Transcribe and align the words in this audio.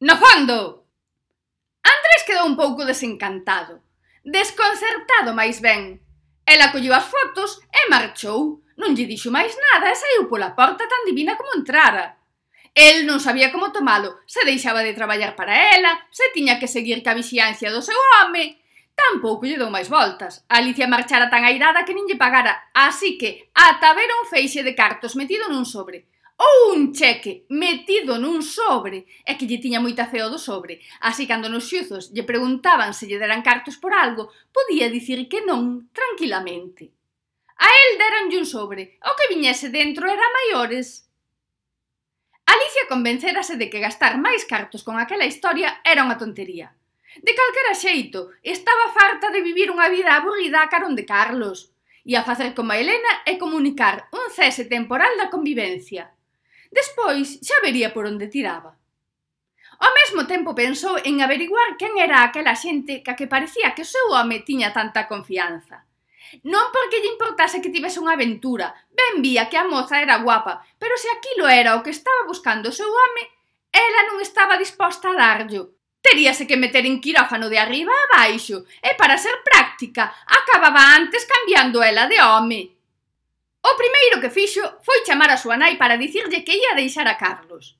No 0.00 0.16
fondo! 0.16 0.84
Andrés 1.80 2.22
quedou 2.26 2.44
un 2.44 2.56
pouco 2.56 2.84
desencantado, 2.84 3.80
desconcertado 4.20 5.32
máis 5.32 5.60
ben. 5.64 6.00
Ela 6.44 6.68
colleu 6.68 6.92
as 6.92 7.08
fotos 7.08 7.64
e 7.72 7.88
marchou. 7.88 8.60
Non 8.76 8.92
lle 8.92 9.08
dixo 9.08 9.32
máis 9.32 9.56
nada 9.56 9.88
e 9.88 9.96
saiu 9.96 10.28
pola 10.28 10.52
porta 10.52 10.84
tan 10.84 11.08
divina 11.08 11.32
como 11.32 11.56
entrara. 11.56 12.20
El 12.76 13.08
non 13.08 13.24
sabía 13.24 13.48
como 13.48 13.72
tomalo, 13.72 14.20
se 14.28 14.44
deixaba 14.44 14.84
de 14.84 14.92
traballar 14.92 15.32
para 15.32 15.72
ela, 15.72 16.04
se 16.12 16.28
tiña 16.36 16.60
que 16.60 16.68
seguir 16.68 17.00
ca 17.00 17.16
vixiancia 17.16 17.72
do 17.72 17.80
seu 17.80 17.96
home, 17.96 18.60
Tampouco 18.96 19.44
lle 19.44 19.60
dou 19.60 19.68
máis 19.68 19.92
voltas. 19.92 20.44
Alicia 20.48 20.88
marchara 20.88 21.28
tan 21.28 21.44
airada 21.44 21.84
que 21.84 21.92
nin 21.92 22.08
lle 22.08 22.16
pagara, 22.16 22.72
así 22.72 23.20
que 23.20 23.52
ata 23.52 23.92
ver 23.92 24.08
un 24.08 24.24
feixe 24.24 24.64
de 24.64 24.72
cartos 24.72 25.12
metido 25.20 25.52
nun 25.52 25.68
sobre 25.68 26.08
ou 26.36 26.76
un 26.76 26.92
cheque 26.92 27.48
metido 27.48 28.20
nun 28.20 28.44
sobre, 28.44 29.08
e 29.24 29.32
que 29.40 29.48
lle 29.48 29.62
tiña 29.62 29.80
moita 29.80 30.04
feo 30.12 30.28
do 30.28 30.36
sobre. 30.36 30.84
Así 31.00 31.24
cando 31.24 31.48
nos 31.48 31.64
xuzos 31.64 32.12
lle 32.12 32.28
preguntaban 32.28 32.92
se 32.92 33.08
lle 33.08 33.16
deran 33.16 33.40
cartos 33.40 33.80
por 33.80 33.96
algo, 33.96 34.28
podía 34.52 34.92
dicir 34.92 35.28
que 35.32 35.40
non 35.40 35.88
tranquilamente. 35.96 36.92
A 37.56 37.68
el 37.72 37.90
deranlle 37.96 38.36
un 38.36 38.48
sobre, 38.48 39.00
o 39.00 39.16
que 39.16 39.32
viñese 39.32 39.72
dentro 39.72 40.04
era 40.04 40.36
maiores. 40.36 41.08
Alicia 42.44 42.84
convencerase 42.92 43.56
de 43.56 43.72
que 43.72 43.80
gastar 43.80 44.20
máis 44.20 44.44
cartos 44.44 44.84
con 44.84 45.00
aquela 45.00 45.24
historia 45.24 45.80
era 45.88 46.04
unha 46.04 46.20
tontería. 46.20 46.76
De 47.16 47.32
calquera 47.32 47.72
xeito, 47.72 48.36
estaba 48.44 48.92
farta 48.92 49.32
de 49.32 49.40
vivir 49.40 49.72
unha 49.72 49.88
vida 49.88 50.12
aburrida 50.12 50.60
a 50.60 50.68
carón 50.68 50.92
de 50.92 51.08
Carlos, 51.08 51.72
e 52.06 52.14
a 52.14 52.22
facer 52.22 52.54
como 52.54 52.70
a 52.70 52.78
Helena 52.78 53.24
e 53.26 53.34
comunicar 53.34 54.06
un 54.12 54.30
cese 54.30 54.68
temporal 54.68 55.10
da 55.18 55.32
convivencia. 55.32 56.15
Despois 56.78 57.40
xa 57.46 57.56
vería 57.64 57.88
por 57.94 58.04
onde 58.04 58.28
tiraba. 58.28 58.76
Ao 59.84 59.92
mesmo 59.98 60.22
tempo 60.32 60.56
pensou 60.62 60.94
en 61.08 61.20
averiguar 61.20 61.76
quen 61.80 61.96
era 62.06 62.20
aquela 62.20 62.52
xente 62.52 63.00
ca 63.04 63.16
que 63.18 63.32
parecía 63.34 63.72
que 63.74 63.84
o 63.84 63.92
seu 63.94 64.06
home 64.12 64.44
tiña 64.48 64.76
tanta 64.76 65.08
confianza. 65.08 65.88
Non 66.44 66.68
porque 66.74 67.00
lle 67.00 67.14
importase 67.14 67.62
que 67.62 67.72
tivese 67.72 68.00
unha 68.02 68.16
aventura, 68.16 68.76
ben 68.92 69.24
vía 69.24 69.48
que 69.48 69.56
a 69.56 69.64
moza 69.64 69.96
era 70.04 70.20
guapa, 70.20 70.60
pero 70.80 70.94
se 71.00 71.08
aquilo 71.08 71.48
era 71.48 71.76
o 71.76 71.82
que 71.84 71.94
estaba 71.96 72.28
buscando 72.28 72.68
o 72.68 72.76
seu 72.76 72.88
home, 72.88 73.24
ela 73.72 74.02
non 74.08 74.20
estaba 74.20 74.60
disposta 74.60 75.12
a 75.12 75.18
darllo. 75.18 75.76
Teríase 76.04 76.44
que 76.44 76.60
meter 76.60 76.84
en 76.84 77.00
quirófano 77.00 77.48
de 77.48 77.58
arriba 77.58 77.92
a 77.92 78.08
baixo, 78.20 78.68
e 78.84 78.92
para 79.00 79.16
ser 79.16 79.40
práctica, 79.42 80.12
acababa 80.26 80.92
antes 80.92 81.24
cambiando 81.24 81.80
ela 81.80 82.04
de 82.04 82.18
home. 82.20 82.75
O 83.66 83.72
primeiro 83.74 84.22
que 84.22 84.30
fixo 84.30 84.62
foi 84.86 85.02
chamar 85.02 85.30
a 85.34 85.40
súa 85.42 85.58
nai 85.58 85.74
para 85.74 85.98
dicirlle 85.98 86.46
que 86.46 86.54
ia 86.54 86.78
deixar 86.78 87.06
a 87.10 87.18
Carlos. 87.18 87.74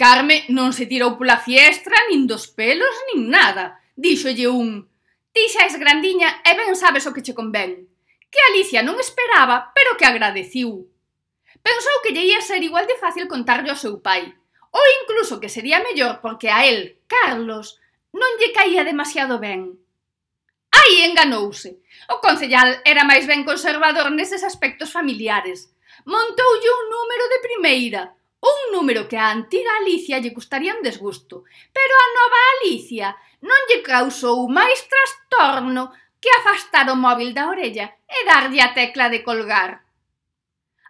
Carme 0.00 0.48
non 0.48 0.72
se 0.72 0.88
tirou 0.88 1.20
pola 1.20 1.36
fiestra, 1.36 2.08
nin 2.08 2.24
dos 2.24 2.48
pelos, 2.48 2.96
nin 3.12 3.28
nada. 3.28 3.76
Díxolle 3.92 4.48
un, 4.48 4.88
ti 5.34 5.44
xa 5.52 5.68
es 5.68 5.76
grandiña 5.76 6.40
e 6.48 6.56
ben 6.56 6.72
sabes 6.72 7.04
o 7.04 7.12
que 7.12 7.20
che 7.20 7.36
convén. 7.36 7.92
Que 8.32 8.40
Alicia 8.48 8.80
non 8.80 8.96
esperaba, 8.96 9.68
pero 9.76 9.96
que 10.00 10.08
agradeciu. 10.08 10.88
Pensou 11.60 11.96
que 12.00 12.12
lle 12.14 12.24
ia 12.24 12.40
ser 12.40 12.64
igual 12.64 12.88
de 12.88 12.96
fácil 12.96 13.28
contarlle 13.28 13.68
ao 13.68 13.82
seu 13.84 14.00
pai, 14.00 14.32
ou 14.72 14.84
incluso 15.02 15.40
que 15.40 15.52
sería 15.52 15.84
mellor 15.84 16.24
porque 16.24 16.48
a 16.48 16.64
él, 16.64 17.04
Carlos, 17.04 17.76
non 18.16 18.32
lle 18.40 18.54
caía 18.56 18.80
demasiado 18.88 19.36
ben. 19.36 19.76
Aí 20.78 21.02
enganouse. 21.08 21.70
O 22.14 22.16
concellal 22.24 22.80
era 22.86 23.02
máis 23.10 23.24
ben 23.30 23.42
conservador 23.44 24.08
neses 24.14 24.42
aspectos 24.46 24.94
familiares. 24.96 25.58
Montoulle 26.06 26.70
un 26.80 26.86
número 26.94 27.24
de 27.32 27.38
primeira, 27.46 28.02
un 28.40 28.58
número 28.74 29.08
que 29.10 29.18
a 29.18 29.30
antiga 29.34 29.72
Alicia 29.80 30.22
lle 30.22 30.32
custaría 30.38 30.76
un 30.78 30.82
desgusto, 30.82 31.44
pero 31.74 31.94
a 31.98 32.08
nova 32.18 32.40
Alicia 32.54 33.08
non 33.42 33.60
lle 33.68 33.82
causou 33.82 34.46
máis 34.48 34.86
trastorno 34.86 35.90
que 36.22 36.30
afastar 36.38 36.86
o 36.90 36.96
móvil 36.96 37.30
da 37.34 37.50
orella 37.50 37.86
e 38.06 38.18
darlle 38.26 38.62
a 38.62 38.74
tecla 38.74 39.06
de 39.10 39.22
colgar. 39.22 39.82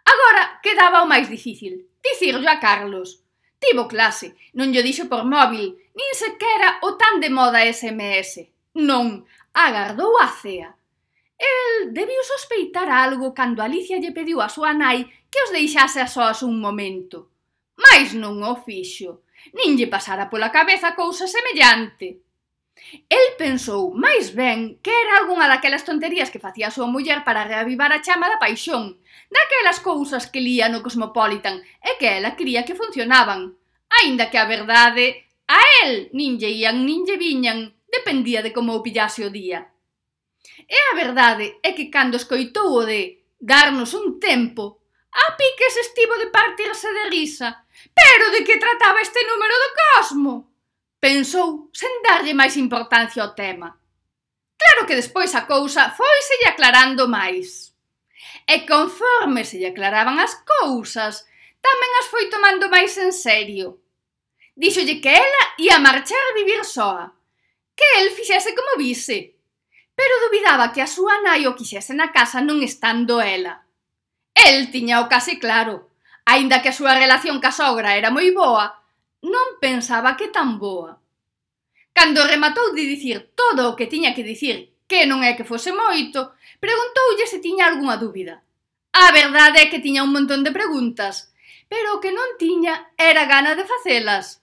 Agora 0.05 0.61
quedaba 0.65 1.05
o 1.05 1.11
máis 1.11 1.29
difícil, 1.29 1.89
dicirlo 2.05 2.49
a 2.49 2.61
Carlos. 2.61 3.25
Tivo 3.59 3.89
clase, 3.89 4.39
non 4.55 4.71
lle 4.71 4.87
dixo 4.87 5.11
por 5.11 5.25
móvil, 5.25 5.77
nin 5.99 6.11
sequera 6.15 6.79
o 6.87 6.95
tan 7.01 7.21
de 7.21 7.29
moda 7.29 7.65
SMS. 7.67 8.49
Non, 8.79 9.27
agardou 9.67 10.15
a 10.19 10.29
cea. 10.29 10.71
El 11.39 11.95
debiu 11.95 12.23
sospeitar 12.23 12.89
algo 12.91 13.35
cando 13.35 13.63
Alicia 13.63 13.99
lle 13.99 14.15
pediu 14.15 14.39
a 14.43 14.49
súa 14.49 14.71
nai 14.75 15.07
que 15.31 15.43
os 15.47 15.51
deixase 15.51 15.99
a 16.03 16.07
sós 16.07 16.43
un 16.43 16.59
momento. 16.63 17.31
Mais 17.79 18.15
non 18.15 18.43
o 18.43 18.55
fixo, 18.67 19.23
nin 19.55 19.79
lle 19.79 19.91
pasara 19.91 20.31
pola 20.31 20.55
cabeza 20.55 20.95
cousa 20.99 21.27
semellante. 21.27 22.23
El 23.11 23.27
pensou 23.39 23.91
máis 23.95 24.31
ben 24.31 24.79
que 24.83 24.95
era 24.95 25.19
algunha 25.19 25.51
daquelas 25.51 25.83
tonterías 25.83 26.31
que 26.31 26.43
facía 26.43 26.71
a 26.71 26.75
súa 26.75 26.87
muller 26.87 27.27
para 27.27 27.47
reavivar 27.47 27.91
a 27.91 28.03
chama 28.03 28.31
da 28.31 28.39
paixón, 28.39 29.03
daquelas 29.31 29.83
cousas 29.83 30.31
que 30.31 30.43
lía 30.43 30.71
no 30.71 30.83
Cosmopolitan 30.87 31.63
e 31.83 31.99
que 31.99 32.19
ela 32.19 32.39
cría 32.39 32.63
que 32.63 32.79
funcionaban, 32.79 33.59
aínda 33.99 34.31
que 34.31 34.39
a 34.39 34.47
verdade 34.47 35.27
a 35.51 35.59
el 35.83 36.11
nin 36.15 36.39
lle 36.39 36.51
ian 36.55 36.87
nin 36.87 37.03
lle 37.03 37.19
viñan 37.19 37.78
dependía 37.91 38.43
de 38.43 38.53
como 38.53 38.77
o 38.77 38.83
pillase 38.83 39.25
o 39.25 39.31
día. 39.31 39.73
E 40.69 40.79
a 40.93 40.95
verdade 40.95 41.59
é 41.63 41.73
que 41.73 41.91
cando 41.91 42.17
escoitou 42.17 42.69
o 42.73 42.87
de 42.87 43.25
darnos 43.41 43.95
un 43.95 44.21
tempo, 44.21 44.79
a 45.13 45.37
piques 45.37 45.77
estivo 45.77 46.15
de 46.19 46.29
partirse 46.29 46.89
de 46.93 47.05
risa. 47.11 47.65
Pero 47.95 48.31
de 48.31 48.45
que 48.45 48.59
trataba 48.59 49.01
este 49.01 49.21
número 49.25 49.55
do 49.55 49.71
cosmo? 49.83 50.33
Pensou 51.01 51.71
sen 51.73 52.03
darlle 52.03 52.35
máis 52.35 52.57
importancia 52.57 53.23
ao 53.23 53.35
tema. 53.35 53.79
Claro 54.59 54.87
que 54.87 54.99
despois 54.99 55.35
a 55.35 55.47
cousa 55.47 55.95
foiselle 55.95 56.51
aclarando 56.51 57.07
máis. 57.09 57.75
E 58.47 58.67
conforme 58.67 59.45
se 59.47 59.59
lle 59.63 59.71
aclaraban 59.71 60.19
as 60.19 60.35
cousas, 60.43 61.23
tamén 61.63 61.93
as 62.03 62.07
foi 62.11 62.27
tomando 62.27 62.67
máis 62.67 62.99
en 62.99 63.15
serio. 63.15 63.79
Díxolle 64.59 64.99
que 64.99 65.13
ela 65.15 65.45
ia 65.63 65.79
marchar 65.79 66.19
a 66.19 66.35
vivir 66.35 66.67
soa, 66.67 67.15
que 67.79 68.03
el 68.03 68.11
fixese 68.11 68.55
como 68.59 68.75
vise, 68.77 69.39
pero 69.95 70.15
dubidaba 70.27 70.73
que 70.73 70.83
a 70.83 70.91
súa 70.91 71.23
nai 71.23 71.47
o 71.47 71.55
quixese 71.55 71.95
na 71.95 72.11
casa 72.11 72.43
non 72.43 72.59
estando 72.67 73.23
ela. 73.23 73.63
El 74.35 74.75
tiña 74.75 74.99
o 75.03 75.07
case 75.07 75.39
claro, 75.39 75.95
aínda 76.27 76.59
que 76.63 76.71
a 76.71 76.77
súa 76.79 76.99
relación 76.99 77.39
ca 77.39 77.55
sogra 77.55 77.95
era 77.95 78.11
moi 78.11 78.35
boa, 78.35 78.83
non 79.23 79.59
pensaba 79.63 80.19
que 80.19 80.27
tan 80.31 80.59
boa. 80.59 80.99
Cando 81.95 82.27
rematou 82.27 82.75
de 82.75 82.83
dicir 82.83 83.35
todo 83.35 83.71
o 83.71 83.77
que 83.79 83.91
tiña 83.91 84.15
que 84.15 84.27
dicir, 84.27 84.75
que 84.91 85.07
non 85.07 85.23
é 85.23 85.35
que 85.39 85.47
fose 85.47 85.71
moito, 85.71 86.35
preguntoulle 86.59 87.27
se 87.31 87.39
tiña 87.39 87.67
algunha 87.67 87.99
dúbida. 87.99 88.43
A 88.95 89.11
verdade 89.15 89.67
é 89.67 89.71
que 89.71 89.83
tiña 89.83 90.07
un 90.07 90.15
montón 90.15 90.43
de 90.43 90.55
preguntas, 90.55 91.31
pero 91.71 91.99
o 91.99 92.01
que 92.03 92.15
non 92.15 92.39
tiña 92.39 92.95
era 92.99 93.27
gana 93.27 93.55
de 93.59 93.67
facelas. 93.67 94.43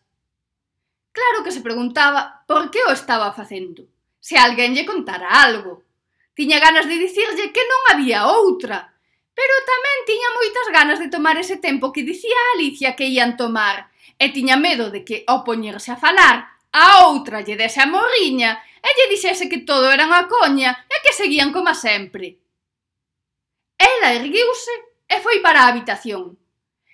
Claro 1.16 1.46
que 1.46 1.56
se 1.56 1.62
preguntaba 1.62 2.44
por 2.46 2.70
que 2.70 2.84
o 2.84 2.92
estaba 2.92 3.32
facendo. 3.32 3.88
Se 4.20 4.36
alguén 4.36 4.76
lle 4.76 4.84
contara 4.84 5.32
algo. 5.48 5.88
Tiña 6.36 6.60
ganas 6.60 6.92
de 6.92 7.00
dicirlle 7.00 7.56
que 7.56 7.64
non 7.64 7.82
había 7.88 8.28
outra. 8.28 8.92
Pero 9.32 9.56
tamén 9.64 10.04
tiña 10.04 10.36
moitas 10.36 10.68
ganas 10.76 11.00
de 11.00 11.08
tomar 11.08 11.40
ese 11.40 11.56
tempo 11.56 11.96
que 11.96 12.04
dicía 12.04 12.36
a 12.36 12.60
Alicia 12.60 13.00
que 13.00 13.08
ian 13.08 13.40
tomar. 13.40 13.88
E 14.20 14.36
tiña 14.36 14.60
medo 14.60 14.92
de 14.92 15.08
que, 15.08 15.24
ao 15.24 15.48
poñerse 15.48 15.96
a 15.96 16.02
falar, 16.04 16.52
a 16.76 17.08
outra 17.08 17.40
lle 17.40 17.56
dese 17.56 17.80
a 17.80 17.88
morriña 17.88 18.60
e 18.84 18.90
lle 18.92 19.08
dixese 19.08 19.48
que 19.48 19.64
todo 19.64 19.88
era 19.88 20.12
unha 20.12 20.28
coña 20.28 20.84
e 20.92 20.96
que 21.00 21.16
seguían 21.16 21.56
como 21.56 21.72
sempre. 21.72 22.44
Ela 23.80 24.20
erguiuse 24.20 25.00
e 25.08 25.16
foi 25.24 25.40
para 25.40 25.64
a 25.64 25.72
habitación. 25.72 26.36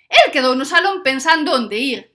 El 0.06 0.30
quedou 0.30 0.54
no 0.54 0.70
salón 0.70 1.02
pensando 1.02 1.58
onde 1.58 1.82
ir, 1.82 2.11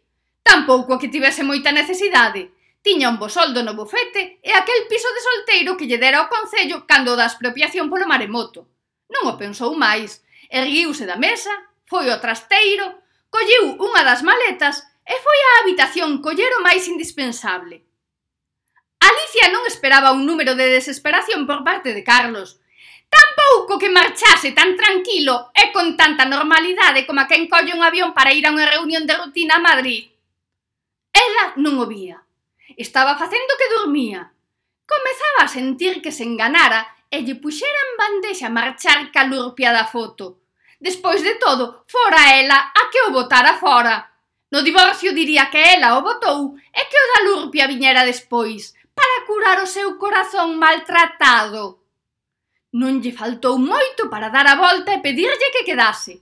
Tampouco 0.46 0.94
que 1.00 1.10
tivese 1.10 1.42
moita 1.42 1.74
necesidade. 1.74 2.54
Tiña 2.78 3.10
un 3.10 3.18
bo 3.18 3.26
soldo 3.26 3.66
no 3.66 3.74
bufete 3.74 4.38
e 4.46 4.54
aquel 4.54 4.86
piso 4.86 5.10
de 5.10 5.18
solteiro 5.18 5.74
que 5.74 5.90
lle 5.90 5.98
dera 5.98 6.22
o 6.22 6.30
concello 6.30 6.86
cando 6.86 7.18
da 7.18 7.26
expropiación 7.26 7.90
polo 7.90 8.06
maremoto. 8.06 8.70
Non 9.10 9.26
o 9.26 9.34
pensou 9.34 9.74
máis. 9.74 10.22
Erguiuse 10.46 11.02
da 11.02 11.18
mesa, 11.18 11.50
foi 11.90 12.06
ao 12.06 12.22
trasteiro, 12.22 13.02
colliu 13.26 13.74
unha 13.74 14.06
das 14.06 14.22
maletas 14.22 14.86
e 15.02 15.18
foi 15.18 15.38
á 15.42 15.50
habitación 15.66 16.22
coller 16.22 16.54
o 16.54 16.62
máis 16.62 16.86
indispensable. 16.86 17.82
Alicia 19.02 19.50
non 19.50 19.66
esperaba 19.66 20.14
un 20.14 20.22
número 20.22 20.54
de 20.54 20.70
desesperación 20.70 21.42
por 21.42 21.66
parte 21.66 21.90
de 21.90 22.06
Carlos, 22.06 22.62
Tampouco 23.10 23.78
que 23.78 23.90
marchase 23.90 24.50
tan 24.50 24.74
tranquilo 24.78 25.50
e 25.54 25.70
con 25.74 25.94
tanta 25.94 26.26
normalidade 26.26 27.06
como 27.06 27.22
a 27.22 27.26
quen 27.30 27.46
colle 27.46 27.74
un 27.74 27.82
avión 27.82 28.10
para 28.14 28.34
ir 28.34 28.46
a 28.46 28.54
unha 28.54 28.66
reunión 28.66 29.06
de 29.06 29.14
rutina 29.14 29.58
a 29.58 29.62
Madrid. 29.62 30.15
Ela 31.16 31.56
non 31.56 31.80
o 31.80 31.86
vía. 31.88 32.20
Estaba 32.76 33.16
facendo 33.16 33.56
que 33.56 33.72
dormía. 33.72 34.36
Comezaba 34.84 35.48
a 35.48 35.52
sentir 35.56 36.04
que 36.04 36.12
se 36.12 36.28
enganara 36.28 36.84
e 37.08 37.24
lle 37.24 37.40
puxera 37.40 37.80
en 37.86 37.92
bandexa 37.96 38.52
marchar 38.52 39.08
calurpia 39.16 39.72
da 39.72 39.88
foto. 39.88 40.44
Despois 40.76 41.24
de 41.24 41.40
todo, 41.40 41.88
fora 41.88 42.36
ela 42.36 42.58
a 42.68 42.82
que 42.92 43.00
o 43.08 43.14
botara 43.16 43.56
fora. 43.56 44.12
No 44.52 44.60
divorcio 44.62 45.16
diría 45.16 45.48
que 45.48 45.58
ela 45.58 45.96
o 45.98 46.04
botou 46.04 46.52
e 46.52 46.82
que 46.84 46.98
o 47.00 47.06
da 47.10 47.20
Lurpia 47.26 47.66
viñera 47.66 48.04
despois 48.04 48.76
para 48.94 49.24
curar 49.26 49.58
o 49.64 49.66
seu 49.66 49.96
corazón 49.96 50.60
maltratado. 50.60 51.80
Non 52.76 53.00
lle 53.00 53.16
faltou 53.16 53.56
moito 53.56 54.12
para 54.12 54.28
dar 54.28 54.46
a 54.46 54.60
volta 54.60 54.92
e 54.92 55.00
pedirlle 55.00 55.48
que 55.48 55.64
quedase, 55.64 56.20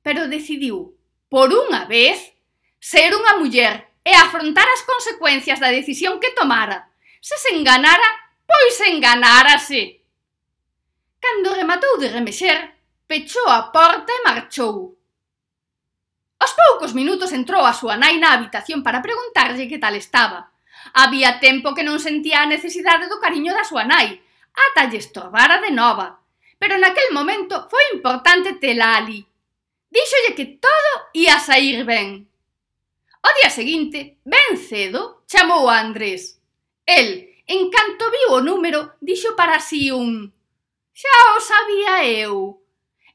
pero 0.00 0.32
decidiu, 0.32 0.96
por 1.28 1.52
unha 1.52 1.84
vez, 1.84 2.32
ser 2.80 3.12
unha 3.12 3.36
muller 3.36 3.89
e 4.04 4.12
afrontar 4.14 4.66
as 4.70 4.82
consecuencias 4.82 5.60
da 5.60 5.68
decisión 5.68 6.20
que 6.20 6.32
tomara. 6.32 6.88
Se 7.20 7.36
se 7.36 7.52
enganara, 7.52 8.08
pois 8.46 8.80
enganárase. 8.88 10.00
Cando 11.20 11.52
rematou 11.52 11.98
de 12.00 12.08
remexer, 12.08 12.72
pechou 13.06 13.48
a 13.48 13.68
porta 13.68 14.08
e 14.08 14.24
marchou. 14.24 14.96
Aos 16.40 16.52
poucos 16.56 16.96
minutos 16.96 17.36
entrou 17.36 17.60
a 17.68 17.76
súa 17.76 18.00
nai 18.00 18.16
na 18.16 18.32
habitación 18.32 18.80
para 18.80 19.04
preguntarlle 19.04 19.68
que 19.68 19.76
tal 19.76 19.92
estaba. 20.00 20.48
Había 20.96 21.36
tempo 21.36 21.76
que 21.76 21.84
non 21.84 22.00
sentía 22.00 22.40
a 22.40 22.48
necesidade 22.48 23.12
do 23.12 23.20
cariño 23.20 23.52
da 23.52 23.68
súa 23.68 23.84
nai, 23.84 24.16
ata 24.56 24.88
lle 24.88 24.96
estorbara 24.96 25.60
de 25.60 25.68
nova. 25.68 26.24
Pero 26.56 26.80
naquel 26.80 27.12
momento 27.12 27.68
foi 27.68 27.84
importante 27.92 28.56
tela 28.56 28.96
ali. 28.96 29.20
Díxolle 29.92 30.32
que 30.32 30.56
todo 30.56 30.90
ia 31.12 31.36
sair 31.36 31.84
ben. 31.84 32.29
O 33.20 33.30
día 33.40 33.50
seguinte, 33.50 34.18
ben 34.24 34.56
cedo, 34.56 35.24
chamou 35.26 35.68
a 35.68 35.80
Andrés. 35.80 36.40
El, 36.86 37.28
en 37.46 37.70
canto 37.70 38.10
viu 38.10 38.38
o 38.38 38.40
número, 38.40 38.96
dixo 39.00 39.36
para 39.36 39.60
si 39.60 39.90
un 39.90 40.32
«Xa 40.92 41.16
o 41.36 41.40
sabía 41.40 41.94
eu». 42.08 42.60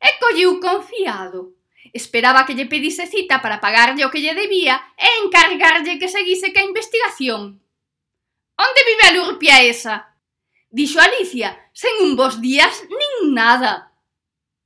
E 0.02 0.10
colliu 0.22 0.60
confiado. 0.60 1.56
Esperaba 1.94 2.46
que 2.46 2.54
lle 2.54 2.70
pedise 2.70 3.08
cita 3.08 3.42
para 3.42 3.62
pagarlle 3.64 4.06
o 4.06 4.12
que 4.12 4.22
lle 4.22 4.36
debía 4.36 4.76
e 4.98 5.08
encargarlle 5.24 5.98
que 5.98 6.12
seguise 6.12 6.54
ca 6.54 6.62
investigación. 6.62 7.62
«Onde 8.58 8.82
vive 8.90 9.04
a 9.08 9.16
lurpia 9.16 9.64
esa?» 9.64 10.14
Dixo 10.70 11.00
Alicia, 11.00 11.72
sen 11.72 11.96
un 12.04 12.20
bos 12.20 12.44
días 12.44 12.84
nin 12.92 13.34
nada. 13.34 13.96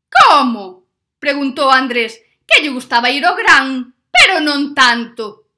«Como?» 0.10 0.90
preguntou 1.20 1.70
Andrés, 1.70 2.18
que 2.48 2.62
lle 2.62 2.74
gustaba 2.74 3.12
ir 3.12 3.24
ao 3.26 3.36
gran. 3.36 3.94
Claro 4.30 4.46
non 4.46 4.78
tanto. 4.78 5.50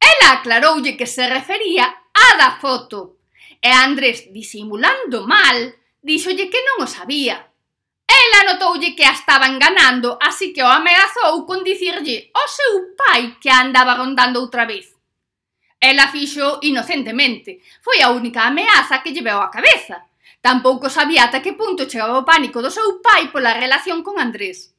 Ela 0.00 0.40
aclaroulle 0.40 0.96
que 0.96 1.04
se 1.04 1.28
refería 1.28 1.84
á 2.16 2.28
da 2.40 2.56
foto 2.56 3.20
e 3.60 3.68
Andrés, 3.68 4.32
disimulando 4.32 5.28
mal, 5.28 5.68
díxolle 6.00 6.48
que 6.48 6.64
non 6.64 6.80
o 6.80 6.88
sabía. 6.88 7.44
Ela 8.08 8.48
notoulle 8.48 8.96
que 8.96 9.04
a 9.04 9.12
estaba 9.12 9.44
enganando, 9.52 10.16
así 10.16 10.56
que 10.56 10.64
o 10.64 10.70
ameazou 10.72 11.44
con 11.44 11.60
dicirlle 11.60 12.32
ao 12.32 12.48
seu 12.48 12.96
pai 12.96 13.36
que 13.36 13.52
andaba 13.52 14.00
rondando 14.00 14.40
outra 14.40 14.64
vez. 14.64 14.96
Ela 15.76 16.08
fixo 16.08 16.64
inocentemente. 16.64 17.60
Foi 17.84 18.00
a 18.00 18.08
única 18.16 18.48
ameaza 18.48 19.04
que 19.04 19.12
lleveu 19.12 19.44
á 19.44 19.52
cabeza. 19.52 20.08
Tampouco 20.40 20.88
sabía 20.88 21.28
ata 21.28 21.44
que 21.44 21.52
punto 21.52 21.84
chegaba 21.84 22.16
o 22.16 22.24
pánico 22.24 22.64
do 22.64 22.72
seu 22.72 23.04
pai 23.04 23.28
pola 23.28 23.52
relación 23.52 24.00
con 24.00 24.16
Andrés. 24.16 24.72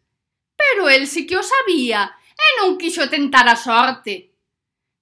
Pero 0.58 0.90
el 0.90 1.06
sí 1.06 1.30
que 1.30 1.38
o 1.38 1.46
sabía 1.46 2.18
e 2.36 2.48
non 2.60 2.76
quixo 2.76 3.08
tentar 3.08 3.48
a 3.48 3.56
sorte. 3.56 4.36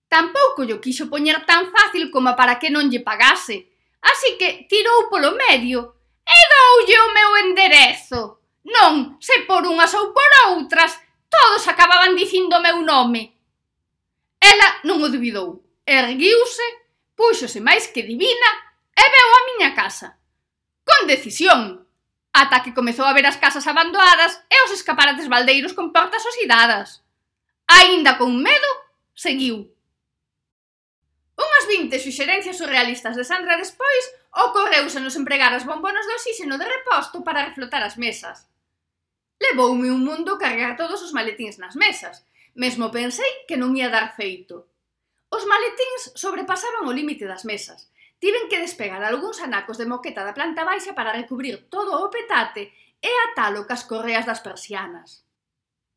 Tampouco 0.08 0.62
lle 0.64 0.78
quixo 0.78 1.10
poñer 1.10 1.42
tan 1.50 1.74
fácil 1.74 2.14
como 2.14 2.38
para 2.38 2.62
que 2.62 2.70
non 2.70 2.88
lle 2.88 3.02
pagase, 3.02 3.74
así 4.06 4.38
que 4.38 4.70
tirou 4.70 5.10
polo 5.10 5.34
medio 5.34 5.98
e 6.22 6.38
doulle 6.54 6.98
o 7.02 7.14
meu 7.18 7.30
enderezo. 7.50 8.22
Non, 8.64 9.18
se 9.20 9.44
por 9.44 9.66
unhas 9.68 9.92
ou 9.98 10.16
por 10.16 10.32
outras, 10.54 10.96
todos 11.28 11.68
acababan 11.68 12.16
dicindo 12.16 12.56
o 12.56 12.64
meu 12.64 12.80
nome. 12.86 13.36
Ela 14.40 14.86
non 14.88 15.02
o 15.04 15.10
dubidou, 15.10 15.66
erguiuse, 15.84 16.68
puxose 17.18 17.60
máis 17.60 17.90
que 17.90 18.06
divina 18.06 18.50
e 18.94 19.04
veu 19.04 19.30
a 19.34 19.46
miña 19.50 19.72
casa. 19.74 20.16
Con 20.86 21.08
decisión, 21.10 21.84
ata 22.34 22.64
que 22.64 22.76
comezou 22.78 23.06
a 23.06 23.16
ver 23.18 23.26
as 23.26 23.42
casas 23.42 23.66
abandonadas 23.68 24.40
e 24.46 24.58
os 24.66 24.72
escaparates 24.72 25.28
baldeiros 25.28 25.74
con 25.74 25.92
portas 25.92 26.26
oxidadas 26.26 27.04
aínda 27.74 28.18
con 28.18 28.38
medo, 28.38 28.70
seguiu. 29.14 29.74
Unhas 31.34 31.66
20 31.66 31.98
suxerencias 31.98 32.58
surrealistas 32.62 33.18
de 33.18 33.26
Sandra 33.26 33.58
despois, 33.58 34.04
ocorreuse 34.34 35.02
nos 35.02 35.18
empregar 35.18 35.54
as 35.54 35.66
bombonas 35.66 36.06
de 36.06 36.14
oxíxeno 36.14 36.58
de 36.62 36.66
reposto 36.66 37.26
para 37.26 37.46
reflotar 37.46 37.82
as 37.82 37.98
mesas. 37.98 38.46
Levoume 39.42 39.90
un 39.90 40.06
mundo 40.06 40.38
cargar 40.38 40.78
todos 40.78 41.02
os 41.02 41.12
maletíns 41.12 41.58
nas 41.58 41.76
mesas, 41.76 42.22
mesmo 42.54 42.94
pensei 42.94 43.46
que 43.50 43.58
non 43.58 43.74
ia 43.74 43.90
dar 43.90 44.14
feito. 44.14 44.70
Os 45.34 45.44
maletíns 45.50 46.14
sobrepasaban 46.14 46.86
o 46.86 46.94
límite 46.94 47.26
das 47.26 47.42
mesas, 47.44 47.90
tiven 48.22 48.48
que 48.48 48.62
despegar 48.62 49.02
algúns 49.02 49.42
anacos 49.42 49.82
de 49.82 49.90
moqueta 49.90 50.22
da 50.22 50.38
planta 50.38 50.64
baixa 50.64 50.94
para 50.94 51.12
recubrir 51.12 51.68
todo 51.74 51.98
o 52.00 52.14
petate 52.14 52.72
e 53.02 53.12
atalo 53.28 53.66
cas 53.68 53.84
correas 53.84 54.24
das 54.30 54.40
persianas. 54.40 55.26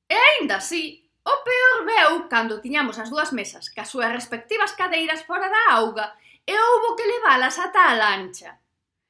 E 0.09 0.17
aínda 0.17 0.59
así, 0.59 1.06
O 1.27 1.35
peor 1.43 1.79
veu 1.91 2.13
cando 2.31 2.63
tiñamos 2.63 2.97
as 3.03 3.11
dúas 3.11 3.31
mesas 3.35 3.67
ca 3.75 3.83
súas 3.83 4.15
respectivas 4.15 4.73
cadeiras 4.79 5.27
fora 5.27 5.51
da 5.51 5.63
auga 5.79 6.15
e 6.47 6.55
houbo 6.55 6.95
que 6.95 7.11
leválas 7.13 7.59
ata 7.59 7.83
a 7.91 7.99
lancha. 7.99 8.51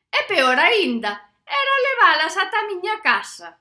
E 0.09 0.21
peor 0.25 0.57
aínda, 0.57 1.13
era 1.45 1.75
leválas 1.87 2.35
ata 2.41 2.57
a 2.61 2.69
miña 2.73 2.97
casa. 3.05 3.61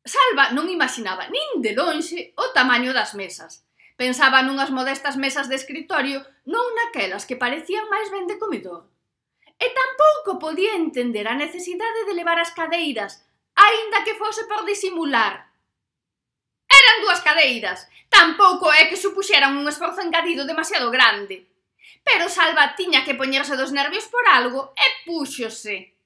Salva 0.00 0.56
non 0.56 0.72
imaginaba 0.72 1.28
nin 1.28 1.60
de 1.60 1.76
lonxe 1.76 2.32
o 2.40 2.56
tamaño 2.56 2.96
das 2.96 3.12
mesas. 3.12 3.68
Pensaba 4.00 4.42
nunhas 4.42 4.72
modestas 4.72 5.20
mesas 5.20 5.46
de 5.52 5.56
escritorio, 5.60 6.24
non 6.48 6.64
naquelas 6.74 7.28
que 7.28 7.36
parecían 7.38 7.86
máis 7.92 8.08
ben 8.08 8.24
de 8.24 8.40
comedor. 8.40 8.88
E 9.60 9.66
tampouco 9.70 10.40
podía 10.40 10.74
entender 10.74 11.28
a 11.28 11.38
necesidade 11.38 12.08
de 12.08 12.16
levar 12.16 12.40
as 12.40 12.50
cadeiras, 12.56 13.22
aínda 13.54 14.02
que 14.02 14.18
fose 14.18 14.48
por 14.50 14.66
disimular 14.66 15.53
eran 16.84 17.02
dúas 17.02 17.20
cadeiras. 17.24 17.88
Tampouco 18.12 18.68
é 18.70 18.86
que 18.86 19.00
supuxeran 19.00 19.56
un 19.56 19.66
esforzo 19.66 20.04
engadido 20.04 20.44
demasiado 20.44 20.92
grande. 20.92 21.48
Pero 22.04 22.28
Salva 22.28 22.76
tiña 22.76 23.04
que 23.04 23.16
poñerse 23.16 23.56
dos 23.56 23.72
nervios 23.72 24.06
por 24.12 24.24
algo 24.28 24.76
e 24.76 24.86
púxose. 25.08 25.96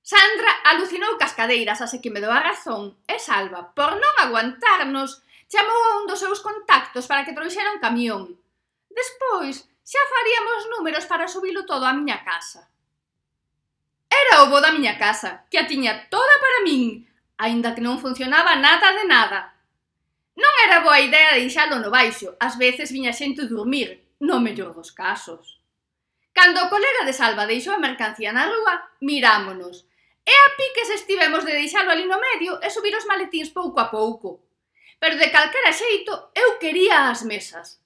Sandra 0.00 0.52
alucinou 0.70 1.18
cas 1.18 1.34
cadeiras, 1.34 1.82
así 1.82 1.98
que 2.00 2.14
me 2.14 2.22
dou 2.22 2.30
a 2.30 2.38
razón, 2.38 2.94
e 3.10 3.18
Salva, 3.18 3.74
por 3.74 3.98
non 3.98 4.14
aguantarnos, 4.22 5.26
chamou 5.50 5.80
a 5.82 5.90
un 5.98 6.04
dos 6.06 6.22
seus 6.22 6.38
contactos 6.38 7.10
para 7.10 7.26
que 7.26 7.34
trouxera 7.34 7.74
un 7.74 7.82
camión. 7.82 8.22
Despois, 8.86 9.66
xa 9.82 10.02
faríamos 10.06 10.62
números 10.78 11.10
para 11.10 11.26
subilo 11.26 11.66
todo 11.66 11.84
á 11.84 11.92
miña 11.92 12.22
casa. 12.22 12.70
Era 14.06 14.46
o 14.46 14.50
bo 14.50 14.62
da 14.62 14.70
miña 14.70 14.94
casa, 14.94 15.42
que 15.50 15.58
a 15.58 15.66
tiña 15.66 16.06
toda 16.06 16.34
para 16.38 16.62
min, 16.62 17.10
aínda 17.34 17.74
que 17.74 17.82
non 17.82 17.98
funcionaba 17.98 18.54
nada 18.56 18.94
de 18.94 19.04
nada. 19.10 19.55
Non 20.36 20.52
era 20.68 20.84
boa 20.84 21.00
idea 21.00 21.32
deixalo 21.32 21.80
no 21.80 21.88
baixo, 21.88 22.36
ás 22.36 22.54
veces 22.60 22.92
viña 22.92 23.16
xente 23.16 23.48
dormir, 23.48 23.88
no 24.20 24.36
mellor 24.44 24.76
dos 24.76 24.92
casos. 24.92 25.56
Cando 26.36 26.60
o 26.60 26.68
colega 26.68 27.08
de 27.08 27.16
Salva 27.16 27.48
deixou 27.48 27.72
a 27.72 27.80
mercancía 27.80 28.30
na 28.36 28.44
rúa, 28.44 28.74
mirámonos. 29.00 29.88
E 30.26 30.32
a 30.34 30.46
piques 30.58 30.90
estivemos 30.92 31.42
de 31.48 31.56
deixalo 31.56 31.88
ali 31.88 32.04
no 32.04 32.20
medio 32.20 32.60
e 32.60 32.68
subir 32.68 32.92
os 32.92 33.08
maletíns 33.08 33.48
pouco 33.48 33.80
a 33.80 33.88
pouco. 33.88 34.44
Pero 35.00 35.16
de 35.16 35.32
calquera 35.32 35.72
xeito, 35.72 36.12
eu 36.36 36.60
quería 36.60 37.08
as 37.08 37.24
mesas. 37.24 37.80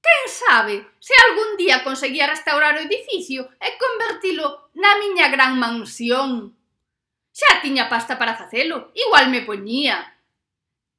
Quen 0.00 0.24
sabe 0.32 0.76
se 0.98 1.12
algún 1.28 1.60
día 1.60 1.84
conseguía 1.84 2.26
restaurar 2.26 2.72
o 2.76 2.84
edificio 2.88 3.52
e 3.60 3.76
convertilo 3.76 4.72
na 4.72 4.96
miña 4.96 5.28
gran 5.28 5.60
mansión. 5.60 6.56
Xa 7.36 7.60
tiña 7.60 7.92
pasta 7.92 8.16
para 8.16 8.36
facelo, 8.36 8.92
igual 8.96 9.28
me 9.28 9.44
poñía. 9.44 10.19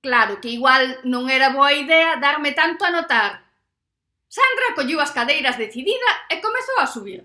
Claro 0.02 0.42
que 0.42 0.50
igual 0.50 0.98
non 1.06 1.30
era 1.30 1.54
boa 1.54 1.78
idea 1.78 2.18
darme 2.18 2.58
tanto 2.58 2.82
a 2.82 2.90
notar. 2.90 3.46
Sandra 4.26 4.74
colleu 4.74 4.98
as 4.98 5.14
cadeiras 5.14 5.62
decidida 5.62 6.10
e 6.26 6.42
comezou 6.42 6.82
a 6.82 6.90
subir. 6.90 7.22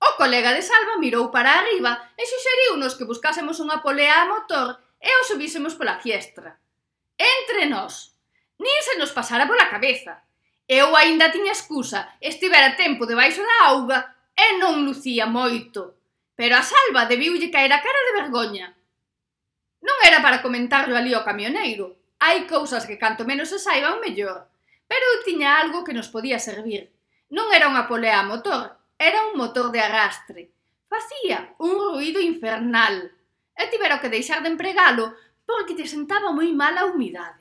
O 0.00 0.16
colega 0.16 0.56
de 0.56 0.64
Salva 0.64 0.96
mirou 0.96 1.28
para 1.28 1.60
arriba 1.60 2.08
e 2.16 2.24
xuxeriunos 2.24 2.96
que 2.96 3.04
buscásemos 3.04 3.60
unha 3.60 3.84
polea 3.84 4.24
a 4.24 4.30
motor 4.32 4.80
e 4.96 5.12
o 5.20 5.28
subísemos 5.28 5.76
pola 5.76 6.00
fiestra. 6.00 6.56
Entre 7.20 7.68
nós, 7.68 8.16
nin 8.56 8.80
se 8.80 8.96
nos 8.96 9.12
pasara 9.12 9.44
pola 9.44 9.68
cabeza. 9.68 10.24
Eu 10.64 10.96
aínda 10.96 11.28
tiña 11.28 11.52
excusa, 11.52 12.16
estivera 12.16 12.80
tempo 12.80 13.04
debaixo 13.04 13.44
da 13.44 13.76
auga 13.76 14.16
e 14.32 14.56
non 14.56 14.88
lucía 14.88 15.28
moito. 15.28 16.00
Pero 16.32 16.56
a 16.56 16.64
Salva 16.64 17.04
debiulle 17.04 17.52
caer 17.52 17.76
a 17.76 17.84
cara 17.84 18.00
de 18.08 18.16
vergoña. 18.24 18.72
Non 19.80 19.96
era 20.04 20.20
para 20.20 20.44
comentarlo 20.44 20.94
ali 20.96 21.12
ao 21.16 21.24
camioneiro. 21.24 21.96
Hai 22.20 22.44
cousas 22.44 22.84
que 22.84 23.00
canto 23.00 23.24
menos 23.24 23.48
se 23.48 23.58
saiban 23.58 24.00
mellor. 24.04 24.48
Pero 24.90 25.04
eu 25.14 25.24
tiña 25.24 25.56
algo 25.56 25.84
que 25.86 25.96
nos 25.96 26.12
podía 26.12 26.36
servir. 26.36 26.92
Non 27.32 27.48
era 27.54 27.70
unha 27.70 27.88
polea 27.88 28.20
a 28.20 28.28
motor, 28.28 28.76
era 29.00 29.24
un 29.30 29.40
motor 29.40 29.72
de 29.72 29.80
arrastre. 29.80 30.52
Facía 30.90 31.54
un 31.62 31.78
ruido 31.78 32.20
infernal. 32.20 33.08
E 33.56 33.62
tivero 33.72 34.02
que 34.02 34.12
deixar 34.12 34.42
de 34.44 34.52
empregalo 34.52 35.16
porque 35.46 35.78
te 35.78 35.86
sentaba 35.86 36.34
moi 36.34 36.50
mal 36.52 36.76
a 36.76 36.90
humidade. 36.90 37.40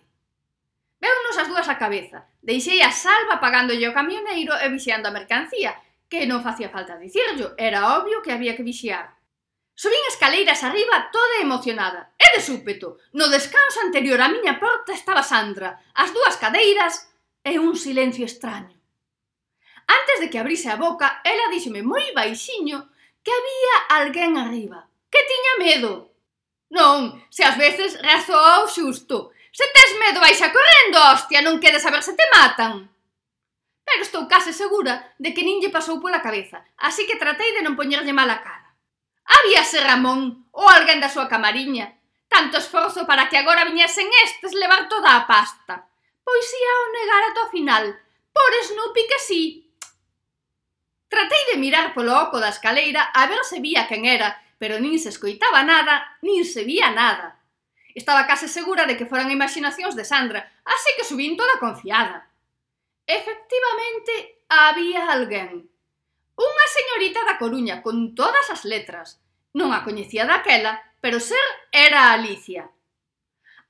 Veunos 1.01 1.36
as 1.36 1.50
dúas 1.51 1.67
a 1.67 1.79
cabeza. 1.79 2.27
Deixei 2.39 2.79
a 2.79 2.91
salva 2.91 3.43
pagándolle 3.43 3.88
o 3.89 3.96
camioneiro 3.96 4.55
e 4.55 4.67
vixiando 4.72 5.08
a 5.08 5.15
mercancía, 5.15 5.75
que 6.08 6.24
non 6.24 6.43
facía 6.43 6.72
falta 6.72 6.96
dicirllo, 6.96 7.53
era 7.55 8.00
obvio 8.00 8.24
que 8.24 8.31
había 8.31 8.55
que 8.55 8.63
vixiar. 8.63 9.18
Subín 9.81 10.03
escaleiras 10.09 10.62
arriba 10.65 11.09
toda 11.09 11.39
emocionada. 11.39 12.12
E 12.19 12.27
de 12.36 12.43
súpeto, 12.43 13.00
no 13.15 13.31
descanso 13.31 13.79
anterior 13.79 14.19
á 14.19 14.27
miña 14.27 14.59
porta 14.59 14.91
estaba 14.91 15.24
Sandra, 15.24 15.79
as 15.95 16.12
dúas 16.12 16.36
cadeiras 16.36 17.07
e 17.48 17.55
un 17.63 17.79
silencio 17.79 18.27
extraño. 18.27 18.75
Antes 19.88 20.17
de 20.19 20.27
que 20.27 20.36
abrise 20.36 20.67
a 20.67 20.75
boca, 20.75 21.24
ela 21.24 21.48
díxome 21.48 21.79
moi 21.79 22.12
baixiño 22.12 22.91
que 23.24 23.31
había 23.31 23.75
alguén 24.03 24.36
arriba, 24.36 24.91
que 25.07 25.24
tiña 25.31 25.53
medo. 25.63 26.12
Non, 26.75 27.15
se 27.31 27.48
ás 27.48 27.55
veces 27.55 27.95
razoa 28.03 28.67
o 28.67 28.67
xusto. 28.67 29.31
Se 29.55 29.63
tes 29.63 29.95
medo 29.95 30.19
baixa 30.19 30.51
correndo, 30.51 31.00
hostia, 31.07 31.39
non 31.39 31.63
queres 31.63 31.88
saber 31.88 32.03
se 32.03 32.19
te 32.19 32.27
matan. 32.36 32.91
Pero 33.88 34.03
estou 34.03 34.27
case 34.27 34.51
segura 34.51 35.15
de 35.24 35.31
que 35.31 35.48
nin 35.48 35.63
lle 35.63 35.71
pasou 35.71 36.03
pola 36.03 36.19
cabeza, 36.19 36.67
así 36.75 37.07
que 37.07 37.15
tratei 37.15 37.55
de 37.55 37.63
non 37.63 37.79
poñerlle 37.79 38.12
mala 38.12 38.43
cara. 38.43 38.58
Habíase 39.29 39.86
Ramón 39.86 40.50
ou 40.50 40.65
alguén 40.65 40.98
da 40.98 41.13
súa 41.13 41.29
camariña. 41.29 41.93
Tanto 42.25 42.57
esforzo 42.57 43.05
para 43.05 43.29
que 43.29 43.38
agora 43.38 43.65
viñesen 43.65 44.09
estes 44.25 44.57
levar 44.57 44.89
toda 44.89 45.13
a 45.13 45.25
pasta. 45.29 45.86
Pois 46.25 46.48
ia 46.50 46.74
o 46.86 46.88
negar 46.98 47.24
ata 47.29 47.45
o 47.45 47.51
final. 47.53 47.86
Por 48.33 48.51
Snoopy 48.65 49.03
que 49.05 49.19
sí. 49.21 49.43
Tratei 51.09 51.43
de 51.53 51.57
mirar 51.57 51.93
polo 51.93 52.13
oco 52.13 52.38
da 52.38 52.53
escaleira 52.53 53.09
a 53.13 53.25
ver 53.25 53.41
se 53.41 53.57
vía 53.57 53.89
quen 53.89 54.05
era, 54.05 54.38
pero 54.62 54.77
nin 54.77 55.01
se 55.01 55.09
escoitaba 55.09 55.65
nada, 55.65 56.19
nin 56.21 56.45
se 56.45 56.62
vía 56.65 56.93
nada. 56.93 57.41
Estaba 57.98 58.29
case 58.29 58.48
segura 58.48 58.86
de 58.86 58.93
que 58.93 59.09
foran 59.09 59.33
imaginacións 59.33 59.98
de 59.98 60.05
Sandra, 60.05 60.45
así 60.65 60.89
que 60.98 61.03
subín 61.03 61.33
toda 61.33 61.57
confiada. 61.57 62.29
Efectivamente, 63.09 64.45
había 64.48 65.09
alguén. 65.09 65.65
Unha 66.39 66.67
señorita 66.72 67.27
da 67.27 67.36
Coruña 67.36 67.84
con 67.84 68.15
todas 68.15 68.48
as 68.48 68.63
letras. 68.63 69.19
Non 69.51 69.75
a 69.75 69.84
coñecía 69.84 70.24
daquela, 70.24 70.79
pero 71.03 71.19
ser 71.19 71.43
era 71.75 72.15
Alicia. 72.15 72.72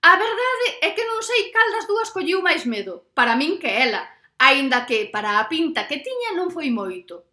A 0.05 0.13
verdade 0.15 0.67
é 0.85 0.93
que 0.93 1.01
non 1.09 1.25
sei 1.25 1.49
cal 1.49 1.69
das 1.73 1.89
dúas 1.89 2.13
colliu 2.13 2.45
máis 2.45 2.69
medo, 2.69 3.09
para 3.17 3.33
min 3.33 3.57
que 3.57 3.81
ela, 3.81 4.05
aínda 4.37 4.85
que 4.85 5.09
para 5.09 5.41
a 5.41 5.49
pinta 5.49 5.89
que 5.89 5.97
tiña 5.97 6.37
non 6.37 6.53
foi 6.53 6.69
moito. 6.69 7.25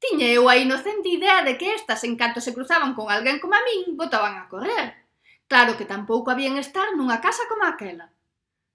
Tiña 0.00 0.32
eu 0.32 0.48
a 0.48 0.56
inocente 0.56 1.12
idea 1.12 1.44
de 1.44 1.60
que 1.60 1.76
estas, 1.76 2.00
en 2.08 2.16
canto 2.16 2.40
se 2.40 2.56
cruzaban 2.56 2.96
con 2.96 3.12
alguén 3.12 3.44
como 3.44 3.60
a 3.60 3.62
min, 3.68 3.92
botaban 3.92 4.40
a 4.40 4.48
correr. 4.48 5.04
Claro 5.52 5.76
que 5.76 5.84
tampouco 5.84 6.32
habían 6.32 6.56
estar 6.56 6.96
nunha 6.96 7.20
casa 7.20 7.44
como 7.44 7.68
aquela. 7.68 8.08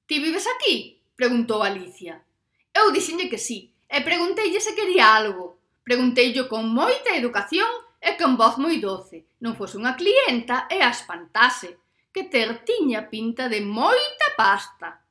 Ti 0.05 0.21
vives 0.21 0.45
aquí? 0.45 1.01
Preguntou 1.17 1.65
Alicia. 1.65 2.21
Eu 2.69 2.93
dixenlle 2.93 3.33
que 3.33 3.41
sí, 3.41 3.73
e 3.89 3.97
pregunteille 4.05 4.61
se 4.61 4.77
quería 4.77 5.17
algo. 5.17 5.62
Pregunteillo 5.83 6.47
con 6.47 6.71
moita 6.71 7.11
educación 7.11 7.67
e 7.99 8.15
con 8.15 8.39
voz 8.39 8.55
moi 8.55 8.79
doce. 8.79 9.27
Non 9.43 9.59
fose 9.59 9.75
unha 9.75 9.99
clienta 9.99 10.71
e 10.71 10.79
a 10.79 10.91
espantase, 10.95 11.83
que 12.15 12.23
ter 12.31 12.63
tiña 12.63 13.11
pinta 13.11 13.51
de 13.51 13.59
moita 13.59 14.27
pasta. 14.39 15.03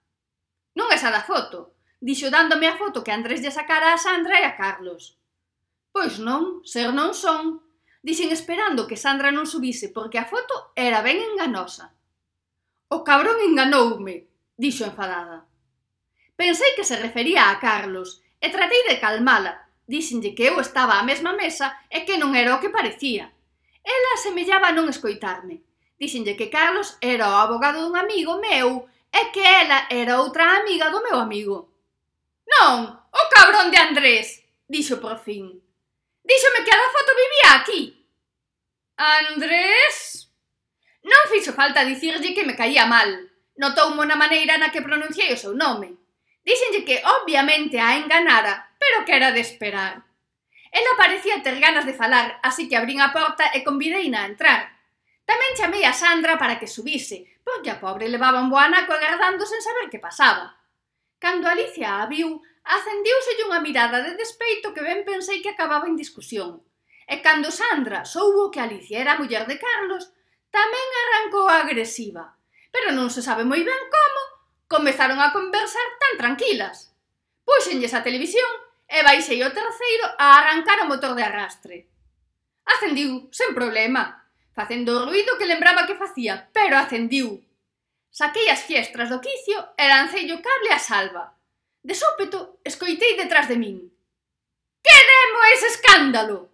Non 0.72 0.88
esa 0.88 1.12
da 1.12 1.20
foto, 1.20 1.76
dixo 2.00 2.32
dándome 2.32 2.66
a 2.72 2.78
foto 2.80 3.04
que 3.04 3.12
Andrés 3.12 3.44
lle 3.44 3.52
sacara 3.52 3.92
a 3.92 4.00
Sandra 4.00 4.40
e 4.40 4.44
a 4.48 4.56
Carlos. 4.56 5.20
Pois 5.92 6.16
non, 6.16 6.64
ser 6.64 6.88
non 6.96 7.12
son, 7.12 7.60
dixen 8.00 8.32
esperando 8.32 8.88
que 8.88 8.96
Sandra 8.96 9.28
non 9.28 9.44
subise 9.44 9.92
porque 9.92 10.16
a 10.16 10.24
foto 10.24 10.72
era 10.72 11.04
ben 11.04 11.20
enganosa. 11.20 11.92
O 12.88 13.04
cabrón 13.04 13.36
enganoume, 13.44 14.24
dixo 14.56 14.88
enfadada. 14.88 15.44
Pensei 16.32 16.72
que 16.72 16.88
se 16.88 16.96
refería 16.96 17.52
a 17.52 17.60
Carlos 17.60 18.24
e 18.40 18.48
tratei 18.48 18.82
de 18.88 18.96
calmala, 18.96 19.68
díxenlle 19.86 20.34
que 20.34 20.46
eu 20.50 20.60
estaba 20.60 20.98
á 20.98 21.02
mesma 21.02 21.32
mesa 21.32 21.74
e 21.90 22.06
que 22.06 22.18
non 22.18 22.34
era 22.34 22.54
o 22.54 22.60
que 22.62 22.70
parecía. 22.70 23.32
Ela 23.82 24.22
semellaba 24.22 24.70
non 24.70 24.86
escoitarme. 24.86 25.62
Díxenlle 25.98 26.38
que 26.38 26.50
Carlos 26.50 26.98
era 27.02 27.30
o 27.30 27.38
abogado 27.38 27.82
dun 27.82 27.94
amigo 27.98 28.38
meu 28.38 28.86
e 29.12 29.22
que 29.34 29.42
ela 29.42 29.86
era 29.90 30.22
outra 30.22 30.62
amiga 30.62 30.90
do 30.90 31.02
meu 31.02 31.18
amigo. 31.18 31.70
Non, 32.46 32.90
o 32.90 33.22
cabrón 33.30 33.70
de 33.70 33.78
Andrés, 33.78 34.42
dixo 34.66 34.98
por 34.98 35.18
fin. 35.20 35.62
Díxome 36.24 36.64
que 36.64 36.72
a 36.72 36.78
da 36.78 36.94
foto 36.94 37.12
vivía 37.18 37.50
aquí. 37.58 37.82
Andrés? 38.96 40.30
Non 41.02 41.30
fixo 41.30 41.52
falta 41.52 41.84
dicirlle 41.84 42.34
que 42.34 42.46
me 42.46 42.54
caía 42.54 42.86
mal. 42.86 43.10
Notou 43.58 43.90
na 44.06 44.16
maneira 44.16 44.56
na 44.56 44.70
que 44.70 44.86
pronunciei 44.86 45.34
o 45.34 45.40
seu 45.40 45.52
nome. 45.52 45.98
Díxenlle 46.46 46.86
que 46.86 47.02
obviamente 47.04 47.78
a 47.78 47.98
enganara 47.98 48.71
pero 48.82 49.04
que 49.06 49.14
era 49.14 49.30
de 49.30 49.38
esperar. 49.38 50.02
Ela 50.72 50.90
parecía 50.96 51.42
ter 51.42 51.60
ganas 51.60 51.86
de 51.86 51.94
falar, 51.94 52.40
así 52.42 52.68
que 52.68 52.76
abrín 52.76 53.00
a 53.00 53.12
porta 53.12 53.46
e 53.54 53.62
convideina 53.62 54.24
a 54.24 54.26
entrar. 54.26 54.74
Tamén 55.22 55.54
chamei 55.54 55.86
a 55.86 55.94
Sandra 55.94 56.34
para 56.34 56.58
que 56.58 56.66
subise, 56.66 57.38
porque 57.46 57.70
a 57.70 57.78
pobre 57.78 58.10
levaba 58.10 58.42
un 58.42 58.50
boanaco 58.50 58.90
agardando 58.90 59.46
sen 59.46 59.62
saber 59.62 59.86
que 59.86 60.02
pasaba. 60.02 60.58
Cando 61.22 61.46
Alicia 61.46 62.02
a 62.02 62.10
viu, 62.10 62.42
acendiuselle 62.66 63.46
unha 63.46 63.62
mirada 63.62 64.02
de 64.02 64.18
despeito 64.18 64.74
que 64.74 64.82
ben 64.82 65.06
pensei 65.06 65.38
que 65.38 65.54
acababa 65.54 65.86
en 65.86 65.94
discusión. 65.94 66.66
E 67.06 67.22
cando 67.22 67.54
Sandra 67.54 68.02
soubo 68.02 68.50
que 68.50 68.58
Alicia 68.58 68.98
era 68.98 69.14
a 69.14 69.20
muller 69.20 69.46
de 69.46 69.62
Carlos, 69.62 70.10
tamén 70.50 70.88
arrancou 71.06 71.46
agresiva. 71.46 72.34
Pero 72.74 72.90
non 72.90 73.12
se 73.14 73.22
sabe 73.22 73.46
moi 73.46 73.62
ben 73.62 73.82
como, 73.92 74.22
comezaron 74.66 75.20
a 75.22 75.30
conversar 75.30 75.86
tan 76.02 76.18
tranquilas. 76.18 76.96
Puxenlles 77.46 77.92
a 77.92 78.00
televisión 78.00 78.71
e 78.92 79.00
baixei 79.00 79.40
o 79.40 79.54
terceiro 79.56 80.06
a 80.20 80.26
arrancar 80.36 80.84
o 80.84 80.90
motor 80.92 81.16
de 81.16 81.24
arrastre. 81.24 81.88
Acendiu, 82.68 83.32
sen 83.32 83.56
problema, 83.56 84.28
facendo 84.52 84.92
o 84.92 85.04
ruido 85.08 85.40
que 85.40 85.48
lembraba 85.48 85.88
que 85.88 85.96
facía, 85.96 86.52
pero 86.52 86.76
acendiu. 86.76 87.40
Saquei 88.12 88.52
as 88.52 88.68
fiestras 88.68 89.08
do 89.08 89.24
quicio 89.24 89.58
e 89.80 89.84
lancei 89.88 90.28
o 90.28 90.42
cable 90.44 90.70
a 90.76 90.78
salva. 90.78 91.24
De 91.80 91.96
súpeto, 91.96 92.60
escoitei 92.62 93.16
detrás 93.16 93.48
de 93.48 93.56
min. 93.56 93.80
Que 94.84 94.98
demo 95.08 95.40
ese 95.56 95.68
escándalo? 95.72 96.52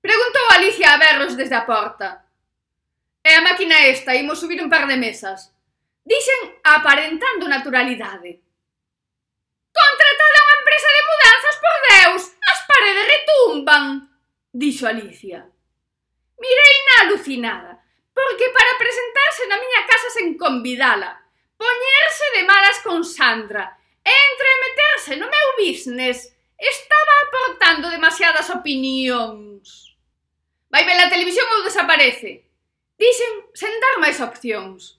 Preguntou 0.00 0.46
Alicia 0.54 0.94
a 0.94 1.00
berros 1.02 1.34
desde 1.34 1.58
a 1.58 1.66
porta. 1.66 2.24
É 3.26 3.34
a 3.36 3.42
máquina 3.42 3.86
esta, 3.86 4.14
imos 4.14 4.38
subir 4.38 4.62
un 4.62 4.70
par 4.70 4.86
de 4.86 4.96
mesas. 4.96 5.50
Dixen 6.06 6.58
aparentando 6.62 7.50
naturalidade. 7.50 8.42
Contratada 9.72 10.44
unha 10.46 10.58
empresa 10.62 10.88
de 10.90 11.02
mudanza 11.06 11.31
por 11.62 11.76
Deus, 11.94 12.22
as 12.50 12.60
paredes 12.66 13.06
retumban! 13.14 13.84
dixo 14.52 14.86
Alicia. 14.86 15.46
Mirei 16.42 16.76
na 16.86 16.94
alucinada, 17.06 17.72
porque 18.12 18.50
para 18.50 18.78
presentarse 18.82 19.46
na 19.46 19.56
miña 19.62 19.86
casa 19.86 20.10
sen 20.10 20.36
convidala, 20.36 21.22
poñerse 21.56 22.26
de 22.34 22.42
malas 22.42 22.78
con 22.82 23.00
Sandra, 23.06 23.78
entre 24.02 24.48
entremeterse 24.52 25.16
no 25.16 25.30
meu 25.30 25.48
business, 25.56 26.34
estaba 26.58 27.14
aportando 27.26 27.90
demasiadas 27.90 28.50
opinións. 28.50 29.96
Vai 30.70 30.84
ver 30.84 30.98
a 31.00 31.10
televisión 31.10 31.46
ou 31.54 31.62
desaparece. 31.62 32.44
Dixen 32.98 33.50
sen 33.54 33.74
dar 33.80 33.96
máis 33.98 34.18
opcións. 34.20 34.98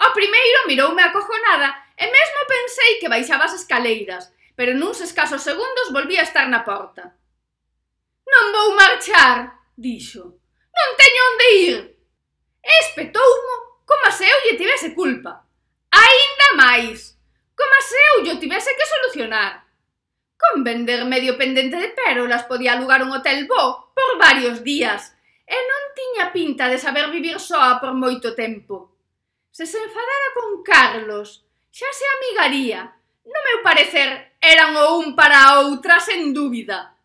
Ao 0.00 0.12
primeiro 0.16 0.66
miroume 0.66 1.02
acojonada 1.02 1.68
e 1.98 2.06
mesmo 2.06 2.40
pensei 2.48 2.98
que 2.98 3.08
baixaba 3.12 3.44
as 3.44 3.54
escaleiras, 3.54 4.32
pero 4.56 4.74
nuns 4.74 5.00
escasos 5.00 5.42
segundos 5.42 5.92
volvía 5.92 6.20
a 6.20 6.28
estar 6.28 6.46
na 6.48 6.64
porta. 6.64 7.16
Non 8.30 8.52
vou 8.54 8.68
marchar, 8.78 9.58
dixo. 9.74 10.38
Non 10.70 10.88
teño 11.00 11.20
onde 11.30 11.46
ir. 11.66 11.78
E 12.62 12.72
espetoumo 12.86 13.82
como 13.88 14.06
se 14.14 14.24
eu 14.24 14.38
lle 14.46 14.60
tivese 14.60 14.94
culpa. 14.94 15.42
Ainda 15.90 16.48
máis, 16.54 17.18
como 17.58 17.76
se 17.82 17.96
eu 17.98 18.14
lle 18.22 18.38
tivese 18.38 18.70
que 18.78 18.86
solucionar. 18.86 19.66
Con 20.38 20.64
vender 20.64 21.04
medio 21.04 21.36
pendente 21.36 21.76
de 21.76 21.90
pérolas 21.90 22.44
podía 22.44 22.72
alugar 22.72 23.02
un 23.02 23.12
hotel 23.12 23.46
bo 23.50 23.92
por 23.92 24.16
varios 24.16 24.62
días 24.62 25.12
e 25.50 25.58
non 25.58 25.82
tiña 25.98 26.30
pinta 26.30 26.70
de 26.70 26.78
saber 26.78 27.10
vivir 27.10 27.42
soa 27.42 27.82
por 27.82 27.92
moito 27.92 28.38
tempo. 28.38 28.94
Se 29.50 29.66
se 29.66 29.82
enfadara 29.82 30.28
con 30.38 30.62
Carlos, 30.62 31.42
xa 31.74 31.90
se 31.90 32.06
amigaría. 32.06 32.94
No 33.26 33.38
meu 33.42 33.58
parecer, 33.66 34.29
Eran 34.40 34.76
o 34.76 34.98
un 34.98 35.14
para 35.14 35.36
a 35.36 35.60
outra, 35.60 36.00
sen 36.00 36.32
dúbida. 36.32 36.96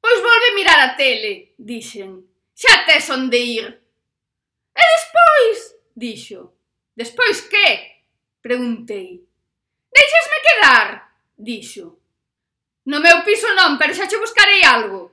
Pois 0.00 0.20
volve 0.20 0.54
mirar 0.54 0.78
a 0.80 0.94
tele, 0.94 1.56
dixen. 1.58 2.22
Xa 2.54 2.84
tes 2.84 3.08
onde 3.10 3.40
ir. 3.40 3.66
E 4.76 4.82
despois, 4.94 5.58
dixo. 5.96 6.52
Despois 6.94 7.40
que? 7.40 8.04
Preguntei. 8.40 9.24
Deixasme 9.90 10.38
quedar, 10.44 10.88
dixo. 11.36 11.98
No 12.84 13.00
meu 13.00 13.24
piso 13.24 13.48
non, 13.56 13.80
pero 13.80 13.96
xa 13.96 14.06
che 14.06 14.20
buscarei 14.20 14.62
algo. 14.62 15.10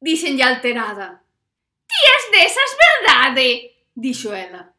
Dixenlle 0.00 0.42
alterada. 0.42 1.22
Ti 1.86 1.98
és 2.16 2.24
desas 2.32 2.72
verdade, 2.74 3.84
dixo 3.94 4.32
ela. 4.32 4.72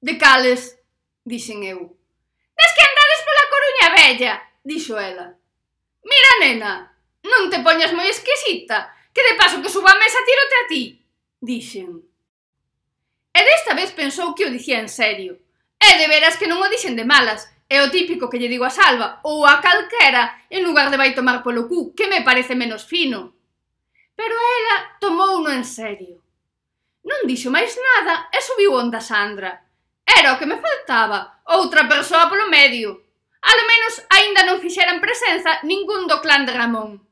De 0.00 0.16
cales, 0.16 0.78
dixen 1.26 1.66
eu. 1.66 1.98
Das 2.56 2.72
que 2.72 2.80
andades 2.86 3.20
pola 3.26 3.50
Coruña 3.52 3.88
Bella, 3.92 4.45
dixo 4.66 4.98
ela. 4.98 5.38
Mira, 6.02 6.32
nena, 6.42 6.72
non 7.22 7.46
te 7.46 7.62
poñas 7.62 7.94
moi 7.94 8.10
exquisita, 8.10 8.90
que 9.14 9.22
de 9.22 9.38
paso 9.38 9.62
que 9.62 9.70
suba 9.70 9.94
a 9.94 10.00
mesa 10.02 10.26
tirote 10.26 10.56
a 10.58 10.64
ti, 10.66 10.82
dixen. 11.38 12.02
E 13.30 13.40
desta 13.46 13.78
vez 13.78 13.94
pensou 13.94 14.34
que 14.34 14.42
o 14.42 14.50
dicía 14.50 14.82
en 14.82 14.90
serio. 14.90 15.38
E 15.78 15.90
de 16.02 16.10
veras 16.10 16.34
que 16.34 16.50
non 16.50 16.58
o 16.58 16.66
dixen 16.66 16.98
de 16.98 17.06
malas, 17.06 17.46
é 17.70 17.78
o 17.78 17.90
típico 17.94 18.26
que 18.26 18.42
lle 18.42 18.50
digo 18.50 18.66
a 18.66 18.74
Salva 18.74 19.22
ou 19.22 19.46
a 19.46 19.62
calquera 19.62 20.46
en 20.50 20.66
lugar 20.66 20.90
de 20.90 20.98
vai 20.98 21.14
tomar 21.14 21.46
polo 21.46 21.70
cu, 21.70 21.94
que 21.94 22.10
me 22.10 22.26
parece 22.26 22.58
menos 22.58 22.90
fino. 22.90 23.38
Pero 24.18 24.34
ela 24.34 24.98
tomouno 24.98 25.54
en 25.54 25.62
serio. 25.62 26.18
Non 27.06 27.22
dixo 27.30 27.54
máis 27.54 27.70
nada 27.78 28.26
e 28.34 28.42
subiu 28.42 28.74
onda 28.74 28.98
Sandra. 28.98 29.62
Era 30.02 30.34
o 30.34 30.38
que 30.38 30.46
me 30.50 30.58
faltaba, 30.58 31.42
outra 31.54 31.86
persoa 31.86 32.26
polo 32.26 32.50
medio. 32.50 33.05
Alo 33.42 33.62
menos 33.68 33.94
aínda 34.08 34.46
non 34.46 34.62
fixeran 34.62 35.02
presenza 35.02 35.60
ningún 35.66 36.08
do 36.08 36.20
clan 36.24 36.46
de 36.48 36.56
Ramón. 36.56 37.02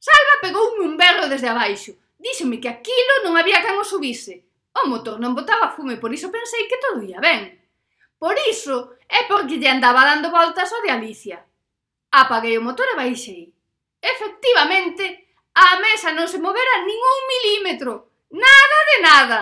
Salva 0.00 0.42
pegoume 0.44 0.86
un 0.86 0.94
berro 0.96 1.28
desde 1.28 1.50
abaixo. 1.50 1.92
Díxome 2.20 2.60
que 2.60 2.68
aquilo 2.68 3.24
non 3.24 3.36
había 3.36 3.64
quen 3.64 3.76
o 3.76 3.84
subise. 3.84 4.44
O 4.76 4.86
motor 4.86 5.18
non 5.18 5.36
botaba 5.36 5.74
fume, 5.74 5.98
por 5.98 6.14
iso 6.14 6.30
pensei 6.30 6.68
que 6.70 6.80
todo 6.80 7.02
ia 7.02 7.18
ben. 7.18 7.58
Por 8.20 8.36
iso 8.48 9.00
é 9.08 9.24
porque 9.26 9.58
lle 9.58 9.72
andaba 9.72 10.04
dando 10.04 10.30
voltas 10.30 10.70
ao 10.70 10.84
de 10.84 10.92
Alicia. 10.92 11.42
Apaguei 12.12 12.56
o 12.56 12.64
motor 12.64 12.86
e 12.92 12.96
baixei. 12.96 13.52
Efectivamente, 14.00 15.32
a 15.56 15.80
mesa 15.80 16.12
non 16.12 16.28
se 16.28 16.38
movera 16.40 16.84
nin 16.86 17.00
un 17.00 17.20
milímetro. 17.28 17.92
Nada 18.30 18.78
de 18.88 18.96
nada. 19.02 19.40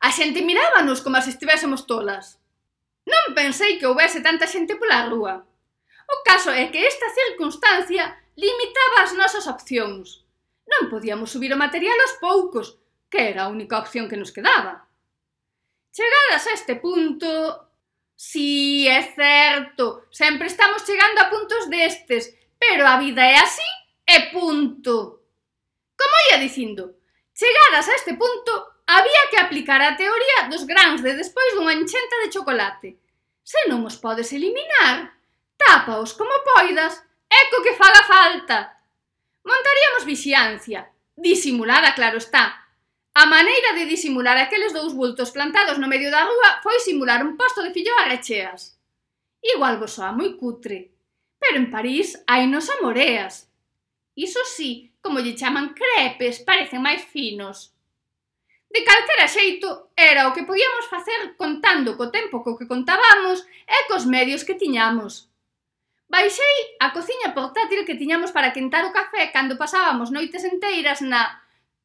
A 0.00 0.08
xente 0.14 0.40
mirábanos 0.46 1.02
como 1.02 1.20
se 1.20 1.34
estivéssemos 1.34 1.84
tolas. 1.84 2.37
Non 3.08 3.32
pensei 3.32 3.80
que 3.80 3.88
houbese 3.88 4.20
tanta 4.20 4.44
xente 4.44 4.76
pola 4.76 5.08
rúa. 5.08 5.34
O 6.08 6.16
caso 6.28 6.52
é 6.52 6.68
que 6.68 6.84
esta 6.84 7.08
circunstancia 7.08 8.04
limitaba 8.36 9.02
as 9.04 9.12
nosas 9.16 9.48
opcións. 9.48 10.28
Non 10.68 10.92
podíamos 10.92 11.32
subir 11.32 11.48
o 11.52 11.60
material 11.60 11.96
aos 12.00 12.20
poucos, 12.20 12.76
que 13.08 13.32
era 13.32 13.48
a 13.48 13.52
única 13.52 13.80
opción 13.80 14.08
que 14.08 14.20
nos 14.20 14.32
quedaba. 14.36 14.88
Chegadas 15.92 16.44
a 16.46 16.52
este 16.52 16.76
punto... 16.76 17.64
Si, 18.18 18.82
sí, 18.82 18.88
é 18.88 19.14
certo, 19.14 20.10
sempre 20.10 20.48
estamos 20.50 20.82
chegando 20.82 21.22
a 21.22 21.30
puntos 21.30 21.70
destes, 21.70 22.34
pero 22.58 22.82
a 22.82 22.98
vida 22.98 23.22
é 23.22 23.38
así 23.38 23.70
e 24.02 24.34
punto. 24.34 25.22
Como 25.94 26.14
ia 26.26 26.42
dicindo, 26.42 26.98
chegadas 27.30 27.86
a 27.86 27.94
este 27.94 28.18
punto, 28.18 28.77
había 28.88 29.22
que 29.30 29.36
aplicar 29.36 29.82
a 29.82 29.96
teoría 30.00 30.48
dos 30.50 30.64
grans 30.64 31.04
de 31.04 31.12
despois 31.12 31.52
dunha 31.52 31.76
enchenta 31.76 32.16
de 32.24 32.32
chocolate. 32.32 32.96
Se 33.44 33.60
non 33.68 33.84
os 33.84 34.00
podes 34.00 34.32
eliminar, 34.32 35.12
tápaos 35.60 36.16
como 36.16 36.32
poidas 36.56 37.04
e 37.28 37.38
co 37.52 37.60
que 37.60 37.76
faga 37.76 38.02
falta. 38.08 38.80
Montaríamos 39.44 40.08
vixiancia, 40.08 40.88
disimulada 41.12 41.92
claro 41.92 42.16
está. 42.16 42.64
A 43.12 43.24
maneira 43.28 43.76
de 43.76 43.84
disimular 43.84 44.40
aqueles 44.40 44.72
dous 44.72 44.96
bultos 44.96 45.36
plantados 45.36 45.76
no 45.76 45.90
medio 45.92 46.08
da 46.08 46.24
rúa 46.24 46.64
foi 46.64 46.80
simular 46.80 47.20
un 47.20 47.36
posto 47.36 47.60
de 47.60 47.76
fillo 47.76 47.92
a 48.00 48.08
recheas. 48.08 48.80
Igual 49.44 49.76
vos 49.76 50.00
soa 50.00 50.16
moi 50.16 50.32
cutre, 50.40 50.96
pero 51.36 51.60
en 51.60 51.68
París 51.68 52.16
hai 52.24 52.48
nos 52.48 52.72
amoreas. 52.72 53.52
Iso 54.16 54.40
sí, 54.48 54.96
como 55.04 55.20
lle 55.20 55.36
chaman 55.36 55.76
crepes, 55.76 56.40
parecen 56.40 56.80
máis 56.80 57.04
finos. 57.04 57.76
De 58.70 58.84
calquera 58.84 59.26
xeito, 59.28 59.88
era 59.96 60.28
o 60.28 60.34
que 60.34 60.44
podíamos 60.44 60.86
facer 60.92 61.36
contando 61.40 61.96
co 61.96 62.12
tempo 62.12 62.44
co 62.44 62.56
que 62.58 62.68
contábamos 62.68 63.44
e 63.64 63.78
cos 63.88 64.04
medios 64.04 64.44
que 64.44 64.60
tiñamos. 64.60 65.32
Baixei 66.08 66.56
a 66.80 66.92
cociña 66.92 67.32
portátil 67.36 67.84
que 67.88 67.96
tiñamos 68.00 68.32
para 68.32 68.52
quentar 68.52 68.84
o 68.84 68.92
café 68.92 69.32
cando 69.32 69.60
pasábamos 69.60 70.12
noites 70.12 70.44
enteiras 70.44 71.00
na 71.00 71.20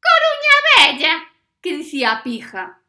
Coruña 0.04 0.56
Bella, 0.68 1.14
que 1.60 1.76
dicía 1.76 2.12
a 2.12 2.20
pija. 2.24 2.80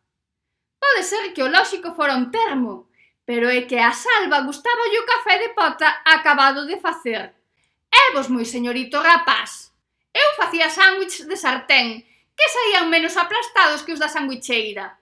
Pode 0.80 1.04
ser 1.04 1.32
que 1.34 1.44
o 1.44 1.52
lóxico 1.52 1.96
fora 1.96 2.20
un 2.20 2.32
termo, 2.32 2.92
pero 3.24 3.48
é 3.48 3.64
que 3.64 3.80
a 3.80 3.96
salva 3.96 4.44
gustaba 4.44 4.84
o 4.86 5.08
café 5.08 5.40
de 5.40 5.50
pota 5.56 6.04
acabado 6.04 6.68
de 6.68 6.78
facer. 6.84 7.32
E 7.88 8.12
vos 8.12 8.28
moi 8.28 8.44
señorito 8.44 9.00
rapaz. 9.00 9.72
Eu 10.12 10.30
facía 10.40 10.68
sándwich 10.68 11.24
de 11.28 11.36
sartén 11.36 11.88
que 12.38 12.48
saían 12.50 12.90
menos 12.92 13.18
aplastados 13.18 13.84
que 13.84 13.94
os 13.94 14.00
da 14.00 14.12
sanguicheira. 14.12 15.00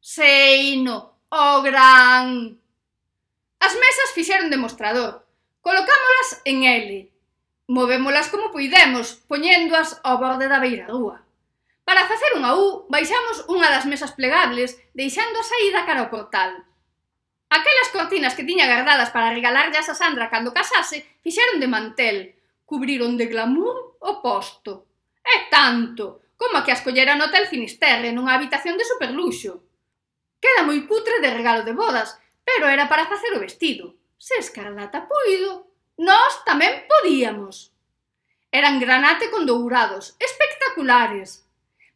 Seino, 0.00 1.16
o 1.28 1.36
oh, 1.36 1.62
gran... 1.62 2.56
As 3.60 3.74
mesas 3.74 4.12
fixeron 4.12 4.52
demostrador. 4.52 5.24
Colocámolas 5.64 6.44
en 6.44 6.64
L. 6.64 7.10
Movémolas 7.66 8.28
como 8.28 8.52
puidemos, 8.52 9.24
poñéndoas 9.24 10.04
ao 10.04 10.20
borde 10.20 10.52
da 10.52 10.60
beira 10.60 10.84
rúa. 10.84 11.24
Para 11.84 12.04
facer 12.04 12.36
unha 12.36 12.52
U, 12.52 12.84
baixamos 12.92 13.48
unha 13.48 13.72
das 13.72 13.88
mesas 13.88 14.12
plegables, 14.12 14.76
deixando 14.92 15.40
a 15.40 15.48
saída 15.48 15.88
cara 15.88 16.04
ao 16.04 16.12
portal. 16.12 16.52
Aquelas 17.48 17.92
cortinas 17.92 18.36
que 18.36 18.44
tiña 18.44 18.68
guardadas 18.68 19.08
para 19.08 19.32
regalarlas 19.32 19.88
a 19.88 19.96
Sandra 19.96 20.28
cando 20.28 20.52
casase, 20.52 21.04
fixeron 21.24 21.56
de 21.60 21.68
mantel, 21.68 22.36
cubriron 22.68 23.16
de 23.16 23.32
glamour 23.32 23.96
o 24.00 24.20
posto. 24.20 24.84
É 25.24 25.48
tanto, 25.48 26.23
como 26.36 26.58
a 26.58 26.64
que 26.64 26.72
as 26.74 26.82
collera 26.82 27.14
no 27.14 27.26
Hotel 27.30 27.46
Finisterre 27.46 28.10
nunha 28.12 28.34
habitación 28.34 28.76
de 28.76 28.84
superluxo. 28.84 29.62
Queda 30.42 30.66
moi 30.66 30.82
cutre 30.84 31.22
de 31.24 31.30
regalo 31.32 31.62
de 31.64 31.72
bodas, 31.72 32.18
pero 32.44 32.68
era 32.68 32.90
para 32.90 33.08
facer 33.08 33.32
o 33.32 33.42
vestido. 33.42 33.96
Se 34.20 34.36
Escarlata 34.36 35.08
puido, 35.08 35.72
nós 35.96 36.42
tamén 36.44 36.84
podíamos. 36.90 37.72
Eran 38.50 38.78
granate 38.78 39.30
con 39.30 39.46
dourados, 39.46 40.14
espectaculares. 40.18 41.42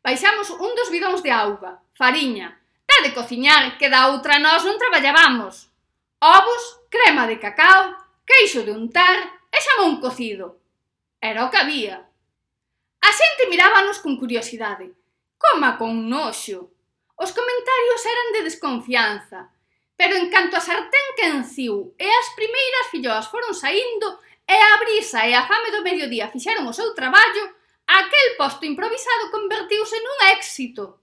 Baixamos 0.02 0.50
un 0.50 0.72
dos 0.74 0.90
bidóns 0.90 1.22
de 1.22 1.30
auga, 1.30 1.82
fariña, 1.94 2.58
da 2.88 2.96
de 3.04 3.14
cociñar 3.14 3.78
que 3.78 3.90
da 3.92 4.08
outra 4.10 4.40
nós 4.40 4.64
non 4.64 4.80
traballábamos. 4.80 5.68
Ovos, 6.18 6.64
crema 6.90 7.30
de 7.30 7.38
cacao, 7.38 7.94
queixo 8.26 8.66
de 8.66 8.72
untar 8.72 9.38
e 9.52 9.58
xamón 9.60 10.00
cocido. 10.00 10.58
Era 11.20 11.46
o 11.46 11.50
que 11.50 11.60
había. 11.60 12.08
A 13.08 13.12
xente 13.20 13.48
mirábanos 13.48 14.04
con 14.04 14.20
curiosidade, 14.20 14.92
coma 15.40 15.80
con 15.80 15.92
noxo. 16.12 16.68
Os 17.16 17.30
comentarios 17.32 18.00
eran 18.04 18.28
de 18.36 18.44
desconfianza, 18.48 19.48
pero 19.96 20.12
en 20.20 20.28
canto 20.28 20.60
a 20.60 20.66
sartén 20.68 21.06
que 21.16 21.24
enciu 21.32 21.96
e 21.96 22.04
as 22.04 22.28
primeiras 22.36 22.92
filloas 22.92 23.24
foron 23.32 23.56
saindo 23.56 24.20
e 24.44 24.52
a 24.52 24.76
brisa 24.84 25.24
e 25.24 25.32
a 25.32 25.48
fame 25.48 25.72
do 25.72 25.80
mediodía 25.88 26.28
fixeron 26.28 26.68
o 26.68 26.76
seu 26.76 26.92
traballo, 26.92 27.44
aquel 27.88 28.28
posto 28.36 28.68
improvisado 28.68 29.32
convertiuse 29.32 29.96
nun 30.04 30.18
éxito. 30.36 31.00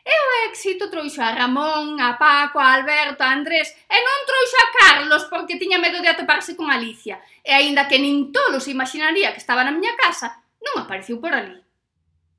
E 0.00 0.14
o 0.24 0.26
éxito 0.48 0.88
trouxo 0.88 1.20
a 1.20 1.36
Ramón, 1.36 2.00
a 2.00 2.16
Paco, 2.16 2.56
a 2.56 2.72
Alberto, 2.72 3.20
a 3.20 3.36
Andrés 3.36 3.68
e 3.68 3.98
non 4.00 4.24
trouxo 4.24 4.56
a 4.64 4.70
Carlos 4.80 5.28
porque 5.28 5.60
tiña 5.60 5.76
medo 5.76 6.00
de 6.00 6.08
atoparse 6.08 6.56
con 6.56 6.72
Alicia. 6.72 7.20
E 7.44 7.52
aínda 7.52 7.84
que 7.84 8.00
nin 8.00 8.32
tolo 8.32 8.64
se 8.64 8.72
imaginaría 8.72 9.36
que 9.36 9.44
estaba 9.44 9.60
na 9.60 9.76
miña 9.76 9.92
casa, 10.00 10.40
non 10.64 10.82
apareceu 10.82 11.20
por 11.20 11.32
ali. 11.32 11.60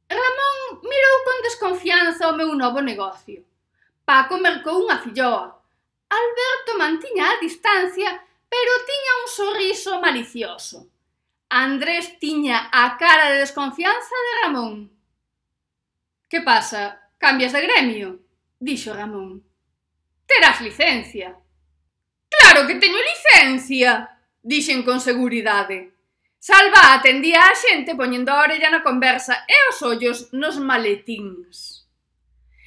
Ramón 0.09 0.81
mirou 0.83 1.15
con 1.25 1.37
desconfianza 1.45 2.29
o 2.29 2.37
meu 2.37 2.53
novo 2.53 2.81
negocio. 2.81 3.45
Paco 4.05 4.37
mercou 4.37 4.85
unha 4.85 5.01
filloa. 5.01 5.57
Alberto 6.09 6.71
mantiña 6.77 7.31
a 7.31 7.39
distancia, 7.41 8.09
pero 8.49 8.85
tiña 8.85 9.11
un 9.21 9.27
sorriso 9.29 9.91
malicioso. 10.01 10.89
Andrés 11.49 12.19
tiña 12.19 12.69
a 12.71 12.97
cara 12.97 13.31
de 13.31 13.41
desconfianza 13.41 14.13
de 14.13 14.33
Ramón. 14.41 14.91
Que 16.29 16.41
pasa? 16.41 17.09
Cambias 17.17 17.53
de 17.53 17.61
gremio? 17.61 18.19
Dixo 18.59 18.93
Ramón. 18.93 19.43
Terás 20.25 20.61
licencia. 20.61 21.37
Claro 22.29 22.67
que 22.67 22.75
teño 22.75 22.97
licencia, 22.97 24.19
dixen 24.41 24.83
con 24.83 24.99
seguridade. 24.99 25.94
Salva 26.45 26.93
atendía 26.93 27.41
a 27.49 27.57
xente 27.57 27.97
poñendo 27.97 28.29
a 28.29 28.45
orella 28.45 28.69
na 28.69 28.85
conversa 28.85 29.49
e 29.49 29.57
os 29.65 29.81
ollos 29.81 30.29
nos 30.29 30.61
maletíns. 30.61 31.89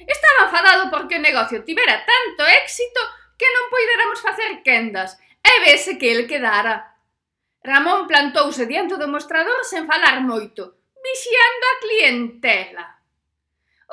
Estaba 0.03 0.51
enfadado 0.51 0.91
porque 0.91 1.15
o 1.15 1.23
negocio 1.23 1.63
tivera 1.63 2.03
tanto 2.03 2.43
éxito 2.59 2.99
que 3.39 3.47
non 3.47 3.71
poideramos 3.71 4.19
facer 4.19 4.67
quendas 4.67 5.15
e 5.39 5.53
vese 5.63 5.95
que 5.95 6.11
el 6.11 6.27
quedara. 6.27 6.99
Ramón 7.63 8.03
plantouse 8.03 8.67
diante 8.67 8.99
do 8.99 9.07
mostrador 9.07 9.63
sen 9.63 9.87
falar 9.87 10.19
moito, 10.27 10.83
vixiando 10.99 11.63
a 11.71 11.79
clientela. 11.79 12.85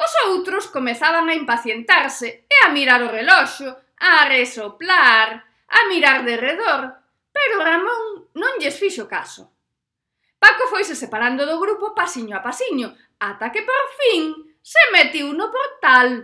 Os 0.03 0.11
outros 0.27 0.66
comezaban 0.66 1.31
a 1.31 1.38
impacientarse 1.38 2.51
e 2.51 2.57
a 2.66 2.75
mirar 2.75 3.07
o 3.07 3.14
reloxo, 3.14 3.70
a 4.03 4.27
resoplar, 4.27 5.46
a 5.70 5.81
mirar 5.87 6.27
de 6.27 6.35
redor, 6.35 6.90
pero 7.31 7.62
Ramón 7.62 8.35
non 8.35 8.59
lles 8.59 8.75
fixo 8.83 9.07
caso. 9.07 9.55
Paco 10.47 10.71
foise 10.71 10.95
separando 10.95 11.43
do 11.43 11.59
grupo 11.59 11.91
pasiño 11.91 12.39
a 12.39 12.45
pasiño, 12.49 12.95
ata 13.19 13.51
que 13.51 13.67
por 13.67 13.85
fin 13.99 14.31
se 14.63 14.79
metiu 14.95 15.35
no 15.35 15.51
portal. 15.51 16.23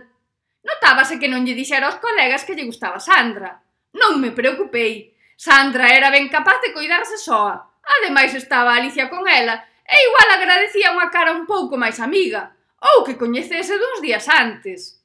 Notábase 0.63 1.19
que 1.19 1.27
non 1.27 1.43
lle 1.43 1.51
dixera 1.51 1.91
aos 1.91 1.99
colegas 1.99 2.47
que 2.47 2.55
lle 2.55 2.63
gustaba 2.63 3.03
Sandra. 3.03 3.59
Non 3.99 4.23
me 4.23 4.31
preocupei. 4.31 5.11
Sandra 5.35 5.91
era 5.91 6.07
ben 6.07 6.31
capaz 6.31 6.63
de 6.63 6.71
coidarse 6.71 7.19
soa. 7.19 7.67
Ademais 7.83 8.31
estaba 8.31 8.79
Alicia 8.79 9.11
con 9.11 9.27
ela, 9.27 9.59
e 9.83 9.95
igual 10.07 10.29
agradecía 10.31 10.95
unha 10.95 11.11
cara 11.11 11.35
un 11.35 11.43
pouco 11.43 11.75
máis 11.75 11.99
amiga, 11.99 12.55
ou 12.79 13.03
que 13.03 13.19
coñecese 13.19 13.75
duns 13.75 13.99
días 13.99 14.31
antes. 14.31 15.03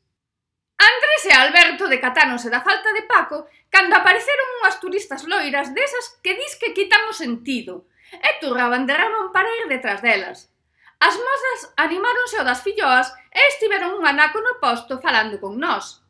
Andrés 0.79 1.23
e 1.27 1.35
Alberto 1.35 1.91
decatáronse 1.91 2.47
da 2.55 2.63
falta 2.63 2.95
de 2.95 3.03
Paco 3.03 3.51
cando 3.67 3.99
apareceron 3.99 4.63
unhas 4.63 4.79
turistas 4.79 5.27
loiras 5.27 5.75
desas 5.75 6.23
que 6.23 6.39
dis 6.39 6.55
que 6.55 6.71
quitan 6.71 7.03
o 7.11 7.19
sentido, 7.19 7.91
e 8.13 8.31
turrabanderaron 8.41 9.31
para 9.33 9.51
ir 9.65 9.67
detrás 9.69 10.01
delas. 10.01 10.49
As 10.99 11.15
mozas 11.15 11.61
animáronse 11.79 12.37
ao 12.39 12.49
das 12.49 12.63
filloas 12.67 13.07
e 13.31 13.41
estiveron 13.55 13.95
un 13.95 14.05
anaco 14.07 14.43
no 14.43 14.59
posto 14.59 14.99
falando 14.99 15.39
con 15.39 15.55
nós. 15.61 16.03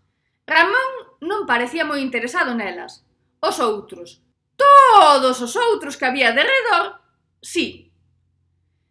Ramón 0.49 1.21
non 1.21 1.45
parecía 1.45 1.85
moi 1.85 2.01
interesado 2.01 2.57
nelas. 2.57 3.05
Os 3.45 3.61
outros, 3.61 4.25
todos 4.57 5.37
os 5.45 5.55
outros 5.55 6.01
que 6.01 6.09
había 6.09 6.33
de 6.33 6.41
redor, 6.41 7.05
sí. 7.45 7.93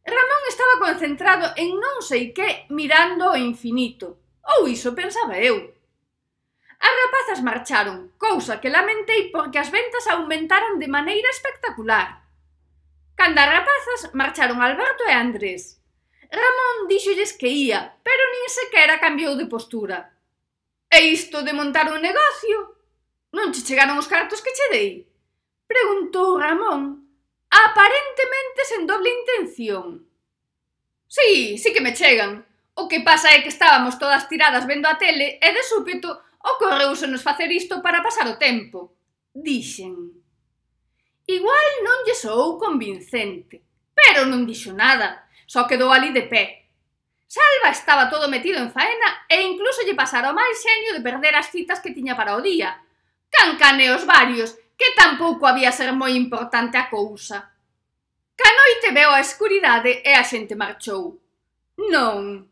Ramón 0.06 0.42
estaba 0.48 0.80
concentrado 0.86 1.52
en 1.58 1.82
non 1.82 2.06
sei 2.06 2.30
que 2.30 2.70
mirando 2.70 3.34
o 3.34 3.40
infinito, 3.40 4.22
ou 4.56 4.70
iso 4.70 4.94
pensaba 4.94 5.42
eu. 5.42 5.74
As 6.78 6.94
rapazas 6.94 7.42
marcharon, 7.42 8.14
cousa 8.22 8.62
que 8.62 8.70
lamentei 8.70 9.34
porque 9.34 9.58
as 9.58 9.74
ventas 9.74 10.06
aumentaron 10.08 10.78
de 10.78 10.88
maneira 10.88 11.28
espectacular. 11.34 12.27
Cando 13.18 13.42
as 13.42 13.50
rapazas 13.50 14.02
marcharon 14.14 14.62
Alberto 14.62 15.04
e 15.10 15.14
Andrés. 15.26 15.82
Ramón 16.30 16.86
díxolles 16.86 17.34
que 17.34 17.50
ía, 17.50 17.98
pero 18.06 18.24
nin 18.30 18.46
sequera 18.54 19.02
cambiou 19.02 19.34
de 19.34 19.50
postura. 19.50 20.14
E 20.86 21.00
isto 21.18 21.42
de 21.42 21.58
montar 21.58 21.90
un 21.90 21.98
negocio? 21.98 22.78
Non 23.34 23.50
che 23.50 23.66
chegaron 23.66 23.98
os 23.98 24.06
cartos 24.06 24.44
que 24.46 24.54
che 24.54 24.68
dei? 24.70 24.92
Preguntou 25.66 26.38
Ramón, 26.38 27.10
aparentemente 27.50 28.62
sen 28.70 28.86
doble 28.86 29.10
intención. 29.10 30.06
Sí, 31.10 31.58
sí 31.58 31.74
que 31.74 31.82
me 31.82 31.98
chegan. 31.98 32.46
O 32.78 32.86
que 32.86 33.02
pasa 33.02 33.34
é 33.34 33.42
que 33.42 33.50
estábamos 33.50 33.98
todas 33.98 34.30
tiradas 34.30 34.70
vendo 34.70 34.86
a 34.86 35.00
tele 35.02 35.42
e 35.42 35.50
de 35.50 35.64
súpeto 35.66 36.22
ocorreusenos 36.38 37.26
facer 37.26 37.50
isto 37.50 37.82
para 37.82 38.06
pasar 38.06 38.30
o 38.30 38.38
tempo. 38.38 38.94
Dixen. 39.34 40.27
Igual 41.28 41.70
non 41.84 42.08
lle 42.08 42.16
soou 42.16 42.56
convincente, 42.56 43.60
pero 43.92 44.24
non 44.24 44.48
dixo 44.48 44.72
nada, 44.72 45.28
só 45.44 45.68
quedou 45.68 45.92
ali 45.92 46.16
de 46.16 46.24
pé. 46.24 46.72
Salva 47.28 47.76
estaba 47.76 48.08
todo 48.08 48.32
metido 48.32 48.64
en 48.64 48.72
faena 48.72 49.28
e 49.28 49.44
incluso 49.44 49.84
lle 49.84 50.00
pasara 50.00 50.32
o 50.32 50.38
mal 50.38 50.48
xenio 50.56 50.96
de 50.96 51.04
perder 51.04 51.36
as 51.36 51.52
citas 51.52 51.84
que 51.84 51.92
tiña 51.92 52.16
para 52.16 52.40
o 52.40 52.42
día. 52.42 52.80
Cancaneos 53.28 54.08
varios, 54.08 54.56
que 54.80 54.96
tampouco 54.96 55.44
había 55.48 55.76
ser 55.76 55.92
moi 55.92 56.16
importante 56.16 56.80
a 56.80 56.88
cousa. 56.88 57.52
Ca 58.40 58.50
noite 58.56 58.96
veo 58.96 59.12
a 59.12 59.20
escuridade 59.20 60.00
e 60.06 60.16
a 60.16 60.24
xente 60.24 60.56
marchou. 60.56 61.20
Non, 61.76 62.48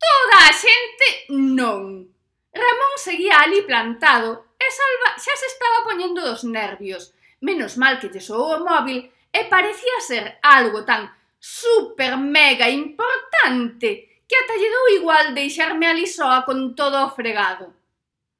toda 0.00 0.36
a 0.48 0.52
xente 0.54 1.28
non. 1.28 2.08
Ramón 2.54 2.94
seguía 2.96 3.42
ali 3.42 3.60
plantado 3.62 4.56
e 4.56 4.66
Salva 4.70 5.18
xa 5.18 5.34
se 5.36 5.46
estaba 5.52 5.84
poñendo 5.84 6.22
dos 6.22 6.46
nervios, 6.46 7.13
menos 7.44 7.76
mal 7.76 8.00
que 8.00 8.08
lle 8.08 8.24
soou 8.24 8.56
o 8.56 8.64
móvil 8.64 8.98
e 9.28 9.40
parecía 9.52 9.98
ser 10.00 10.24
algo 10.40 10.80
tan 10.88 11.12
super 11.38 12.16
mega 12.16 12.66
importante 12.72 14.24
que 14.24 14.34
ata 14.40 14.56
lle 14.56 14.70
dou 14.72 14.86
igual 14.98 15.36
deixarme 15.36 15.84
ali 15.84 16.08
soa 16.08 16.48
con 16.48 16.72
todo 16.72 16.96
o 17.04 17.12
fregado. 17.12 17.76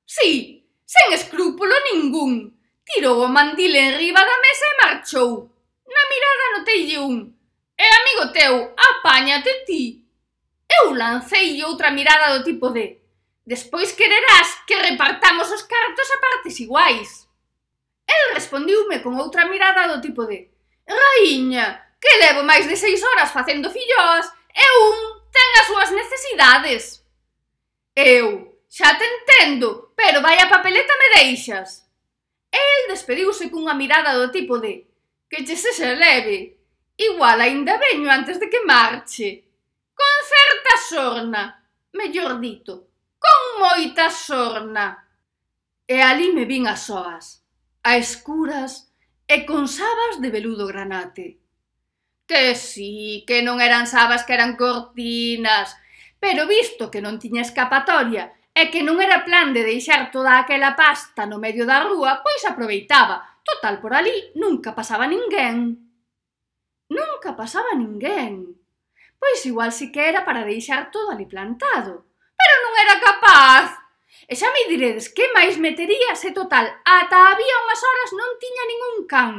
Sí, 0.09 0.65
sen 0.89 1.13
escrúpulo 1.13 1.75
ningún. 1.93 2.57
Tirou 2.85 3.21
o 3.25 3.29
mandil 3.29 3.77
enriba 3.77 4.21
da 4.25 4.37
mesa 4.41 4.67
e 4.73 4.79
marchou. 4.81 5.31
Na 5.85 6.03
mirada 6.09 6.53
notei 6.57 6.97
un. 6.97 7.15
E 7.77 7.85
amigo 7.85 8.33
teu, 8.33 8.73
apáñate 8.73 9.65
ti. 9.69 10.05
Eu 10.81 10.97
lancei 10.97 11.63
outra 11.65 11.91
mirada 11.91 12.39
do 12.39 12.45
tipo 12.45 12.71
de 12.71 13.05
Despois 13.47 13.93
quererás 13.93 14.65
que 14.67 14.75
repartamos 14.77 15.51
os 15.51 15.63
cartos 15.63 16.09
a 16.11 16.19
partes 16.19 16.61
iguais. 16.61 17.24
El 18.07 18.35
respondiume 18.35 19.03
con 19.03 19.17
outra 19.17 19.47
mirada 19.47 19.89
do 19.89 20.01
tipo 20.01 20.29
de 20.29 20.53
Raíña, 20.85 21.97
que 21.97 22.21
levo 22.21 22.45
máis 22.45 22.69
de 22.69 22.77
seis 22.77 23.01
horas 23.01 23.33
facendo 23.33 23.73
fillós 23.73 24.29
e 24.53 24.65
un 24.85 24.97
ten 25.33 25.49
as 25.61 25.67
súas 25.67 25.91
necesidades. 25.91 26.83
Eu, 27.97 28.61
xa 28.69 28.93
te 29.01 29.07
entendo, 29.09 29.97
pero 29.97 30.21
vai 30.21 30.37
a 30.39 30.51
papeleta 30.53 30.93
me 31.01 31.09
deixas. 31.25 31.89
El 32.53 32.93
despediuse 32.93 33.49
cunha 33.49 33.75
mirada 33.75 34.13
do 34.21 34.29
tipo 34.31 34.61
de 34.61 34.85
que 35.31 35.43
che 35.43 35.57
se 35.57 35.73
se 35.73 35.97
leve, 35.97 36.61
igual 37.01 37.41
aínda 37.41 37.81
veño 37.81 38.13
antes 38.13 38.39
de 38.39 38.53
que 38.53 38.63
marche. 38.69 39.49
Con 39.97 40.15
certa 40.29 40.75
sorna, 40.91 41.43
mellor 41.97 42.39
dito, 42.39 42.93
con 43.17 43.41
moita 43.65 44.11
sorna. 44.11 45.01
E 45.89 46.01
ali 46.01 46.33
me 46.33 46.45
vin 46.45 46.69
as 46.69 46.85
soas 46.85 47.44
a 47.85 47.97
escuras 48.01 48.91
e 49.29 49.45
con 49.45 49.69
sabas 49.69 50.19
de 50.19 50.33
veludo 50.33 50.67
granate. 50.67 51.39
Que 52.27 52.57
sí, 52.57 53.23
que 53.29 53.45
non 53.45 53.61
eran 53.61 53.85
sabas 53.85 54.25
que 54.25 54.33
eran 54.33 54.57
cortinas, 54.57 55.77
pero 56.17 56.49
visto 56.49 56.89
que 56.89 57.05
non 57.05 57.21
tiña 57.21 57.45
escapatoria 57.45 58.33
e 58.57 58.73
que 58.73 58.81
non 58.81 59.05
era 59.05 59.29
plan 59.29 59.53
de 59.53 59.61
deixar 59.61 60.09
toda 60.09 60.41
aquela 60.41 60.73
pasta 60.73 61.29
no 61.29 61.37
medio 61.37 61.69
da 61.69 61.85
rúa, 61.85 62.25
pois 62.25 62.41
aproveitaba. 62.49 63.21
Total, 63.45 63.77
por 63.77 63.93
ali 63.93 64.33
nunca 64.33 64.73
pasaba 64.73 65.05
ninguén. 65.05 65.85
Nunca 66.89 67.37
pasaba 67.37 67.77
ninguén. 67.77 68.57
Pois 69.21 69.45
igual 69.45 69.69
si 69.77 69.93
que 69.93 70.09
era 70.09 70.25
para 70.25 70.49
deixar 70.49 70.89
todo 70.89 71.13
ali 71.13 71.29
plantado. 71.29 72.09
Pero 72.33 72.55
non 72.65 72.75
era 72.81 72.97
capaz. 72.97 73.84
E 74.25 74.33
xa 74.37 74.49
me 74.49 74.65
diredes, 74.73 75.13
que 75.13 75.29
máis 75.37 75.61
metería 75.61 76.17
se 76.17 76.33
total 76.33 76.67
ata 76.85 77.19
había 77.33 77.57
unhas 77.65 77.83
horas 77.85 78.11
non 78.17 78.31
tiña 78.41 78.65
ningún 78.65 78.97
can. 79.05 79.35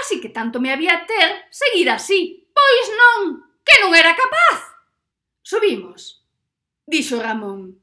Así 0.00 0.20
que 0.20 0.28
tanto 0.28 0.60
me 0.60 0.72
había 0.72 1.08
ter 1.08 1.48
seguir 1.48 1.88
así. 1.88 2.44
Pois 2.52 2.86
non, 2.92 3.20
que 3.64 3.76
non 3.80 3.96
era 3.96 4.12
capaz. 4.12 4.76
Subimos, 5.40 6.20
dixo 6.84 7.16
Ramón. 7.16 7.80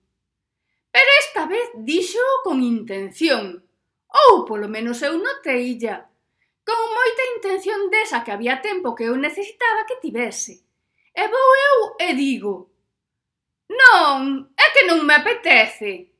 Pero 0.94 1.10
esta 1.20 1.50
vez 1.50 1.65
dixo 1.82 2.22
con 2.46 2.62
intención, 2.62 3.65
ou 4.06 4.46
polo 4.46 4.70
menos 4.70 5.02
eu 5.02 5.18
noteilla, 5.18 6.06
con 6.62 6.78
moita 6.78 7.24
intención 7.38 7.89
desa 7.89 8.22
que 8.22 8.34
había 8.34 8.62
tempo 8.62 8.94
que 8.94 9.10
eu 9.10 9.18
necesitaba 9.18 9.89
que 9.89 9.98
tivese. 9.98 10.62
E 11.15 11.24
vou 11.26 11.50
eu 11.70 11.78
e 11.98 12.13
digo, 12.13 12.74
Non, 13.69 14.51
é 14.54 14.65
que 14.73 14.86
non 14.86 15.01
me 15.01 15.15
apetece. 15.17 16.12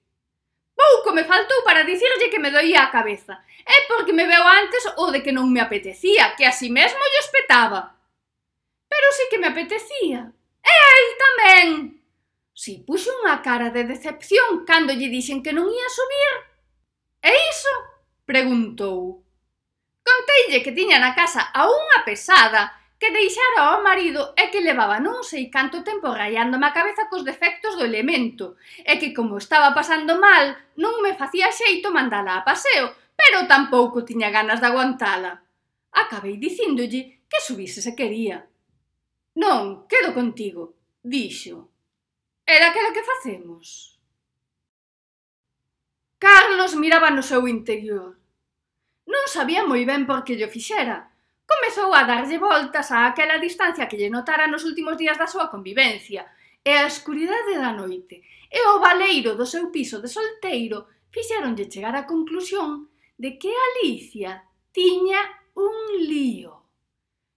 Pouco 0.76 1.16
me 1.16 1.24
faltou 1.24 1.64
para 1.64 1.88
dicirlle 1.88 2.30
que 2.30 2.40
me 2.40 2.52
doía 2.52 2.84
a 2.84 2.92
cabeza. 2.92 3.40
É 3.64 3.88
porque 3.88 4.12
me 4.12 4.28
veu 4.28 4.44
antes 4.44 4.84
o 4.98 5.12
de 5.12 5.24
que 5.24 5.32
non 5.32 5.48
me 5.48 5.62
apetecía, 5.62 6.36
que 6.36 6.46
así 6.46 6.70
mesmo 6.70 7.00
lle 7.00 7.22
espetaba. 7.24 7.96
Pero 8.90 9.08
sí 9.16 9.24
que 9.30 9.40
me 9.40 9.48
apetecía. 9.48 10.32
E 10.66 10.74
a 10.74 10.90
el 11.00 11.10
tamén. 11.22 11.70
Si 12.56 12.84
puxo 12.84 13.12
unha 13.22 13.40
cara 13.40 13.70
de 13.70 13.84
decepción 13.86 14.66
cando 14.66 14.96
lle 14.96 15.12
dixen 15.12 15.40
que 15.46 15.56
non 15.56 15.70
ia 15.70 15.90
subir. 15.92 16.34
E 17.24 17.32
iso? 17.52 17.74
Preguntou. 18.26 19.22
Conteille 20.04 20.62
que 20.62 20.76
tiña 20.76 21.00
na 21.00 21.16
casa 21.16 21.52
a 21.54 21.66
unha 21.66 22.04
pesada 22.06 22.74
que 23.00 23.12
deixara 23.12 23.76
ao 23.76 23.84
marido 23.84 24.34
e 24.40 24.48
que 24.52 24.64
levaba 24.64 25.04
non 25.04 25.22
sei 25.22 25.52
canto 25.52 25.84
tempo 25.84 26.16
rayándome 26.16 26.66
a 26.68 26.76
cabeza 26.76 27.12
cos 27.12 27.28
defectos 27.28 27.76
do 27.76 27.84
elemento, 27.84 28.56
e 28.88 28.96
que 28.96 29.12
como 29.12 29.36
estaba 29.36 29.76
pasando 29.76 30.16
mal, 30.16 30.56
non 30.80 31.04
me 31.04 31.14
facía 31.14 31.52
xeito 31.52 31.92
mandala 31.92 32.40
a 32.40 32.46
paseo, 32.48 32.96
pero 33.16 33.48
tampouco 33.52 34.08
tiña 34.08 34.32
ganas 34.32 34.64
de 34.64 34.68
aguantala. 34.72 35.44
Acabei 35.92 36.40
dicíndolle 36.40 37.24
que 37.28 37.40
subise 37.44 37.84
se 37.84 37.96
quería. 37.96 38.48
Non, 39.36 39.88
quedo 39.92 40.16
contigo, 40.16 40.76
dixo. 41.04 41.68
E 42.48 42.56
daquela 42.60 42.96
que 42.96 43.04
facemos? 43.04 44.00
Carlos 46.20 46.76
miraba 46.80 47.12
no 47.12 47.24
seu 47.24 47.44
interior. 47.48 48.16
Non 49.06 49.26
sabía 49.28 49.68
moi 49.68 49.84
ben 49.84 50.08
por 50.08 50.24
que 50.24 50.40
lle 50.40 50.48
fixera, 50.48 51.12
Comezou 51.46 51.94
a 51.94 52.04
darlle 52.10 52.38
voltas 52.42 52.92
a 52.92 53.08
aquela 53.08 53.38
distancia 53.38 53.88
que 53.88 53.98
lle 53.98 54.10
notara 54.10 54.50
nos 54.50 54.66
últimos 54.66 54.98
días 54.98 55.18
da 55.18 55.30
súa 55.30 55.48
convivencia, 55.54 56.26
e 56.66 56.74
a 56.74 56.90
escuridade 56.90 57.54
da 57.62 57.72
noite, 57.72 58.26
e 58.50 58.60
o 58.74 58.82
valeiro 58.82 59.38
do 59.38 59.46
seu 59.46 59.70
piso 59.70 60.02
de 60.02 60.10
solteiro 60.10 60.90
fixeronlle 61.14 61.70
chegar 61.70 61.94
á 61.94 62.04
conclusión 62.10 62.90
de 63.22 63.38
que 63.38 63.54
Alicia 63.54 64.44
tiña 64.74 65.22
un 65.54 65.78
lío. 66.10 66.66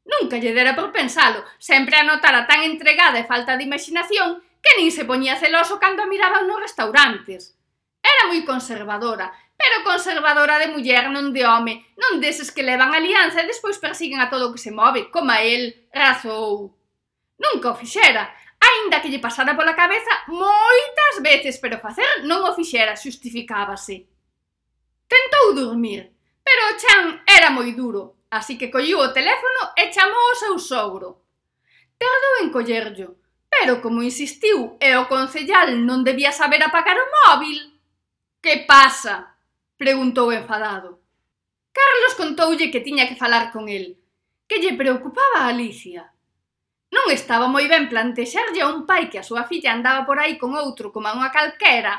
Nunca 0.08 0.40
lle 0.40 0.56
dera 0.56 0.72
por 0.72 0.88
pensalo, 0.90 1.44
sempre 1.60 2.00
a 2.00 2.08
notara 2.08 2.48
tan 2.48 2.64
entregada 2.64 3.20
e 3.20 3.28
falta 3.28 3.60
de 3.60 3.68
imaginación 3.68 4.40
que 4.64 4.72
nin 4.80 4.88
se 4.88 5.04
poñía 5.04 5.36
celoso 5.36 5.76
cando 5.76 6.00
a 6.02 6.10
miraban 6.10 6.48
nos 6.48 6.64
restaurantes. 6.64 7.60
Era 8.00 8.32
moi 8.32 8.40
conservadora 8.48 9.28
pero 9.58 9.82
conservadora 9.82 10.62
de 10.62 10.70
muller 10.70 11.10
non 11.10 11.34
de 11.34 11.42
home, 11.42 11.82
non 11.98 12.22
deses 12.22 12.54
que 12.54 12.62
levan 12.62 12.94
alianza 12.94 13.42
e 13.42 13.50
despois 13.50 13.82
persiguen 13.82 14.22
a 14.22 14.30
todo 14.30 14.48
o 14.48 14.52
que 14.54 14.62
se 14.62 14.70
move, 14.70 15.10
como 15.10 15.34
a 15.34 15.42
el 15.42 15.90
razou. 15.90 16.78
Nunca 17.42 17.74
o 17.74 17.78
fixera, 17.78 18.30
aínda 18.62 19.02
que 19.02 19.10
lle 19.10 19.18
pasara 19.18 19.58
pola 19.58 19.74
cabeza 19.74 20.30
moitas 20.30 21.18
veces, 21.18 21.58
pero 21.58 21.82
facer 21.82 22.22
non 22.22 22.46
o 22.46 22.54
fixera, 22.54 22.94
xustificábase. 22.94 24.06
Tentou 25.10 25.58
dormir, 25.58 26.14
pero 26.46 26.62
o 26.70 26.76
chan 26.78 27.04
era 27.26 27.50
moi 27.50 27.74
duro, 27.74 28.22
así 28.30 28.54
que 28.54 28.70
colliu 28.70 29.02
o 29.02 29.10
teléfono 29.10 29.74
e 29.74 29.90
chamou 29.90 30.26
o 30.30 30.38
seu 30.38 30.54
sogro. 30.62 31.26
Tardou 31.98 32.46
en 32.46 32.54
collerllo, 32.54 33.18
pero 33.50 33.82
como 33.82 34.06
insistiu 34.06 34.78
e 34.78 34.94
o 34.94 35.10
concellal 35.10 35.74
non 35.82 36.06
debía 36.06 36.30
saber 36.30 36.62
apagar 36.62 36.94
o 36.94 37.10
móvil, 37.10 37.58
que 38.38 38.62
pasa? 38.62 39.37
Preguntou 39.78 40.32
enfadado. 40.32 40.98
Carlos 41.72 42.14
contoulle 42.18 42.66
que 42.72 42.80
tiña 42.82 43.06
que 43.06 43.14
falar 43.14 43.52
con 43.54 43.68
el, 43.68 43.94
que 44.48 44.58
lle 44.58 44.74
preocupaba 44.74 45.46
a 45.46 45.54
Alicia. 45.54 46.10
Non 46.90 47.06
estaba 47.14 47.46
moi 47.46 47.70
ben 47.70 47.86
plantexarlle 47.86 48.58
a 48.58 48.74
un 48.74 48.90
pai 48.90 49.06
que 49.06 49.22
a 49.22 49.28
súa 49.28 49.46
filla 49.46 49.70
andaba 49.70 50.02
por 50.02 50.18
aí 50.18 50.34
con 50.34 50.58
outro 50.58 50.90
como 50.90 51.06
a 51.06 51.14
unha 51.14 51.30
calquera, 51.30 51.94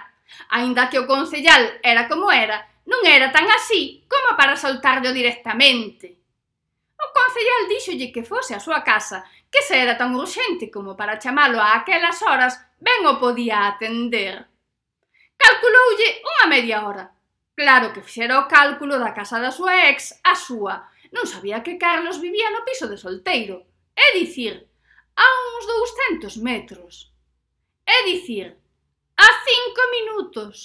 aínda 0.51 0.91
que 0.91 0.99
o 0.99 1.07
concellal 1.07 1.79
era 1.79 2.11
como 2.11 2.27
era, 2.27 2.67
non 2.83 2.99
era 3.07 3.31
tan 3.31 3.47
así 3.47 4.03
como 4.11 4.35
para 4.35 4.59
soltarlo 4.59 5.15
directamente. 5.15 6.19
O 6.99 7.05
concellal 7.15 7.71
díxolle 7.71 8.11
que 8.11 8.27
fose 8.27 8.59
a 8.59 8.59
súa 8.59 8.83
casa, 8.83 9.23
que 9.47 9.63
se 9.63 9.79
era 9.79 9.95
tan 9.95 10.11
urxente 10.19 10.67
como 10.67 10.99
para 10.99 11.15
chamalo 11.15 11.63
a 11.63 11.79
aquelas 11.79 12.19
horas, 12.27 12.59
ben 12.75 13.07
o 13.07 13.15
podía 13.23 13.71
atender. 13.71 14.51
Calculoulle 15.39 16.09
unha 16.27 16.45
media 16.51 16.83
hora, 16.83 17.15
Claro 17.59 17.91
que 17.91 17.99
fixera 18.07 18.39
o 18.39 18.47
cálculo 18.47 18.95
da 19.03 19.11
casa 19.11 19.35
da 19.43 19.51
súa 19.51 19.91
ex 19.91 20.15
a 20.23 20.31
súa. 20.31 20.87
Non 21.11 21.27
sabía 21.27 21.59
que 21.59 21.75
Carlos 21.75 22.23
vivía 22.23 22.47
no 22.55 22.63
piso 22.63 22.87
de 22.87 22.95
solteiro. 22.95 23.67
É 23.91 24.15
dicir, 24.15 24.63
a 25.19 25.27
uns 25.51 25.63
200 25.67 26.39
metros. 26.39 27.11
É 27.83 28.07
dicir, 28.07 28.55
a 29.19 29.27
cinco 29.43 29.81
minutos. 29.91 30.55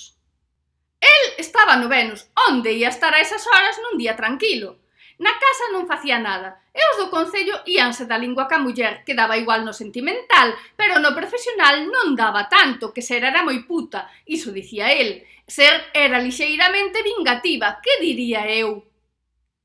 El 1.03 1.23
estaba 1.43 1.75
no 1.75 1.91
Venus, 1.91 2.31
onde 2.47 2.71
ia 2.79 2.95
estar 2.95 3.11
a 3.11 3.19
esas 3.19 3.43
horas 3.43 3.75
nun 3.83 3.99
día 3.99 4.15
tranquilo. 4.15 4.79
Na 5.19 5.31
casa 5.39 5.71
non 5.71 5.87
facía 5.87 6.19
nada, 6.19 6.59
e 6.75 6.83
os 6.91 6.97
do 6.99 7.07
Concello 7.07 7.63
íanse 7.71 8.03
da 8.11 8.19
lingua 8.19 8.51
ca 8.51 8.59
muller, 8.59 9.07
que 9.07 9.15
daba 9.15 9.39
igual 9.39 9.63
no 9.63 9.71
sentimental, 9.71 10.51
pero 10.75 10.99
no 10.99 11.15
profesional 11.15 11.87
non 11.87 12.19
daba 12.19 12.51
tanto, 12.51 12.91
que 12.91 12.99
ser 12.99 13.23
era 13.23 13.47
moi 13.47 13.63
puta, 13.63 14.11
iso 14.27 14.51
dicía 14.51 14.91
el. 14.91 15.23
Ser 15.47 15.95
era 15.95 16.19
lixeiramente 16.19 17.05
vingativa, 17.07 17.79
que 17.79 18.03
diría 18.03 18.51
eu? 18.51 18.83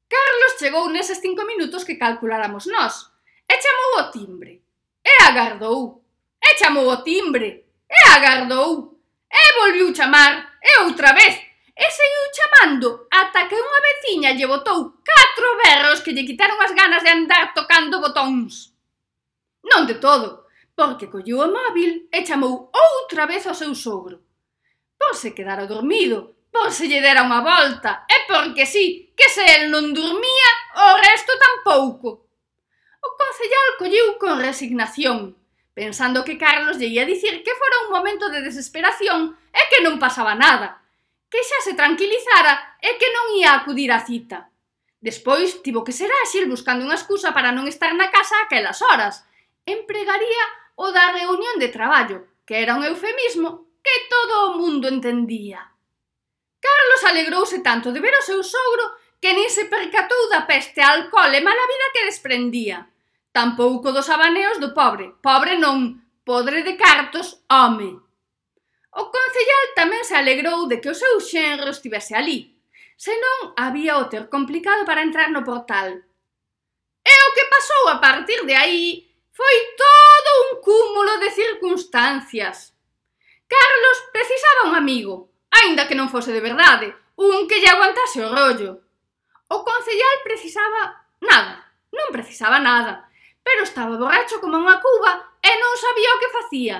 Carlos 0.05 0.57
chegou 0.61 0.85
neses 0.93 1.17
cinco 1.17 1.45
minutos 1.49 1.81
que 1.81 1.97
calculáramos 1.97 2.69
nós, 2.69 3.09
e 3.49 3.53
chamou 3.57 4.05
o 4.05 4.11
timbre. 4.13 4.61
E 5.01 5.23
agardou. 5.23 6.05
E 6.37 6.57
chamou 6.57 6.87
o 6.87 7.01
timbre. 7.01 7.65
E 7.89 8.09
agardou. 8.09 8.99
E 9.31 9.53
volviu 9.57 9.95
chamar. 9.95 10.59
E 10.61 10.79
outra 10.85 11.13
vez 11.13 11.48
e 11.79 11.87
seguiu 11.87 12.25
chamando 12.35 13.07
ata 13.07 13.47
que 13.47 13.55
unha 13.55 13.79
veciña 13.87 14.35
lle 14.35 14.51
botou 14.51 14.99
catro 14.99 15.47
berros 15.63 16.03
que 16.03 16.11
lle 16.11 16.27
quitaron 16.27 16.59
as 16.59 16.75
ganas 16.75 17.01
de 17.07 17.11
andar 17.15 17.55
tocando 17.55 18.03
botóns. 18.03 18.75
Non 19.63 19.87
de 19.87 19.95
todo, 19.95 20.43
porque 20.75 21.07
colleu 21.07 21.39
o 21.39 21.47
móvil 21.47 22.11
e 22.11 22.19
chamou 22.27 22.67
outra 22.67 23.23
vez 23.23 23.47
ao 23.47 23.55
seu 23.55 23.71
sogro. 23.71 24.19
Por 24.99 25.15
se 25.15 25.31
quedara 25.31 25.71
dormido, 25.71 26.35
por 26.51 26.75
se 26.75 26.91
lle 26.91 26.99
dera 26.99 27.23
unha 27.23 27.39
volta, 27.39 28.03
e 28.11 28.27
porque 28.27 28.67
sí, 28.67 29.15
que 29.15 29.31
se 29.31 29.47
el 29.47 29.71
non 29.71 29.95
dormía, 29.95 30.51
o 30.75 30.99
resto 30.99 31.31
tampouco. 31.39 32.27
O 32.99 33.09
concellal 33.15 33.79
colleu 33.79 34.19
con 34.19 34.35
resignación, 34.43 35.39
pensando 35.71 36.27
que 36.27 36.35
Carlos 36.35 36.75
lle 36.75 36.91
ia 36.91 37.07
dicir 37.07 37.39
que 37.39 37.55
fora 37.55 37.87
un 37.87 37.95
momento 37.95 38.27
de 38.27 38.43
desesperación 38.43 39.39
e 39.55 39.61
que 39.71 39.79
non 39.79 39.95
pasaba 39.95 40.35
nada, 40.35 40.83
que 41.29 41.41
xa 41.45 41.59
se 41.61 41.73
tranquilizara 41.77 42.77
e 42.81 42.97
que 42.97 43.09
non 43.13 43.37
ia 43.37 43.53
acudir 43.53 43.93
á 43.93 44.01
cita. 44.01 44.49
Despois 44.99 45.63
tivo 45.63 45.85
que 45.85 45.95
ser 45.95 46.11
áxil 46.25 46.51
buscando 46.51 46.83
unha 46.83 46.97
excusa 46.99 47.31
para 47.31 47.55
non 47.55 47.69
estar 47.69 47.95
na 47.95 48.11
casa 48.11 48.35
aquelas 48.43 48.83
horas. 48.83 49.23
Empregaría 49.63 50.45
o 50.75 50.91
da 50.91 51.15
reunión 51.15 51.55
de 51.61 51.71
traballo, 51.71 52.27
que 52.43 52.59
era 52.59 52.75
un 52.75 52.83
eufemismo 52.83 53.69
que 53.79 53.95
todo 54.09 54.33
o 54.51 54.53
mundo 54.59 54.91
entendía. 54.91 55.71
Carlos 56.59 57.01
alegrouse 57.07 57.63
tanto 57.63 57.93
de 57.93 58.03
ver 58.03 58.11
o 58.19 58.25
seu 58.25 58.43
sogro 58.43 58.99
que 59.21 59.31
nin 59.31 59.47
se 59.47 59.71
percatou 59.71 60.27
da 60.27 60.43
peste, 60.43 60.83
alcohol 60.83 61.31
e 61.31 61.39
mala 61.39 61.65
vida 61.69 61.93
que 61.95 62.07
desprendía. 62.07 62.87
Tampouco 63.31 63.91
dos 63.95 64.09
abaneos 64.09 64.59
do 64.59 64.75
pobre, 64.75 65.15
pobre 65.23 65.55
non, 65.55 66.03
podre 66.27 66.63
de 66.63 66.75
cartos, 66.75 67.39
home. 67.47 68.08
O 68.99 69.07
concellal 69.07 69.65
tamén 69.79 70.03
se 70.03 70.11
alegrou 70.11 70.67
de 70.67 70.83
que 70.83 70.91
o 70.91 70.99
seu 71.01 71.23
xenro 71.23 71.71
estivese 71.71 72.19
ali, 72.19 72.59
senón 72.99 73.55
había 73.55 73.95
o 73.95 74.11
ter 74.11 74.27
complicado 74.27 74.83
para 74.83 75.07
entrar 75.07 75.31
no 75.31 75.47
portal. 75.47 76.03
E 76.99 77.15
o 77.27 77.29
que 77.31 77.47
pasou 77.47 77.83
a 77.87 77.97
partir 78.03 78.43
de 78.43 78.59
aí 78.59 79.07
foi 79.31 79.55
todo 79.79 80.29
un 80.43 80.49
cúmulo 80.59 81.15
de 81.23 81.31
circunstancias. 81.31 82.75
Carlos 83.47 83.97
precisaba 84.11 84.67
un 84.67 84.75
amigo, 84.75 85.31
aínda 85.47 85.87
que 85.87 85.95
non 85.95 86.11
fose 86.11 86.35
de 86.35 86.43
verdade, 86.43 86.91
un 87.15 87.47
que 87.47 87.63
lle 87.63 87.71
aguantase 87.71 88.19
o 88.19 88.27
rollo. 88.27 88.83
O 89.47 89.63
concellal 89.63 90.27
precisaba 90.27 91.07
nada, 91.23 91.71
non 91.95 92.11
precisaba 92.11 92.59
nada, 92.59 93.07
pero 93.47 93.63
estaba 93.63 93.95
borracho 93.95 94.43
como 94.43 94.59
unha 94.59 94.83
cuba 94.83 95.39
e 95.39 95.51
non 95.55 95.73
sabía 95.79 96.11
o 96.11 96.19
que 96.19 96.35
facía. 96.35 96.77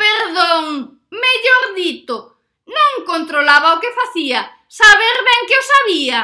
Perdón, 0.00 0.96
mellor 1.12 1.64
dito, 1.76 2.40
non 2.64 3.04
controlaba 3.04 3.76
o 3.76 3.80
que 3.84 3.92
facía, 3.92 4.48
saber 4.64 5.16
ben 5.20 5.42
que 5.44 5.60
o 5.60 5.64
sabía. 5.76 6.20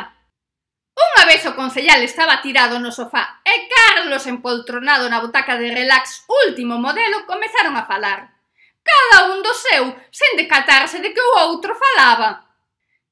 Unha 0.97 1.29
vez 1.29 1.45
o 1.45 1.53
concellal 1.53 2.01
estaba 2.01 2.41
tirado 2.41 2.81
no 2.81 2.89
sofá 2.89 3.45
e 3.45 3.69
Carlos 3.69 4.25
empoltronado 4.25 5.05
na 5.13 5.21
butaca 5.21 5.61
de 5.61 5.69
relax 5.69 6.25
último 6.25 6.81
modelo 6.81 7.29
comezaron 7.29 7.77
a 7.77 7.85
falar. 7.85 8.33
Cada 8.81 9.29
un 9.29 9.45
do 9.45 9.53
seu, 9.53 9.93
sen 10.09 10.41
decatarse 10.41 11.05
de 11.05 11.13
que 11.13 11.21
o 11.21 11.37
outro 11.45 11.77
falaba. 11.77 12.49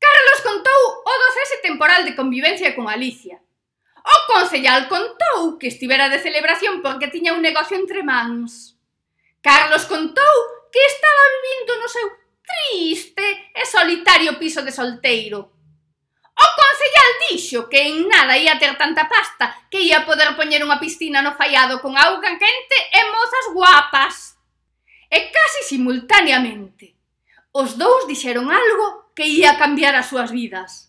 Carlos 0.00 0.40
contou 0.40 0.80
o 1.04 1.12
do 1.12 1.28
cese 1.36 1.60
temporal 1.60 2.08
de 2.08 2.16
convivencia 2.16 2.72
con 2.72 2.88
Alicia. 2.88 3.36
O 4.00 4.16
concellal 4.32 4.88
contou 4.88 5.60
que 5.60 5.68
estivera 5.68 6.08
de 6.08 6.24
celebración 6.24 6.80
porque 6.80 7.12
tiña 7.12 7.36
un 7.36 7.44
negocio 7.44 7.76
entre 7.76 8.00
mans. 8.00 8.73
Carlos 9.44 9.84
contou 9.84 10.34
que 10.72 10.80
estaba 10.80 11.22
vivindo 11.36 11.76
no 11.78 11.86
seu 11.86 12.08
triste 12.48 13.50
e 13.52 13.66
solitario 13.66 14.38
piso 14.38 14.64
de 14.64 14.72
solteiro. 14.72 15.52
O 16.32 16.46
concellal 16.56 17.10
dixo 17.28 17.68
que 17.68 17.76
en 17.76 18.08
nada 18.08 18.40
ia 18.40 18.58
ter 18.58 18.72
tanta 18.80 19.04
pasta 19.04 19.68
que 19.70 19.84
ia 19.84 20.08
poder 20.08 20.32
poñer 20.32 20.64
unha 20.64 20.80
piscina 20.80 21.20
no 21.20 21.36
fallado 21.36 21.84
con 21.84 21.92
auga 21.92 22.40
quente 22.40 22.78
e 22.88 23.00
mozas 23.12 23.46
guapas. 23.52 24.16
E 25.12 25.28
casi 25.28 25.76
simultaneamente, 25.76 26.96
os 27.52 27.76
dous 27.76 28.08
dixeron 28.08 28.48
algo 28.48 29.12
que 29.12 29.28
ia 29.28 29.60
cambiar 29.60 29.92
as 29.92 30.08
súas 30.08 30.32
vidas. 30.32 30.88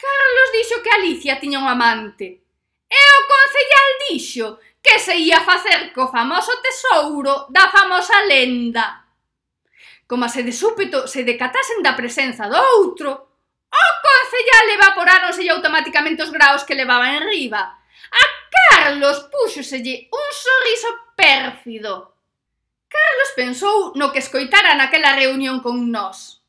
Carlos 0.00 0.48
dixo 0.56 0.80
que 0.80 0.96
Alicia 0.96 1.36
tiña 1.36 1.60
un 1.60 1.68
amante. 1.68 2.40
E 2.88 3.02
o 3.20 3.20
concellal 3.28 3.90
dixo 4.08 4.46
que 4.82 4.98
se 4.98 5.16
ía 5.16 5.40
facer 5.40 5.92
co 5.92 6.08
famoso 6.08 6.52
tesouro 6.60 7.46
da 7.48 7.68
famosa 7.68 8.24
lenda. 8.24 9.04
Como 10.08 10.28
se 10.28 10.42
de 10.42 10.52
súpeto 10.52 11.06
se 11.06 11.22
decatasen 11.22 11.84
da 11.84 11.94
presenza 11.94 12.48
do 12.48 12.58
outro, 12.58 13.10
o 13.70 13.84
concellal 14.02 14.66
evaporáronse 14.74 15.46
automáticamente 15.46 16.24
os 16.24 16.34
graos 16.34 16.64
que 16.64 16.74
levaba 16.74 17.14
en 17.14 17.22
riba. 17.22 17.62
A 18.10 18.22
Carlos 18.50 19.30
púxoselle 19.30 20.08
un 20.10 20.28
sorriso 20.34 20.90
pérfido. 21.14 22.16
Carlos 22.90 23.30
pensou 23.36 23.92
no 23.94 24.10
que 24.10 24.18
escoitara 24.18 24.74
naquela 24.74 25.14
reunión 25.14 25.62
con 25.62 25.94
nós. 25.94 26.42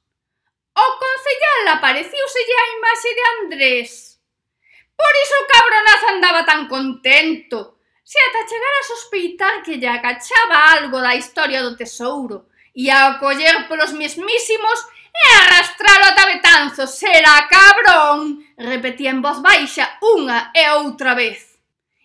O 0.73 0.85
concellal 0.97 1.77
apareciuselle 1.77 2.55
a 2.57 2.65
imaxe 2.79 3.09
de 3.13 3.23
Andrés. 3.37 3.89
Por 4.97 5.13
iso 5.21 5.35
o 5.37 5.49
cabronazo 5.53 6.07
andaba 6.09 6.41
tan 6.45 6.65
contento, 6.65 7.80
se 8.11 8.19
ata 8.19 8.45
chegar 8.45 8.73
a 8.75 8.87
sospeitar 8.91 9.63
que 9.63 9.77
lle 9.79 9.87
agachaba 9.87 10.75
algo 10.75 10.99
da 10.99 11.15
historia 11.15 11.63
do 11.63 11.77
tesouro, 11.79 12.51
e 12.75 12.91
a 12.91 13.15
coller 13.23 13.71
polos 13.71 13.95
mesmísimos 13.95 14.79
e 15.15 15.23
arrastralo 15.39 16.05
ata 16.11 16.27
Betanzos, 16.27 16.91
será 16.91 17.47
cabrón, 17.47 18.43
repetía 18.59 19.15
en 19.15 19.23
voz 19.23 19.39
baixa 19.39 19.95
unha 20.03 20.51
e 20.51 20.67
outra 20.75 21.15
vez. 21.15 21.55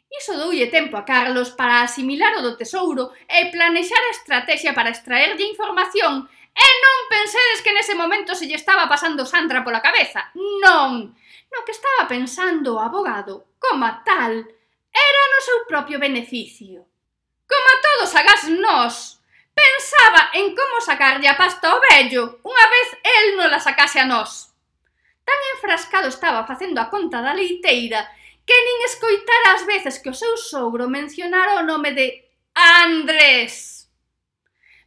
Iso 0.07 0.38
doulle 0.38 0.71
tempo 0.71 0.95
a 0.95 1.03
Carlos 1.03 1.51
para 1.59 1.83
asimilar 1.83 2.38
o 2.38 2.45
do 2.47 2.55
tesouro 2.55 3.11
e 3.27 3.51
planexar 3.51 3.99
a 4.07 4.14
estrategia 4.14 4.79
para 4.79 4.95
extraerlle 4.95 5.42
información 5.42 6.23
e 6.55 6.66
non 6.87 6.99
pensedes 7.11 7.66
que 7.66 7.75
nese 7.75 7.99
momento 7.99 8.38
se 8.38 8.47
lle 8.47 8.55
estaba 8.55 8.87
pasando 8.87 9.27
Sandra 9.27 9.66
pola 9.66 9.83
cabeza, 9.83 10.31
non. 10.62 11.19
No 11.51 11.59
que 11.66 11.75
estaba 11.75 12.07
pensando 12.07 12.79
o 12.79 12.83
abogado, 12.83 13.59
como 13.59 13.90
tal, 14.07 14.47
era 14.97 15.23
no 15.37 15.41
seu 15.45 15.59
propio 15.67 15.99
beneficio. 16.01 16.89
Como 17.45 17.67
a 17.69 17.81
todos 17.85 18.15
agás 18.17 18.49
nós, 18.49 19.21
pensaba 19.53 20.31
en 20.35 20.57
como 20.57 20.81
sacarlle 20.81 21.29
a 21.29 21.37
pasta 21.37 21.69
ao 21.69 21.81
vello 21.81 22.41
unha 22.41 22.67
vez 22.73 22.89
el 23.05 23.37
non 23.37 23.53
la 23.53 23.61
sacase 23.61 24.01
a 24.01 24.09
nós. 24.09 24.57
Tan 25.27 25.41
enfrascado 25.55 26.09
estaba 26.09 26.49
facendo 26.49 26.81
a 26.81 26.89
conta 26.89 27.21
da 27.21 27.37
leiteira 27.37 28.09
que 28.47 28.55
nin 28.55 28.79
escoitara 28.87 29.59
as 29.59 29.67
veces 29.67 29.99
que 29.99 30.09
o 30.09 30.17
seu 30.17 30.37
sogro 30.39 30.89
mencionara 30.89 31.61
o 31.61 31.67
nome 31.67 31.93
de 31.93 32.07
Andrés. 32.55 33.91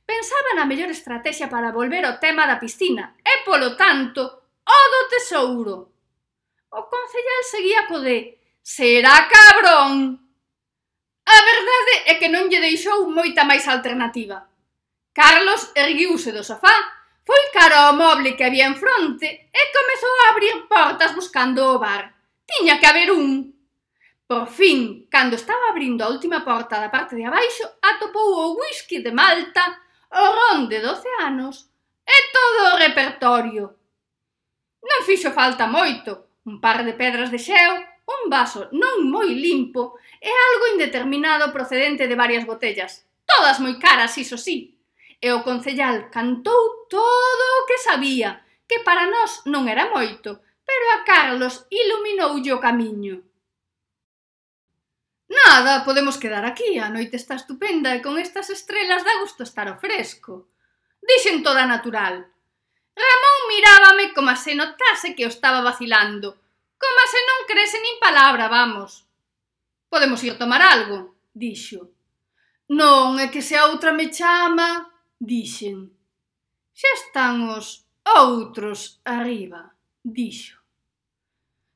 Pensaba 0.07 0.57
na 0.57 0.65
mellor 0.65 0.89
estrategia 0.89 1.51
para 1.51 1.75
volver 1.75 2.01
ao 2.01 2.17
tema 2.17 2.49
da 2.49 2.57
piscina 2.57 3.13
e, 3.21 3.45
polo 3.45 3.77
tanto, 3.77 4.25
o 4.25 4.79
do 4.89 5.01
tesouro. 5.11 5.93
O 6.71 6.81
concellal 6.89 7.41
seguía 7.45 7.85
co 7.85 7.99
de 7.99 8.38
será 8.69 9.27
cabrón. 9.27 10.21
A 11.25 11.37
verdade 11.51 11.95
é 12.05 12.13
que 12.21 12.29
non 12.29 12.53
lle 12.53 12.61
deixou 12.61 13.09
moita 13.09 13.41
máis 13.41 13.65
alternativa. 13.65 14.45
Carlos 15.09 15.73
erguiuse 15.73 16.29
do 16.29 16.45
sofá, 16.45 16.77
foi 17.25 17.49
cara 17.49 17.89
ao 17.89 17.97
moble 17.97 18.37
que 18.37 18.45
había 18.45 18.69
en 18.69 18.77
fronte 18.77 19.49
e 19.49 19.61
comezou 19.73 20.13
a 20.21 20.29
abrir 20.29 20.55
portas 20.69 21.17
buscando 21.17 21.65
o 21.65 21.81
bar. 21.81 22.13
Tiña 22.45 22.77
que 22.77 22.85
haber 22.85 23.09
un. 23.09 23.49
Por 24.29 24.45
fin, 24.45 25.09
cando 25.09 25.33
estaba 25.33 25.73
abrindo 25.73 26.05
a 26.05 26.13
última 26.13 26.45
porta 26.45 26.77
da 26.77 26.93
parte 26.93 27.17
de 27.17 27.25
abaixo, 27.25 27.65
atopou 27.81 28.53
o 28.53 28.53
whisky 28.61 29.01
de 29.01 29.09
Malta, 29.09 29.65
o 30.13 30.23
ron 30.37 30.69
de 30.69 30.77
12 30.77 31.09
anos 31.25 31.73
e 32.05 32.17
todo 32.29 32.57
o 32.69 32.77
repertorio. 32.77 33.65
Non 34.85 35.01
fixo 35.09 35.33
falta 35.33 35.65
moito, 35.65 36.37
un 36.45 36.61
par 36.61 36.85
de 36.85 36.93
pedras 36.93 37.33
de 37.33 37.41
xeo 37.41 37.88
Un 38.09 38.21
vaso 38.33 38.73
non 38.73 39.05
moi 39.05 39.29
limpo 39.37 40.01
e 40.17 40.33
algo 40.33 40.65
indeterminado 40.73 41.53
procedente 41.53 42.09
de 42.09 42.17
varias 42.17 42.45
botellas, 42.49 43.05
todas 43.29 43.61
moi 43.61 43.77
caras, 43.77 44.17
iso 44.17 44.37
sí. 44.37 44.73
E 45.21 45.29
o 45.35 45.43
concellal 45.45 46.09
cantou 46.09 46.89
todo 46.89 47.45
o 47.59 47.65
que 47.69 47.77
sabía, 47.77 48.41
que 48.65 48.81
para 48.81 49.05
nós 49.05 49.45
non 49.45 49.69
era 49.69 49.93
moito, 49.93 50.41
pero 50.65 50.85
a 50.95 50.99
Carlos 51.05 51.69
iluminoulle 51.69 52.51
o 52.55 52.63
camiño. 52.63 53.21
Nada, 55.29 55.85
podemos 55.85 56.17
quedar 56.17 56.45
aquí, 56.45 56.81
a 56.81 56.89
noite 56.89 57.13
está 57.17 57.37
estupenda 57.37 57.93
e 57.93 58.01
con 58.01 58.17
estas 58.17 58.49
estrelas 58.49 59.05
dá 59.05 59.13
gusto 59.21 59.45
estar 59.45 59.69
ao 59.69 59.77
fresco. 59.77 60.49
Dixen 61.05 61.45
toda 61.45 61.69
natural. 61.69 62.25
Ramón 62.97 63.37
mirábame 63.53 64.05
como 64.17 64.33
se 64.33 64.57
notase 64.57 65.13
que 65.13 65.25
o 65.25 65.31
estaba 65.31 65.61
vacilando, 65.61 66.41
Coma 66.79 67.05
se 67.11 67.19
non 67.27 67.39
crese 67.43 67.77
nin 67.83 67.99
palabra, 67.99 68.47
vamos. 68.47 69.03
Podemos 69.91 70.23
ir 70.23 70.39
tomar 70.39 70.63
algo, 70.63 71.19
dixo. 71.35 71.91
Non, 72.71 73.19
é 73.19 73.27
que 73.27 73.43
se 73.43 73.59
a 73.59 73.67
outra 73.67 73.91
me 73.91 74.07
chama, 74.07 74.87
dixen. 75.19 75.91
Xa 76.71 76.91
están 76.95 77.43
os 77.51 77.83
outros 78.07 79.03
arriba, 79.03 79.75
dixo. 80.01 80.55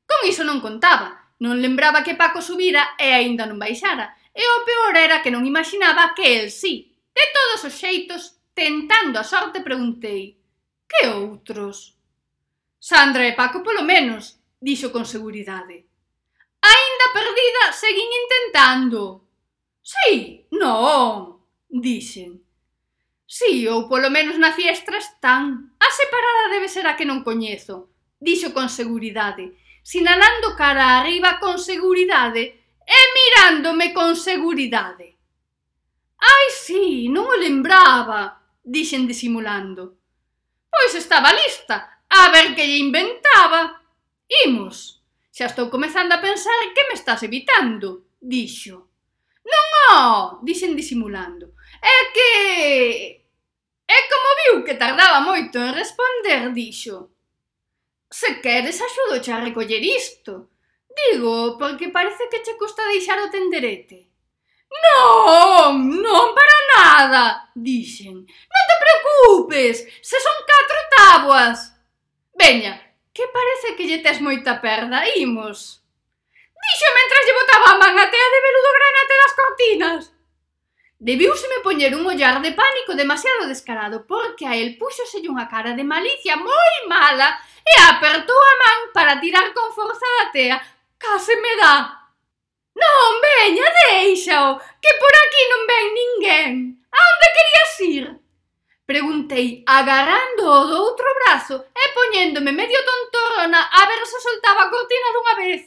Con 0.08 0.24
iso 0.24 0.48
non 0.48 0.64
contaba, 0.64 1.36
non 1.44 1.60
lembraba 1.60 2.06
que 2.06 2.16
Paco 2.16 2.40
subira 2.40 2.96
e 2.96 3.12
aínda 3.12 3.44
non 3.44 3.60
baixara, 3.60 4.16
e 4.32 4.40
o 4.40 4.64
peor 4.64 4.96
era 4.96 5.20
que 5.20 5.34
non 5.34 5.44
imaginaba 5.44 6.16
que 6.16 6.40
el 6.40 6.48
sí. 6.48 6.96
De 7.12 7.26
todos 7.36 7.68
os 7.68 7.76
xeitos, 7.76 8.40
tentando 8.56 9.20
a 9.20 9.28
sorte, 9.28 9.60
preguntei, 9.60 10.40
que 10.88 11.12
outros? 11.12 12.00
Sandra 12.80 13.28
e 13.28 13.34
Paco 13.34 13.60
polo 13.66 13.84
menos, 13.84 14.40
dixo 14.64 14.96
con 14.96 15.04
seguridade. 15.04 15.84
Aínda 16.64 17.06
perdida, 17.12 17.76
seguín 17.76 18.08
intentando. 18.24 19.28
Sí, 19.84 20.48
non, 20.56 21.44
dixen. 21.68 22.40
Sí, 23.28 23.68
ou 23.68 23.92
polo 23.92 24.08
menos 24.08 24.40
na 24.40 24.56
fiestra 24.56 24.96
están. 24.96 25.76
A 25.76 25.88
separada 25.92 26.56
debe 26.56 26.72
ser 26.72 26.88
a 26.88 26.96
que 26.96 27.04
non 27.04 27.28
coñezo, 27.28 27.92
dixo 28.24 28.56
con 28.56 28.72
seguridade, 28.72 29.60
sinalando 29.84 30.56
cara 30.56 31.04
arriba 31.04 31.44
con 31.44 31.60
seguridade 31.60 32.64
e 32.88 33.00
mirándome 33.20 33.92
con 33.92 34.16
seguridade. 34.16 35.20
Ai, 36.24 36.48
sí, 36.56 37.12
non 37.12 37.28
o 37.28 37.36
lembraba, 37.36 38.40
dixen 38.64 39.04
disimulando. 39.04 40.00
Pois 40.72 40.96
estaba 40.96 41.36
lista, 41.36 42.00
a 42.08 42.32
ver 42.32 42.56
que 42.56 42.64
lle 42.64 42.80
inventaba. 42.80 43.83
Imos. 44.30 45.04
Xa 45.32 45.46
estou 45.50 45.70
comezando 45.70 46.14
a 46.14 46.22
pensar 46.22 46.54
que 46.76 46.88
me 46.88 46.94
estás 46.94 47.24
evitando, 47.24 48.06
dixo. 48.22 48.88
Non 49.44 49.66
o, 49.90 50.46
dixen 50.46 50.76
disimulando. 50.76 51.58
É 51.82 51.98
que... 52.14 52.30
É 53.88 54.00
como 54.08 54.38
viu 54.40 54.56
que 54.64 54.80
tardaba 54.80 55.26
moito 55.26 55.58
en 55.58 55.74
responder, 55.74 56.54
dixo. 56.54 57.10
Se 58.10 58.40
queres, 58.42 58.80
axudo 58.80 59.18
a 59.18 59.42
recoller 59.42 59.82
isto. 59.82 60.54
Digo, 60.94 61.58
porque 61.58 61.90
parece 61.90 62.30
que 62.30 62.42
che 62.46 62.56
custa 62.56 62.86
deixar 62.86 63.18
o 63.20 63.30
tenderete. 63.30 64.14
Non, 64.70 66.02
non 66.02 66.34
para 66.34 66.58
nada, 66.78 67.24
dixen. 67.56 68.26
Non 68.26 68.64
te 68.70 68.76
preocupes, 68.84 69.76
se 70.02 70.18
son 70.22 70.38
catro 70.46 70.80
tábuas. 70.94 71.58
Veña, 72.34 72.74
Que 73.14 73.26
parece 73.30 73.76
que 73.78 73.86
lle 73.86 74.02
tes 74.02 74.18
moita 74.20 74.58
perda, 74.58 75.06
imos. 75.22 75.84
Dixo 76.64 76.88
mentras 76.98 77.26
lle 77.26 77.38
botaba 77.40 77.68
a 77.72 77.80
man 77.82 77.96
a 78.00 78.06
tea 78.10 78.28
de 78.34 78.40
veludo 78.46 78.70
granate 78.78 79.16
das 79.22 79.34
cortinas. 79.40 80.02
Debiúseme 80.98 81.60
poñer 81.62 81.94
un 81.94 82.08
ollar 82.08 82.42
de 82.42 82.52
pánico 82.54 82.96
demasiado 82.96 83.46
descarado, 83.46 84.08
porque 84.08 84.48
a 84.48 84.56
el 84.56 84.80
púxoselle 84.80 85.28
unha 85.28 85.52
cara 85.52 85.76
de 85.76 85.84
malicia 85.84 86.40
moi 86.40 86.76
mala 86.88 87.30
e 87.62 87.74
apertou 87.92 88.40
a 88.40 88.56
man 88.64 88.80
para 88.96 89.20
tirar 89.20 89.52
con 89.52 89.76
forza 89.76 90.08
da 90.18 90.26
tea. 90.32 90.58
Case 90.96 91.36
me 91.44 91.54
dá. 91.60 92.08
Non, 92.74 93.20
veña, 93.22 93.68
deixao, 93.78 94.58
que 94.82 94.92
por 94.98 95.14
aquí 95.22 95.42
non 95.52 95.62
ven 95.70 95.88
ninguén. 96.00 96.52
A 96.90 96.98
onde 96.98 97.28
querías 97.36 97.74
ir? 97.84 98.06
Preguntei, 98.86 99.64
agarrando 99.66 100.44
o 100.44 100.68
do 100.68 100.76
outro 100.76 101.08
brazo 101.24 101.56
e 101.72 101.84
poñéndome 101.96 102.52
medio 102.52 102.84
tontorrona 102.84 103.62
a 103.72 103.88
ver 103.88 104.04
se 104.04 104.20
soltaba 104.20 104.68
a 104.68 104.70
cortina 104.70 105.10
dunha 105.16 105.36
vez. 105.40 105.62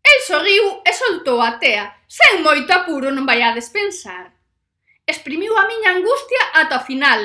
El 0.00 0.18
sorriu 0.24 0.80
e 0.80 0.92
soltou 0.96 1.44
a 1.44 1.60
tea, 1.60 1.92
sen 2.08 2.40
moito 2.40 2.72
apuro 2.72 3.12
non 3.12 3.28
vai 3.28 3.44
a 3.44 3.52
despensar. 3.52 4.32
Exprimiu 5.04 5.52
a 5.60 5.68
miña 5.68 5.92
angustia 5.92 6.42
ata 6.56 6.80
o 6.80 6.86
final. 6.88 7.22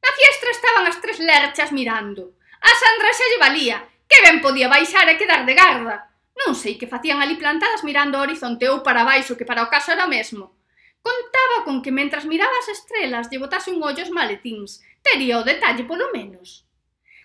Na 0.00 0.10
fiestra 0.16 0.50
estaban 0.56 0.88
as 0.88 0.96
tres 1.04 1.20
lerchas 1.20 1.68
mirando. 1.68 2.32
A 2.64 2.72
Sandra 2.72 3.12
xa 3.12 3.28
lle 3.28 3.42
valía, 3.44 3.78
que 4.08 4.24
ben 4.24 4.40
podía 4.40 4.72
baixar 4.72 5.12
e 5.12 5.20
quedar 5.20 5.44
de 5.44 5.52
garda. 5.52 6.08
Non 6.40 6.56
sei 6.56 6.80
que 6.80 6.88
facían 6.88 7.20
ali 7.20 7.36
plantadas 7.36 7.84
mirando 7.84 8.16
o 8.16 8.24
horizonte 8.24 8.64
ou 8.72 8.80
para 8.80 9.04
baixo, 9.04 9.36
que 9.36 9.44
para 9.44 9.60
o 9.60 9.68
caso 9.68 9.92
era 9.92 10.08
o 10.08 10.12
mesmo. 10.16 10.61
Contaba 11.02 11.64
con 11.66 11.82
que 11.82 11.90
mentras 11.90 12.24
miraba 12.24 12.54
as 12.62 12.68
estrelas 12.70 13.28
lle 13.28 13.42
botase 13.42 13.74
un 13.74 13.82
ollo 13.82 14.02
aos 14.02 14.14
maletíns. 14.14 14.80
Tería 15.02 15.42
o 15.42 15.46
detalle 15.46 15.82
polo 15.84 16.14
menos. 16.14 16.64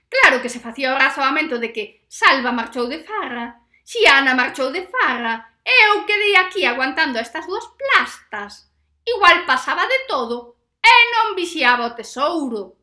Claro 0.09 0.41
que 0.41 0.49
se 0.49 0.59
facía 0.59 0.93
o 0.93 0.99
razoamento 0.99 1.59
de 1.61 1.69
que 1.75 2.01
Salva 2.07 2.51
marchou 2.51 2.87
de 2.87 3.03
farra, 3.03 3.61
Xiana 3.85 4.33
marchou 4.33 4.71
de 4.71 4.87
farra, 4.87 5.53
e 5.63 5.73
eu 5.87 6.05
quedei 6.07 6.35
aquí 6.35 6.65
aguantando 6.65 7.19
estas 7.19 7.45
dúas 7.45 7.67
plastas. 7.79 8.71
Igual 9.05 9.45
pasaba 9.45 9.85
de 9.85 9.99
todo 10.07 10.55
e 10.83 10.95
non 11.13 11.35
vixiaba 11.35 11.91
o 11.91 11.95
tesouro. 11.95 12.75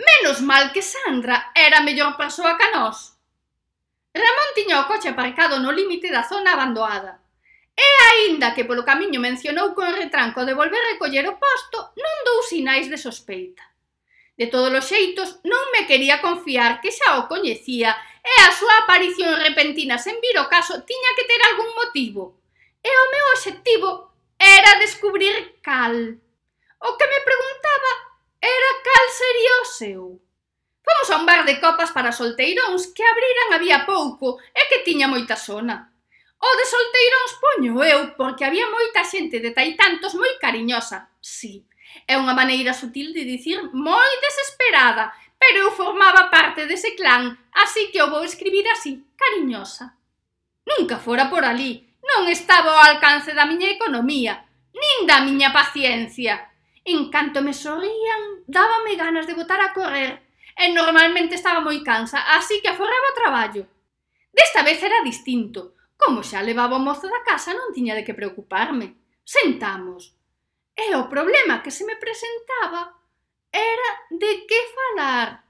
Menos 0.00 0.40
mal 0.40 0.72
que 0.72 0.80
Sandra 0.80 1.52
era 1.54 1.84
mellor 1.84 2.16
persoa 2.16 2.56
que 2.56 2.68
nós. 2.72 3.20
Ramón 4.16 4.50
tiña 4.56 4.80
o 4.80 4.88
coche 4.88 5.12
aparcado 5.12 5.60
no 5.60 5.70
límite 5.70 6.08
da 6.08 6.24
zona 6.24 6.56
abandonada. 6.56 7.20
E 7.80 7.88
aínda 8.12 8.52
que 8.52 8.68
polo 8.68 8.84
camiño 8.84 9.24
mencionou 9.24 9.72
con 9.72 9.88
retranco 9.96 10.44
de 10.44 10.52
volver 10.60 10.82
recoller 10.92 11.24
o 11.32 11.38
posto, 11.40 11.78
non 11.96 12.16
dou 12.28 12.44
sinais 12.44 12.92
de 12.92 13.00
sospeita. 13.00 13.64
De 14.36 14.46
todos 14.52 14.72
os 14.72 14.88
xeitos, 14.88 15.40
non 15.48 15.64
me 15.72 15.88
quería 15.88 16.20
confiar 16.20 16.80
que 16.84 16.92
xa 16.92 17.16
o 17.20 17.28
coñecía 17.32 17.96
e 18.20 18.32
a 18.44 18.52
súa 18.52 18.84
aparición 18.84 19.32
repentina 19.40 19.96
sen 19.96 20.16
vir 20.20 20.36
o 20.40 20.50
caso 20.52 20.84
tiña 20.84 21.10
que 21.16 21.28
ter 21.28 21.40
algún 21.48 21.72
motivo. 21.80 22.22
E 22.84 22.88
o 22.88 23.04
meu 23.12 23.24
obxectivo 23.32 23.88
era 24.36 24.80
descubrir 24.80 25.60
cal. 25.60 26.20
O 26.80 26.90
que 26.96 27.06
me 27.12 27.20
preguntaba 27.28 27.92
era 28.40 28.70
cal 28.84 29.06
sería 29.12 29.54
o 29.60 29.66
seu. 29.68 30.02
Fomos 30.84 31.08
a 31.12 31.16
un 31.20 31.26
bar 31.28 31.44
de 31.44 31.60
copas 31.60 31.92
para 31.92 32.12
solteiróns 32.12 32.92
que 32.92 33.04
abriran 33.04 33.56
había 33.56 33.84
pouco 33.84 34.40
e 34.56 34.62
que 34.68 34.84
tiña 34.84 35.08
moita 35.08 35.36
sona. 35.36 35.89
O 36.40 36.50
de 36.56 36.64
solteiróns 36.64 37.32
poño 37.44 37.72
eu, 37.84 38.00
porque 38.16 38.48
había 38.48 38.64
moita 38.72 39.04
xente 39.04 39.44
de 39.44 39.52
taitantos 39.52 40.16
moi 40.16 40.32
cariñosa, 40.40 41.12
sí. 41.20 41.68
É 42.08 42.16
unha 42.16 42.32
maneira 42.32 42.72
sutil 42.72 43.12
de 43.12 43.28
dicir 43.28 43.60
moi 43.76 44.08
desesperada, 44.24 45.12
pero 45.36 45.68
eu 45.68 45.70
formaba 45.76 46.32
parte 46.32 46.64
dese 46.64 46.96
clan, 46.96 47.36
así 47.52 47.92
que 47.92 48.00
o 48.00 48.08
vou 48.08 48.24
escribir 48.24 48.64
así, 48.72 49.04
cariñosa. 49.20 50.00
Nunca 50.64 50.96
fora 50.96 51.28
por 51.28 51.44
ali, 51.44 51.84
non 52.00 52.24
estaba 52.32 52.72
ao 52.72 52.84
alcance 52.88 53.36
da 53.36 53.44
miña 53.44 53.68
economía, 53.68 54.48
nin 54.72 55.04
da 55.04 55.20
miña 55.20 55.52
paciencia. 55.52 56.48
En 56.88 57.12
canto 57.12 57.44
me 57.44 57.52
sorrían, 57.52 58.48
dábame 58.48 58.96
ganas 58.96 59.28
de 59.28 59.36
botar 59.36 59.60
a 59.60 59.76
correr, 59.76 60.24
e 60.56 60.72
normalmente 60.72 61.36
estaba 61.36 61.60
moi 61.60 61.84
cansa, 61.84 62.24
así 62.36 62.64
que 62.64 62.72
aforraba 62.72 63.12
o 63.12 63.18
traballo. 63.20 63.68
Desta 64.32 64.64
vez 64.64 64.80
era 64.80 65.04
distinto, 65.04 65.76
Como 66.00 66.24
xa 66.24 66.40
levaba 66.40 66.80
o 66.80 66.84
mozo 66.88 67.06
da 67.12 67.20
casa 67.20 67.52
non 67.52 67.76
tiña 67.76 67.92
de 67.92 68.02
que 68.02 68.16
preocuparme. 68.16 68.96
Sentamos. 69.20 70.16
E 70.72 70.96
o 70.96 71.06
problema 71.12 71.60
que 71.60 71.68
se 71.68 71.84
me 71.84 72.00
presentaba 72.00 72.96
era 73.52 73.90
de 74.08 74.48
que 74.48 74.60
falar. 74.72 75.44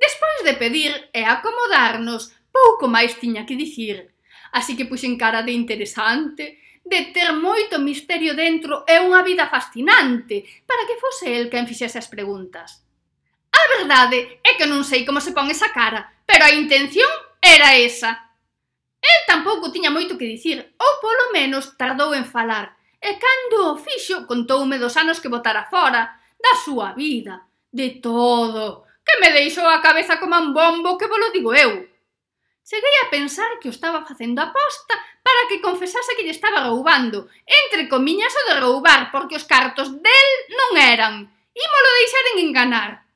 Despois 0.00 0.42
de 0.42 0.54
pedir 0.58 0.92
e 1.14 1.22
acomodarnos, 1.22 2.34
pouco 2.50 2.90
máis 2.90 3.14
tiña 3.22 3.46
que 3.46 3.54
dicir. 3.54 4.10
Así 4.50 4.74
que 4.74 4.88
puxen 4.90 5.14
cara 5.14 5.46
de 5.46 5.52
interesante, 5.54 6.58
de 6.84 7.00
ter 7.14 7.30
moito 7.32 7.78
misterio 7.78 8.34
dentro 8.34 8.82
e 8.88 8.98
unha 8.98 9.22
vida 9.22 9.46
fascinante 9.46 10.42
para 10.66 10.82
que 10.88 10.98
fose 10.98 11.30
el 11.30 11.46
quen 11.52 11.68
fixese 11.70 12.02
as 12.02 12.10
preguntas. 12.10 12.82
A 13.54 13.62
verdade 13.78 14.40
é 14.42 14.56
que 14.58 14.66
non 14.66 14.82
sei 14.82 15.06
como 15.06 15.22
se 15.22 15.36
pon 15.36 15.46
esa 15.52 15.70
cara, 15.70 16.10
pero 16.26 16.48
a 16.48 16.54
intención 16.56 17.10
era 17.38 17.76
esa. 17.76 18.29
El 19.00 19.18
tampouco 19.26 19.72
tiña 19.72 19.90
moito 19.90 20.16
que 20.20 20.28
dicir, 20.28 20.76
ou 20.76 20.92
polo 21.00 21.32
menos 21.32 21.76
tardou 21.80 22.12
en 22.12 22.28
falar, 22.28 22.76
e 23.00 23.16
cando 23.16 23.72
o 23.72 23.80
fixo 23.80 24.28
contoume 24.28 24.76
dos 24.76 24.96
anos 25.00 25.20
que 25.20 25.32
botara 25.32 25.64
fora, 25.72 26.20
da 26.36 26.54
súa 26.60 26.92
vida, 26.92 27.48
de 27.72 28.00
todo, 28.04 28.84
que 29.04 29.18
me 29.20 29.32
deixou 29.32 29.64
a 29.68 29.80
cabeza 29.80 30.20
como 30.20 30.36
un 30.36 30.52
bombo 30.52 30.96
que 30.98 31.08
volo 31.08 31.32
digo 31.32 31.52
eu. 31.56 31.88
Cheguei 32.64 32.96
a 33.02 33.10
pensar 33.10 33.58
que 33.58 33.68
o 33.68 33.74
estaba 33.74 34.06
facendo 34.06 34.38
aposta 34.40 34.94
para 35.24 35.48
que 35.48 35.60
confesase 35.60 36.14
que 36.14 36.22
lle 36.22 36.36
estaba 36.36 36.62
roubando, 36.62 37.28
entre 37.44 37.88
comiñas 37.88 38.32
o 38.36 38.42
de 38.48 38.60
roubar, 38.60 39.10
porque 39.10 39.36
os 39.36 39.48
cartos 39.48 39.90
del 39.90 40.28
non 40.54 40.78
eran, 40.78 41.26
e 41.50 41.60
deixar 41.60 41.90
deixaren 41.98 42.36
enganar. 42.46 43.10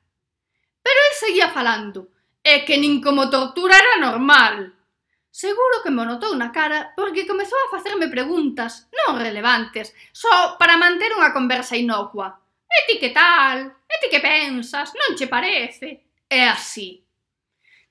Pero 0.83 0.99
el 1.07 1.13
seguía 1.15 1.49
falando, 1.55 2.11
e 2.43 2.67
que 2.67 2.77
nin 2.77 2.99
como 2.99 3.31
tortura 3.31 3.79
era 3.79 3.95
normal. 4.03 4.74
Seguro 5.35 5.83
que 5.83 5.91
me 5.91 6.07
notou 6.07 6.31
na 6.39 6.47
cara 6.55 6.95
porque 6.95 7.27
comezou 7.27 7.59
a 7.59 7.71
facerme 7.75 8.07
preguntas 8.07 8.87
non 8.95 9.19
relevantes, 9.19 9.91
só 10.15 10.55
para 10.55 10.79
manter 10.79 11.11
unha 11.11 11.35
conversa 11.35 11.75
inocua. 11.75 12.39
E 12.63 12.79
ti 12.87 12.95
que 12.95 13.11
tal? 13.11 13.83
E 13.83 13.95
ti 13.99 14.07
que 14.07 14.23
pensas? 14.23 14.95
Non 14.95 15.11
che 15.19 15.27
parece? 15.27 16.07
É 16.31 16.47
así. 16.47 17.03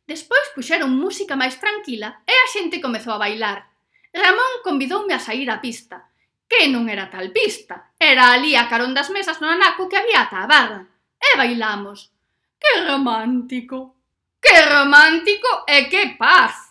Despois 0.09 0.57
puxeron 0.57 0.97
música 0.97 1.37
máis 1.37 1.61
tranquila 1.61 2.25
e 2.25 2.33
a 2.33 2.49
xente 2.49 2.81
comezou 2.81 3.13
a 3.13 3.21
bailar. 3.21 3.69
Ramón 4.09 4.65
convidoume 4.65 5.13
a 5.13 5.21
sair 5.21 5.53
á 5.53 5.61
pista, 5.61 6.01
que 6.49 6.65
non 6.73 6.89
era 6.89 7.13
tal 7.13 7.29
pista, 7.29 7.93
era 8.01 8.33
ali 8.33 8.57
a 8.57 8.73
carón 8.73 8.97
das 8.97 9.13
mesas 9.13 9.45
no 9.45 9.53
anaco 9.53 9.85
que 9.85 10.01
había 10.01 10.25
ata 10.25 10.41
a 10.41 10.49
barra. 10.49 10.81
E 11.21 11.37
bailamos. 11.37 12.09
Que 12.57 12.89
romántico! 12.89 14.01
Que 14.41 14.65
romántico 14.65 15.69
e 15.69 15.93
que 15.93 16.17
paz! 16.17 16.64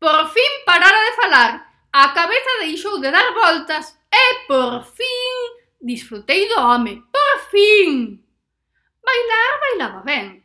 Por 0.00 0.32
fin 0.32 0.52
parara 0.64 0.96
de 1.04 1.16
falar, 1.16 1.52
a 1.92 2.08
cabeza 2.14 2.60
deixou 2.60 2.98
de 2.98 3.10
dar 3.10 3.34
voltas 3.34 4.00
e 4.10 4.46
por 4.48 4.82
fin 4.82 5.60
disfrutei 5.78 6.48
do 6.48 6.58
home, 6.58 7.04
por 7.12 7.36
fin! 7.50 8.24
Bailar 9.04 9.52
bailaba 9.60 10.00
ben. 10.00 10.40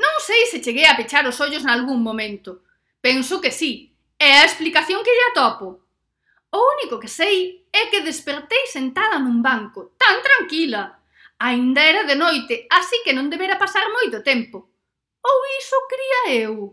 Non 0.00 0.16
sei 0.24 0.48
se 0.48 0.64
cheguei 0.64 0.88
a 0.88 0.96
pechar 0.96 1.28
os 1.28 1.36
ollos 1.36 1.68
nalgún 1.68 2.00
momento. 2.00 2.64
Penso 3.04 3.44
que 3.44 3.52
sí, 3.52 3.92
é 4.18 4.40
a 4.40 4.48
explicación 4.48 5.04
que 5.04 5.12
lle 5.12 5.36
atopo. 5.36 5.84
O 6.48 6.58
único 6.80 6.96
que 6.96 7.12
sei 7.12 7.68
é 7.68 7.92
que 7.92 8.00
despertei 8.08 8.64
sentada 8.72 9.20
nun 9.20 9.44
banco, 9.44 9.92
tan 10.00 10.24
tranquila. 10.24 11.04
Ainda 11.36 11.84
era 11.84 12.08
de 12.08 12.16
noite, 12.16 12.64
así 12.72 13.04
que 13.04 13.12
non 13.12 13.28
debera 13.28 13.60
pasar 13.60 13.84
moito 13.92 14.24
tempo. 14.24 14.72
Ou 15.20 15.38
iso 15.60 15.76
cría 15.92 16.48
eu. 16.48 16.72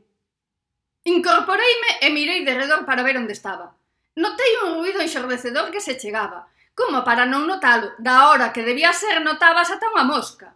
Incorporeime 1.03 1.99
e 1.99 2.07
mirei 2.15 2.47
de 2.47 2.55
redor 2.55 2.87
para 2.87 3.03
ver 3.03 3.19
onde 3.19 3.35
estaba. 3.35 3.75
Notei 4.15 4.63
un 4.63 4.79
ruido 4.79 5.03
enxordecedor 5.03 5.67
que 5.67 5.83
se 5.83 5.99
chegaba, 5.99 6.47
como 6.71 7.03
para 7.03 7.27
non 7.27 7.43
notalo, 7.43 7.91
da 7.99 8.31
hora 8.31 8.55
que 8.55 8.63
debía 8.63 8.95
ser 8.95 9.19
notabas 9.19 9.67
ata 9.67 9.91
unha 9.91 10.07
mosca. 10.07 10.55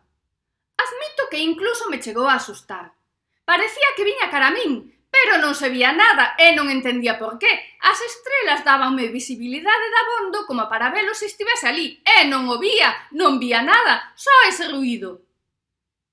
Admito 0.80 1.28
que 1.28 1.44
incluso 1.44 1.92
me 1.92 2.00
chegou 2.00 2.32
a 2.32 2.40
asustar. 2.40 2.96
Parecía 3.44 3.92
que 4.00 4.08
viña 4.08 4.32
cara 4.32 4.48
a 4.48 4.56
min, 4.56 4.88
pero 5.12 5.36
non 5.44 5.52
se 5.52 5.68
vía 5.68 5.92
nada 5.92 6.40
e 6.40 6.56
non 6.56 6.72
entendía 6.72 7.20
por 7.20 7.36
qué. 7.36 7.52
As 7.84 8.00
estrelas 8.00 8.64
dábanme 8.64 9.12
visibilidade 9.12 9.88
da 9.92 10.04
bondo 10.16 10.48
como 10.48 10.72
para 10.72 10.96
velo 10.96 11.12
se 11.12 11.28
estivese 11.28 11.68
ali, 11.68 12.00
e 12.08 12.24
non 12.32 12.48
o 12.48 12.56
vía, 12.56 13.12
non 13.12 13.36
vía 13.36 13.60
nada, 13.60 14.16
só 14.16 14.32
ese 14.48 14.72
ruido. 14.72 15.28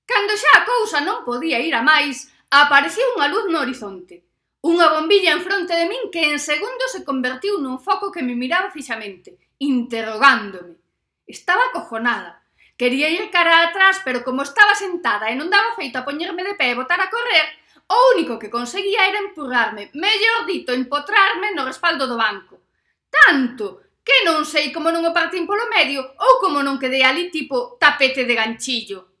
Cando 0.03 0.35
xa 0.35 0.51
a 0.59 0.65
cousa 0.67 0.99
non 0.99 1.23
podía 1.23 1.63
ir 1.63 1.71
a 1.71 1.85
máis, 1.85 2.34
Apareceu 2.55 3.03
unha 3.19 3.27
luz 3.27 3.51
no 3.51 3.59
horizonte. 3.59 4.23
Unha 4.63 4.87
bombilla 4.87 5.35
en 5.35 5.43
fronte 5.43 5.75
de 5.75 5.91
min 5.91 6.07
que 6.07 6.23
en 6.31 6.39
segundos 6.39 6.95
se 6.95 7.03
convertiu 7.03 7.59
nun 7.59 7.83
foco 7.83 8.15
que 8.15 8.23
me 8.23 8.31
miraba 8.31 8.71
fixamente, 8.71 9.35
interrogándome. 9.59 10.79
Estaba 11.27 11.67
acojonada. 11.67 12.47
Quería 12.79 13.11
ir 13.11 13.27
cara 13.27 13.67
atrás, 13.67 13.99
pero 14.07 14.23
como 14.23 14.47
estaba 14.47 14.71
sentada 14.71 15.27
e 15.27 15.35
non 15.35 15.51
daba 15.51 15.75
feito 15.75 15.99
a 15.99 16.07
poñerme 16.07 16.47
de 16.47 16.55
pé 16.55 16.71
e 16.71 16.79
botar 16.79 17.03
a 17.03 17.11
correr, 17.11 17.43
o 17.91 18.15
único 18.15 18.39
que 18.39 18.47
conseguía 18.47 19.03
era 19.03 19.19
empurrarme, 19.19 19.91
mellor 19.91 20.47
dito, 20.47 20.71
empotrarme 20.71 21.51
no 21.51 21.67
respaldo 21.67 22.07
do 22.07 22.15
banco. 22.15 22.71
Tanto 23.11 23.99
que 23.99 24.23
non 24.23 24.47
sei 24.47 24.71
como 24.71 24.95
non 24.95 25.03
o 25.03 25.11
partín 25.11 25.43
polo 25.43 25.67
medio 25.67 26.07
ou 26.23 26.39
como 26.39 26.63
non 26.63 26.79
quedei 26.79 27.03
ali 27.03 27.27
tipo 27.27 27.75
tapete 27.75 28.23
de 28.23 28.31
ganchillo. 28.31 29.14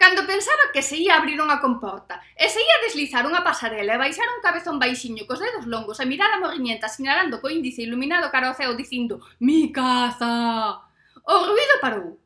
Cando 0.00 0.24
pensaba 0.24 0.72
que 0.72 0.80
se 0.80 0.96
ia 0.96 1.20
abrir 1.20 1.36
unha 1.36 1.60
comporta 1.60 2.24
e 2.32 2.48
se 2.48 2.56
ia 2.56 2.76
deslizar 2.88 3.20
unha 3.28 3.44
pasarela 3.44 3.92
e 3.92 4.00
baixar 4.00 4.24
un 4.32 4.40
cabezón 4.40 4.80
baixiño 4.80 5.28
cos 5.28 5.44
dedos 5.44 5.68
longos 5.68 6.00
e 6.00 6.08
mirar 6.08 6.32
a 6.32 6.40
morriñenta 6.40 6.88
sinalando 6.88 7.36
co 7.36 7.52
índice 7.52 7.84
iluminado 7.84 8.32
cara 8.32 8.48
ao 8.48 8.56
ceo 8.56 8.72
dicindo 8.72 9.20
«Mi 9.44 9.68
caza!» 9.68 10.80
O 11.28 11.36
ruido 11.44 11.76
parou. 11.84 12.16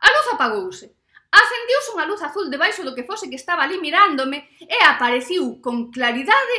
A 0.00 0.08
luz 0.08 0.26
apagouse. 0.32 0.96
Acendiuse 1.28 1.92
unha 1.92 2.08
luz 2.08 2.24
azul 2.24 2.48
debaixo 2.48 2.88
do 2.88 2.96
que 2.96 3.04
fose 3.04 3.28
que 3.28 3.36
estaba 3.36 3.68
ali 3.68 3.76
mirándome 3.76 4.48
e 4.64 4.80
apareciu 4.88 5.60
con 5.60 5.92
claridade 5.92 6.56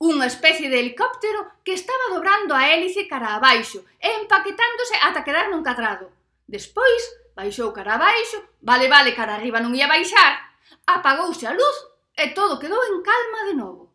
unha 0.00 0.24
especie 0.32 0.72
de 0.72 0.80
helicóptero 0.80 1.60
que 1.60 1.76
estaba 1.76 2.08
dobrando 2.08 2.56
a 2.56 2.64
hélice 2.72 3.04
cara 3.04 3.36
abaixo 3.36 3.84
e 4.00 4.08
empaquetándose 4.24 4.96
ata 4.96 5.20
quedar 5.28 5.52
nun 5.52 5.60
catrado. 5.60 6.08
Despois, 6.48 7.19
baixou 7.34 7.72
cara 7.72 7.94
abaixo, 7.94 8.38
vale, 8.62 8.88
vale, 8.88 9.14
cara 9.14 9.34
arriba 9.34 9.60
non 9.60 9.74
ia 9.74 9.90
baixar, 9.90 10.56
apagouse 10.86 11.46
a 11.46 11.52
luz 11.52 11.76
e 12.16 12.34
todo 12.36 12.58
quedou 12.58 12.78
en 12.78 13.00
calma 13.02 13.40
de 13.48 13.54
novo. 13.54 13.92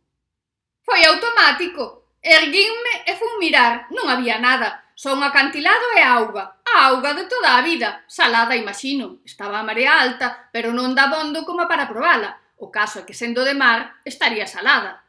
Foi 0.85 1.01
automático, 1.05 2.15
erguínme 2.21 3.03
e 3.05 3.13
fun 3.17 3.37
mirar, 3.41 3.89
non 3.91 4.09
había 4.09 4.37
nada, 4.37 4.85
só 4.95 5.13
un 5.13 5.21
acantilado 5.21 5.85
e 5.97 6.01
auga, 6.01 6.63
a 6.63 6.87
auga 6.87 7.13
de 7.13 7.27
toda 7.27 7.57
a 7.57 7.61
vida, 7.61 8.03
salada 8.07 8.55
imagino, 8.55 9.19
estaba 9.27 9.59
a 9.59 9.67
marea 9.67 9.99
alta, 9.99 10.49
pero 10.55 10.71
non 10.71 10.95
da 10.95 11.11
bondo 11.11 11.43
como 11.43 11.67
para 11.67 11.91
probala, 11.91 12.39
o 12.57 12.71
caso 12.71 13.03
é 13.03 13.05
que 13.05 13.13
sendo 13.13 13.43
de 13.43 13.53
mar 13.53 13.99
estaría 14.07 14.47
salada. 14.47 15.03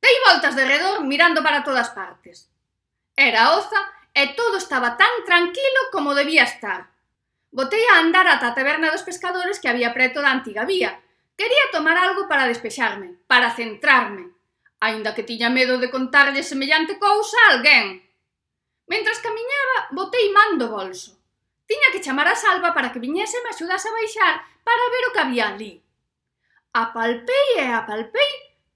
Dei 0.00 0.16
voltas 0.24 0.56
de 0.56 0.64
redor 0.64 1.04
mirando 1.04 1.42
para 1.42 1.60
todas 1.60 1.92
partes. 1.92 2.48
Era 3.16 3.52
oza 3.56 3.80
e 4.16 4.32
todo 4.32 4.56
estaba 4.56 4.96
tan 4.96 5.12
tranquilo 5.28 5.92
como 5.92 6.16
debía 6.16 6.44
estar, 6.44 6.88
Botei 7.56 7.80
a 7.88 8.04
andar 8.04 8.28
ata 8.28 8.52
a 8.52 8.56
taberna 8.58 8.92
dos 8.92 9.00
pescadores 9.00 9.56
que 9.56 9.70
había 9.72 9.96
preto 9.96 10.20
da 10.20 10.28
antiga 10.28 10.68
vía. 10.68 11.00
Quería 11.40 11.72
tomar 11.72 11.96
algo 11.96 12.28
para 12.28 12.44
despexarme, 12.44 13.16
para 13.24 13.56
centrarme. 13.56 14.28
Ainda 14.76 15.16
que 15.16 15.24
tiña 15.24 15.48
medo 15.48 15.80
de 15.80 15.88
contarlle 15.88 16.44
semellante 16.44 17.00
cousa 17.00 17.32
a 17.40 17.56
alguén. 17.56 18.04
Mentras 18.92 19.24
camiñaba, 19.24 19.88
botei 19.96 20.28
man 20.36 20.60
do 20.60 20.68
bolso. 20.68 21.16
Tiña 21.64 21.88
que 21.96 22.04
chamar 22.04 22.28
a 22.28 22.36
Salva 22.36 22.76
para 22.76 22.92
que 22.92 23.00
viñese 23.00 23.40
e 23.40 23.42
me 23.42 23.48
axudase 23.48 23.88
a 23.88 23.96
baixar 23.96 24.34
para 24.60 24.92
ver 24.92 25.04
o 25.08 25.12
que 25.16 25.22
había 25.24 25.48
ali. 25.48 25.80
Apalpei 26.76 27.56
e 27.56 27.72
apalpei, 27.72 28.32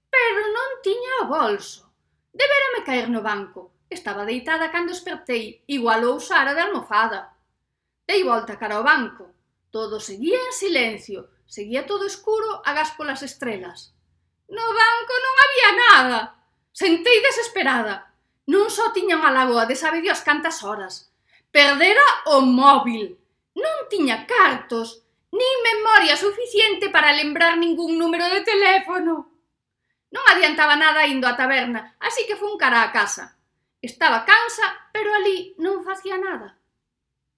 pero 0.09 0.41
non 0.57 0.81
tiña 0.81 1.21
o 1.21 1.29
bolso. 1.29 1.85
Deberame 2.33 2.81
caer 2.81 3.13
no 3.13 3.21
banco. 3.21 3.85
Estaba 3.93 4.25
deitada 4.25 4.73
cando 4.73 4.89
espertei, 4.89 5.61
igual 5.69 6.01
o 6.01 6.17
usara 6.17 6.57
de 6.57 6.65
almofada. 6.65 7.30
Dei 8.11 8.27
volta 8.27 8.59
cara 8.59 8.75
ao 8.75 8.83
banco. 8.83 9.31
Todo 9.71 10.03
seguía 10.03 10.35
en 10.35 10.51
silencio, 10.51 11.31
seguía 11.47 11.87
todo 11.87 12.03
escuro 12.03 12.59
agás 12.67 12.91
polas 12.91 13.23
estrelas. 13.23 13.95
No 14.51 14.67
banco 14.67 15.13
non 15.23 15.35
había 15.39 15.69
nada. 15.87 16.19
Sentei 16.75 17.23
desesperada. 17.23 18.11
Non 18.51 18.67
só 18.67 18.91
tiña 18.91 19.15
unha 19.15 19.31
lagoa 19.31 19.63
de 19.63 19.79
sabe 19.79 20.03
Dios 20.03 20.19
cantas 20.27 20.59
horas. 20.59 21.15
Perdera 21.55 22.03
o 22.35 22.43
móvil. 22.43 23.15
Non 23.55 23.87
tiña 23.87 24.27
cartos, 24.27 25.07
nin 25.31 25.55
memoria 25.63 26.19
suficiente 26.19 26.91
para 26.91 27.15
lembrar 27.15 27.55
ningún 27.55 27.95
número 27.95 28.27
de 28.27 28.43
teléfono. 28.43 29.39
Non 30.11 30.23
adiantaba 30.27 30.75
nada 30.75 31.07
indo 31.07 31.31
á 31.31 31.39
taberna, 31.39 31.95
así 32.03 32.27
que 32.27 32.35
fun 32.35 32.59
cara 32.59 32.83
á 32.83 32.91
casa. 32.91 33.39
Estaba 33.79 34.27
cansa, 34.27 34.91
pero 34.91 35.15
ali 35.15 35.55
non 35.63 35.87
facía 35.87 36.19
nada. 36.19 36.59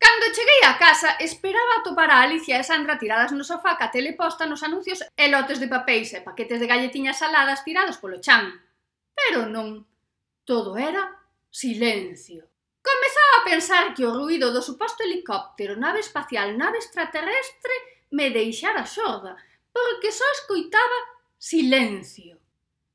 Cando 0.03 0.35
cheguei 0.35 0.61
á 0.67 0.75
casa, 0.75 1.15
esperaba 1.23 1.79
atopar 1.79 2.11
a 2.11 2.19
Alicia 2.27 2.59
e 2.59 2.63
Sandra 2.67 2.99
tiradas 2.99 3.31
no 3.31 3.47
sofá 3.47 3.79
ca 3.79 3.87
teleposta 3.87 4.43
nos 4.43 4.59
anuncios 4.67 4.99
e 5.15 5.25
lotes 5.31 5.63
de 5.63 5.71
papéis 5.71 6.11
e 6.11 6.19
paquetes 6.27 6.59
de 6.59 6.67
galletiñas 6.67 7.15
saladas 7.23 7.63
tirados 7.63 8.03
polo 8.03 8.19
chan. 8.19 8.51
Pero 9.15 9.47
non. 9.47 9.87
Todo 10.43 10.75
era 10.75 11.03
silencio. 11.47 12.43
Comezaba 12.83 13.33
a 13.39 13.47
pensar 13.47 13.85
que 13.95 14.03
o 14.03 14.11
ruido 14.11 14.51
do 14.51 14.59
suposto 14.59 15.07
helicóptero, 15.07 15.79
nave 15.79 16.03
espacial, 16.03 16.51
nave 16.59 16.83
extraterrestre 16.83 17.71
me 18.11 18.27
deixara 18.27 18.83
sorda, 18.83 19.39
porque 19.71 20.11
só 20.11 20.27
escoitaba 20.35 20.99
silencio. 21.39 22.35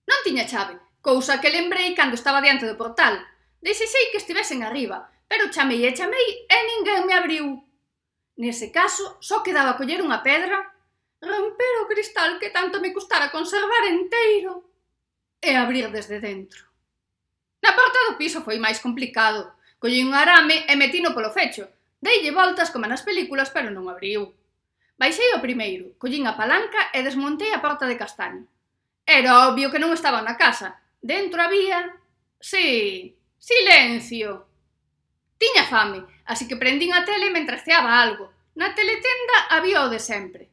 Non 0.04 0.20
tiña 0.28 0.44
chave, 0.44 0.76
cousa 1.00 1.40
que 1.40 1.48
lembrei 1.48 1.96
cando 1.96 2.20
estaba 2.20 2.44
diante 2.44 2.68
do 2.68 2.76
portal. 2.76 3.16
Desexei 3.64 4.12
que 4.12 4.20
estivesen 4.20 4.61
arriba, 4.61 5.09
pero 5.29 5.53
chamei 5.53 5.85
e 5.85 5.95
chamei 5.95 6.49
e 6.49 6.59
ninguén 6.74 7.05
me 7.05 7.14
abriu. 7.14 7.62
Nese 8.41 8.72
caso, 8.72 9.20
só 9.20 9.45
quedaba 9.45 9.76
coller 9.76 10.01
unha 10.01 10.24
pedra, 10.24 10.57
romper 11.20 11.74
o 11.85 11.89
cristal 11.91 12.41
que 12.41 12.51
tanto 12.51 12.81
me 12.81 12.91
custara 12.97 13.31
conservar 13.31 13.85
enteiro 13.87 14.64
e 15.39 15.55
abrir 15.55 15.93
desde 15.93 16.18
dentro. 16.18 16.66
Na 17.62 17.76
porta 17.76 17.99
do 18.09 18.16
piso 18.16 18.41
foi 18.43 18.57
máis 18.59 18.81
complicado. 18.81 19.55
Collei 19.79 20.03
un 20.03 20.14
arame 20.14 20.66
e 20.66 20.74
metino 20.74 21.14
polo 21.14 21.31
fecho. 21.31 21.68
Deille 22.01 22.31
voltas 22.31 22.70
como 22.70 22.87
nas 22.87 23.03
películas, 23.03 23.51
pero 23.51 23.70
non 23.70 23.91
abriu. 23.91 24.35
Baixei 24.99 25.31
o 25.35 25.43
primeiro, 25.43 25.95
collín 25.99 26.26
a 26.26 26.35
palanca 26.35 26.91
e 26.91 27.03
desmontei 27.07 27.55
a 27.55 27.62
porta 27.62 27.87
de 27.87 27.95
castaño. 27.95 28.47
Era 29.07 29.47
obvio 29.47 29.70
que 29.70 29.79
non 29.79 29.95
estaba 29.95 30.22
na 30.22 30.35
casa. 30.35 30.79
Dentro 30.99 31.39
había... 31.39 31.95
Sí, 32.43 33.14
silencio. 33.39 34.47
Tiña 35.39 35.64
fame, 35.70 36.03
así 36.26 36.45
que 36.49 36.61
prendín 36.61 36.93
a 36.93 37.07
tele 37.07 37.30
mentras 37.30 37.62
ceaba 37.62 38.03
algo. 38.03 38.34
Na 38.59 38.74
teletenda 38.74 39.36
había 39.55 39.86
o 39.86 39.89
de 39.89 40.03
sempre. 40.03 40.51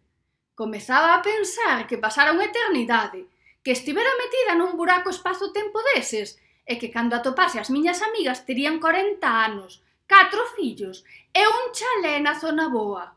Comezaba 0.53 1.17
a 1.17 1.23
pensar 1.25 1.89
que 1.89 1.97
pasara 1.97 2.31
unha 2.31 2.47
eternidade, 2.47 3.25
que 3.65 3.73
estivera 3.73 4.13
metida 4.21 4.53
nun 4.53 4.77
buraco 4.77 5.09
espazo-tempo 5.09 5.81
deses, 5.89 6.37
e 6.65 6.77
que 6.77 6.93
cando 6.93 7.17
atopase 7.17 7.57
as 7.57 7.73
miñas 7.73 8.01
amigas 8.01 8.45
terían 8.45 8.77
40 8.81 9.21
anos, 9.25 9.81
catro 10.05 10.45
fillos 10.57 11.05
e 11.33 11.41
un 11.45 11.73
chalé 11.73 12.21
na 12.21 12.37
zona 12.37 12.69
boa. 12.69 13.13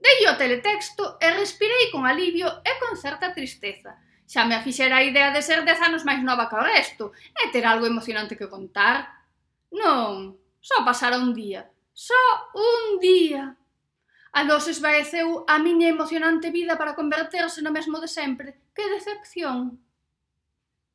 Dei 0.00 0.26
o 0.26 0.34
teletexto 0.34 1.18
e 1.22 1.28
respirei 1.34 1.90
con 1.92 2.06
alivio 2.06 2.48
e 2.66 2.72
con 2.82 2.98
certa 2.98 3.30
tristeza, 3.30 3.98
xa 4.30 4.46
me 4.46 4.54
afixera 4.54 5.02
a 5.02 5.06
idea 5.06 5.34
de 5.34 5.42
ser 5.42 5.66
dez 5.66 5.78
anos 5.82 6.06
máis 6.06 6.22
nova 6.22 6.46
que 6.46 6.58
o 6.58 6.62
resto 6.62 7.10
e 7.34 7.50
ter 7.50 7.66
algo 7.66 7.86
emocionante 7.86 8.38
que 8.38 8.50
contar. 8.50 9.26
Non, 9.74 10.39
Só 10.60 10.84
pasara 10.84 11.18
un 11.18 11.32
día. 11.34 11.70
Só 11.92 12.14
un 12.54 13.00
día. 13.00 13.56
A 14.32 14.44
nos 14.44 14.68
esvaeceu 14.68 15.44
a 15.48 15.58
miña 15.58 15.88
emocionante 15.88 16.54
vida 16.54 16.78
para 16.78 16.94
converterse 16.94 17.62
no 17.62 17.74
mesmo 17.74 17.98
de 17.98 18.06
sempre. 18.06 18.48
Que 18.74 18.86
decepción! 18.88 19.82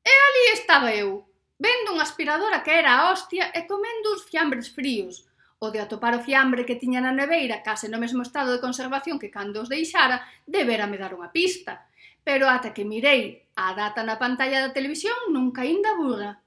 E 0.05 0.13
ali 0.26 0.43
estaba 0.53 0.93
eu, 0.93 1.26
vendo 1.57 1.91
unha 1.91 2.05
aspiradora 2.05 2.63
que 2.63 2.72
era 2.72 2.93
a 2.93 3.11
hostia 3.11 3.49
e 3.51 3.66
comendo 3.66 4.13
uns 4.13 4.24
fiambres 4.30 4.70
fríos. 4.70 5.26
O 5.59 5.74
de 5.74 5.82
atopar 5.82 6.13
o 6.13 6.24
fiambre 6.24 6.63
que 6.63 6.80
tiña 6.80 7.01
na 7.01 7.11
neveira 7.11 7.66
case 7.66 7.89
no 7.89 7.97
mesmo 7.97 8.22
estado 8.22 8.53
de 8.53 8.63
conservación 8.63 9.18
que 9.18 9.34
cando 9.34 9.66
os 9.66 9.72
deixara, 9.72 10.22
debera 10.45 10.86
me 10.86 11.01
dar 11.01 11.18
unha 11.18 11.34
pista. 11.34 11.89
Pero 12.22 12.45
ata 12.47 12.70
que 12.72 12.86
mirei 12.86 13.49
a 13.57 13.74
data 13.74 14.05
na 14.05 14.16
pantalla 14.22 14.61
da 14.61 14.76
televisión 14.78 15.34
nunca 15.34 15.66
ainda 15.66 15.97
burra. 15.97 16.39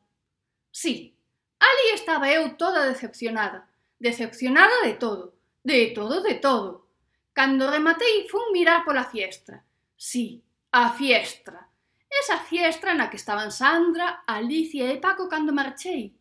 Sí, 0.71 1.18
Ali 1.59 1.95
estaba 1.95 2.31
eu 2.31 2.57
toda 2.57 2.87
decepcionada, 2.87 3.69
decepcionada 3.99 4.83
de 4.85 4.95
todo, 4.95 5.35
de 5.65 5.91
todo, 5.91 6.23
de 6.23 6.35
todo. 6.35 6.87
Cando 7.35 7.71
rematei, 7.71 8.29
fun 8.31 8.53
mirar 8.53 8.85
pola 8.85 9.05
fiestra. 9.05 9.65
Sí, 9.97 10.43
a 10.73 10.91
fiestra. 10.91 11.67
Esa 12.11 12.39
fiestra 12.39 12.95
na 12.95 13.11
que 13.11 13.17
estaban 13.17 13.51
Sandra, 13.51 14.23
Alicia 14.27 14.87
e 14.91 14.99
Paco 14.99 15.29
cando 15.29 15.53
marchei. 15.53 16.15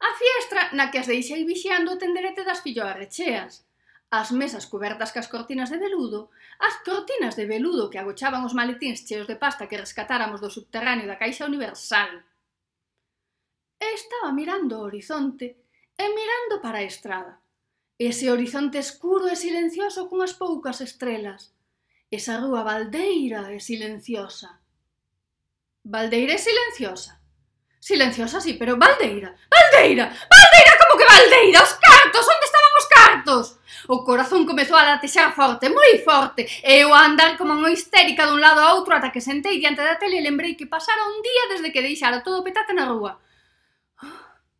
A 0.00 0.10
fiestra 0.14 0.72
na 0.72 0.90
que 0.90 0.98
as 0.98 1.06
deixei 1.06 1.44
vixiando 1.44 1.92
o 1.92 2.00
tenderete 2.02 2.42
das 2.42 2.62
filloarrecheas. 2.64 3.66
As 4.10 4.30
mesas 4.30 4.66
cobertas 4.66 5.12
cas 5.14 5.30
cortinas 5.30 5.70
de 5.70 5.78
veludo, 5.78 6.30
as 6.58 6.82
cortinas 6.86 7.34
de 7.34 7.46
veludo 7.46 7.88
que 7.90 7.98
agochaban 7.98 8.44
os 8.44 8.52
maletíns 8.54 9.06
cheos 9.06 9.26
de 9.26 9.36
pasta 9.36 9.68
que 9.68 9.80
rescatáramos 9.80 10.40
do 10.40 10.50
subterráneo 10.50 11.06
da 11.08 11.20
Caixa 11.22 11.48
Universal 11.48 12.22
e 13.82 13.94
estaba 13.94 14.30
mirando 14.30 14.78
o 14.78 14.86
horizonte 14.86 15.46
e 15.98 16.04
mirando 16.14 16.62
para 16.62 16.78
a 16.78 16.88
estrada. 16.92 17.42
Ese 17.98 18.30
horizonte 18.30 18.78
escuro 18.78 19.26
e 19.28 19.36
silencioso 19.36 20.06
cunhas 20.10 20.34
poucas 20.38 20.78
estrelas. 20.80 21.50
Esa 22.10 22.38
rúa 22.38 22.62
baldeira 22.62 23.50
e 23.50 23.58
silenciosa. 23.58 24.62
Baldeira 25.82 26.34
e 26.34 26.38
silenciosa. 26.38 27.18
Silenciosa, 27.82 28.38
sí, 28.38 28.54
pero 28.54 28.78
baldeira, 28.78 29.34
baldeira, 29.50 30.06
baldeira, 30.30 30.72
como 30.78 30.94
que 30.98 31.10
baldeira, 31.14 31.58
os 31.66 31.74
cartos, 31.82 32.26
onde 32.30 32.46
estaban 32.46 32.72
os 32.78 32.86
cartos? 32.86 33.46
O 33.90 34.04
corazón 34.06 34.46
comezou 34.46 34.78
a 34.78 34.86
latexar 34.86 35.34
forte, 35.34 35.66
moi 35.66 35.98
forte, 35.98 36.46
e 36.62 36.86
eu 36.86 36.94
a 36.94 37.02
andar 37.02 37.34
como 37.34 37.58
unha 37.58 37.74
histérica 37.74 38.22
dun 38.30 38.38
lado 38.38 38.62
a 38.62 38.78
outro 38.78 38.94
ata 38.94 39.10
que 39.10 39.18
sentei 39.18 39.58
diante 39.58 39.82
da 39.82 39.98
tele 39.98 40.22
e 40.22 40.26
lembrei 40.26 40.54
que 40.54 40.70
pasara 40.70 41.10
un 41.10 41.18
día 41.26 41.50
desde 41.50 41.74
que 41.74 41.82
deixara 41.82 42.22
todo 42.22 42.46
petate 42.46 42.70
na 42.70 42.86
rúa. 42.86 43.18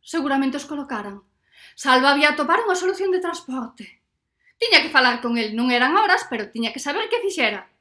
Seguramente 0.03 0.59
os 0.59 0.67
colocaran. 0.67 1.23
Salva 1.79 2.11
había 2.11 2.35
atopar 2.35 2.59
unha 2.67 2.75
solución 2.75 3.09
de 3.15 3.23
transporte. 3.23 4.03
Tiña 4.59 4.83
que 4.83 4.93
falar 4.93 5.23
con 5.23 5.39
el, 5.39 5.55
non 5.55 5.71
eran 5.71 5.95
horas, 5.95 6.27
pero 6.27 6.51
tiña 6.51 6.75
que 6.75 6.83
saber 6.83 7.07
que 7.07 7.23
fixera. 7.23 7.71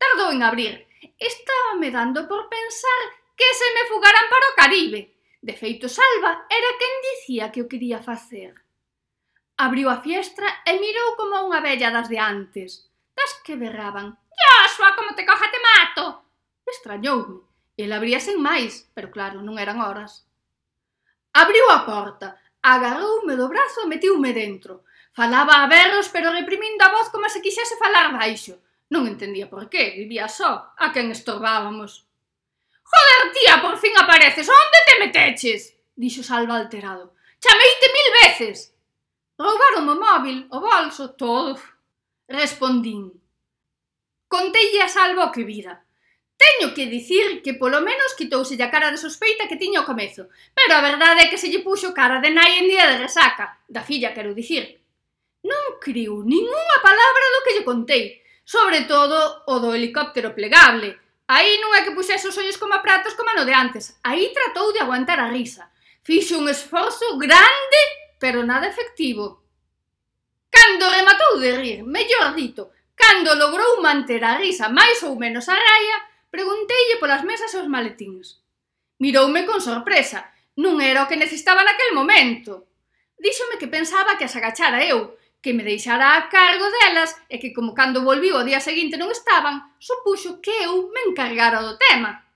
Tardou 0.00 0.32
en 0.32 0.42
abrir. 0.42 0.88
Estaba 1.20 1.76
me 1.76 1.92
dando 1.92 2.26
por 2.26 2.48
pensar 2.48 3.02
que 3.36 3.46
se 3.54 3.68
me 3.76 3.86
fugaran 3.86 4.26
para 4.32 4.50
o 4.50 4.56
Caribe. 4.56 5.00
De 5.38 5.54
feito, 5.54 5.86
Salva 5.86 6.48
era 6.50 6.70
quen 6.80 6.94
dicía 7.14 7.52
que 7.52 7.62
o 7.62 7.68
quería 7.70 8.02
facer. 8.02 8.58
Abriu 9.58 9.90
a 9.90 10.02
fiestra 10.02 10.62
e 10.66 10.78
mirou 10.82 11.14
como 11.14 11.38
unha 11.46 11.62
vella 11.62 11.90
das 11.94 12.10
de 12.10 12.18
antes, 12.18 12.90
das 13.14 13.32
que 13.46 13.58
berraban. 13.58 14.18
Joshua, 14.34 14.94
como 14.94 15.14
te 15.14 15.26
coja 15.26 15.46
te 15.50 15.60
mato! 15.62 16.22
Extrañoume. 16.66 17.46
El 17.78 17.94
abría 17.94 18.18
sen 18.18 18.42
máis, 18.42 18.90
pero 18.94 19.10
claro, 19.14 19.38
non 19.42 19.58
eran 19.58 19.78
horas. 19.78 20.27
Abriu 21.42 21.66
a 21.70 21.86
porta, 21.86 22.28
agarroume 22.62 23.34
do 23.38 23.46
brazo 23.52 23.78
e 23.82 23.90
metiume 23.92 24.32
dentro. 24.34 24.82
Falaba 25.18 25.62
a 25.62 25.70
berros, 25.70 26.10
pero 26.14 26.34
reprimindo 26.34 26.82
a 26.82 26.90
voz 26.90 27.06
como 27.14 27.30
se 27.30 27.42
quixese 27.44 27.78
falar 27.78 28.10
baixo. 28.10 28.58
Non 28.90 29.06
entendía 29.06 29.46
por 29.46 29.70
qué, 29.70 29.94
vivía 29.94 30.26
só, 30.26 30.74
a 30.74 30.86
quen 30.90 31.14
estorbábamos. 31.14 32.10
Joder, 32.90 33.22
tía, 33.36 33.62
por 33.62 33.78
fin 33.78 33.94
apareces, 33.94 34.50
onde 34.50 34.80
te 34.88 34.94
meteches? 34.98 35.60
Dixo 35.94 36.26
Salva 36.26 36.58
alterado. 36.58 37.14
Chameite 37.38 37.86
mil 37.94 38.10
veces. 38.22 38.74
Roubaron 39.38 39.86
o 39.86 39.94
móvil, 39.94 40.38
o 40.50 40.58
bolso, 40.58 41.14
todo. 41.14 41.54
Respondín. 42.26 43.14
Conteille 44.26 44.82
a 44.82 44.88
Salva 44.90 45.30
o 45.30 45.32
que 45.32 45.46
vira. 45.46 45.86
Teño 46.38 46.70
que 46.70 46.86
dicir 46.86 47.42
que 47.42 47.58
polo 47.58 47.82
menos 47.82 48.14
quitouse 48.14 48.54
a 48.62 48.70
cara 48.70 48.94
de 48.94 49.02
sospeita 49.02 49.50
que 49.50 49.58
tiña 49.58 49.82
o 49.82 49.88
comezo, 49.90 50.30
pero 50.54 50.78
a 50.78 50.84
verdade 50.86 51.26
é 51.26 51.30
que 51.30 51.40
se 51.42 51.50
lle 51.50 51.66
puxo 51.66 51.90
cara 51.90 52.22
de 52.22 52.30
nai 52.30 52.62
en 52.62 52.70
día 52.70 52.86
de 52.86 53.02
resaca, 53.02 53.58
da 53.66 53.82
filla 53.82 54.14
quero 54.14 54.38
dicir. 54.38 54.78
Non 55.42 55.82
criu 55.82 56.22
ningunha 56.22 56.78
palabra 56.78 57.26
do 57.34 57.42
que 57.42 57.54
lle 57.58 57.66
contei, 57.66 58.22
sobre 58.46 58.86
todo 58.86 59.42
o 59.50 59.58
do 59.58 59.74
helicóptero 59.74 60.30
plegable. 60.30 60.94
Aí 61.26 61.58
non 61.58 61.74
é 61.74 61.82
que 61.82 61.92
puxese 61.92 62.30
os 62.30 62.38
ollos 62.38 62.56
como 62.56 62.78
a 62.78 62.80
pratos 62.86 63.18
como 63.18 63.34
no 63.34 63.42
de 63.42 63.52
antes, 63.52 63.98
aí 64.06 64.30
tratou 64.30 64.70
de 64.70 64.78
aguantar 64.78 65.18
a 65.18 65.28
risa. 65.34 65.74
Fixo 66.06 66.38
un 66.38 66.46
esforzo 66.46 67.18
grande, 67.18 67.80
pero 68.22 68.46
nada 68.46 68.70
efectivo. 68.70 69.42
Cando 70.48 70.86
rematou 70.86 71.42
de 71.42 71.50
rir, 71.58 71.78
mellor 71.82 72.32
dito, 72.38 72.70
cando 72.94 73.34
logrou 73.34 73.82
manter 73.82 74.22
a 74.22 74.38
risa 74.38 74.70
máis 74.70 75.02
ou 75.02 75.18
menos 75.18 75.44
a 75.50 75.58
raia, 75.58 76.07
Pregunteille 76.30 77.00
polas 77.00 77.24
mesas 77.24 77.52
e 77.54 77.58
os 77.58 77.68
maletíns. 77.72 78.44
Miroume 79.00 79.48
con 79.48 79.64
sorpresa. 79.64 80.28
Non 80.60 80.76
era 80.82 81.04
o 81.04 81.08
que 81.08 81.16
necesitaba 81.16 81.64
naquel 81.64 81.96
momento. 81.96 82.68
Díxome 83.16 83.56
que 83.56 83.72
pensaba 83.72 84.20
que 84.20 84.28
as 84.28 84.36
agachara 84.36 84.84
eu, 84.84 85.16
que 85.40 85.56
me 85.56 85.64
deixara 85.64 86.20
a 86.20 86.28
cargo 86.28 86.66
delas 86.68 87.16
e 87.32 87.40
que 87.40 87.54
como 87.56 87.72
cando 87.72 88.04
volviu 88.04 88.36
o 88.36 88.44
día 88.44 88.60
seguinte 88.60 89.00
non 89.00 89.08
estaban, 89.08 89.72
supuxo 89.80 90.42
que 90.44 90.52
eu 90.68 90.92
me 90.92 91.08
encargara 91.08 91.64
do 91.64 91.80
tema. 91.80 92.26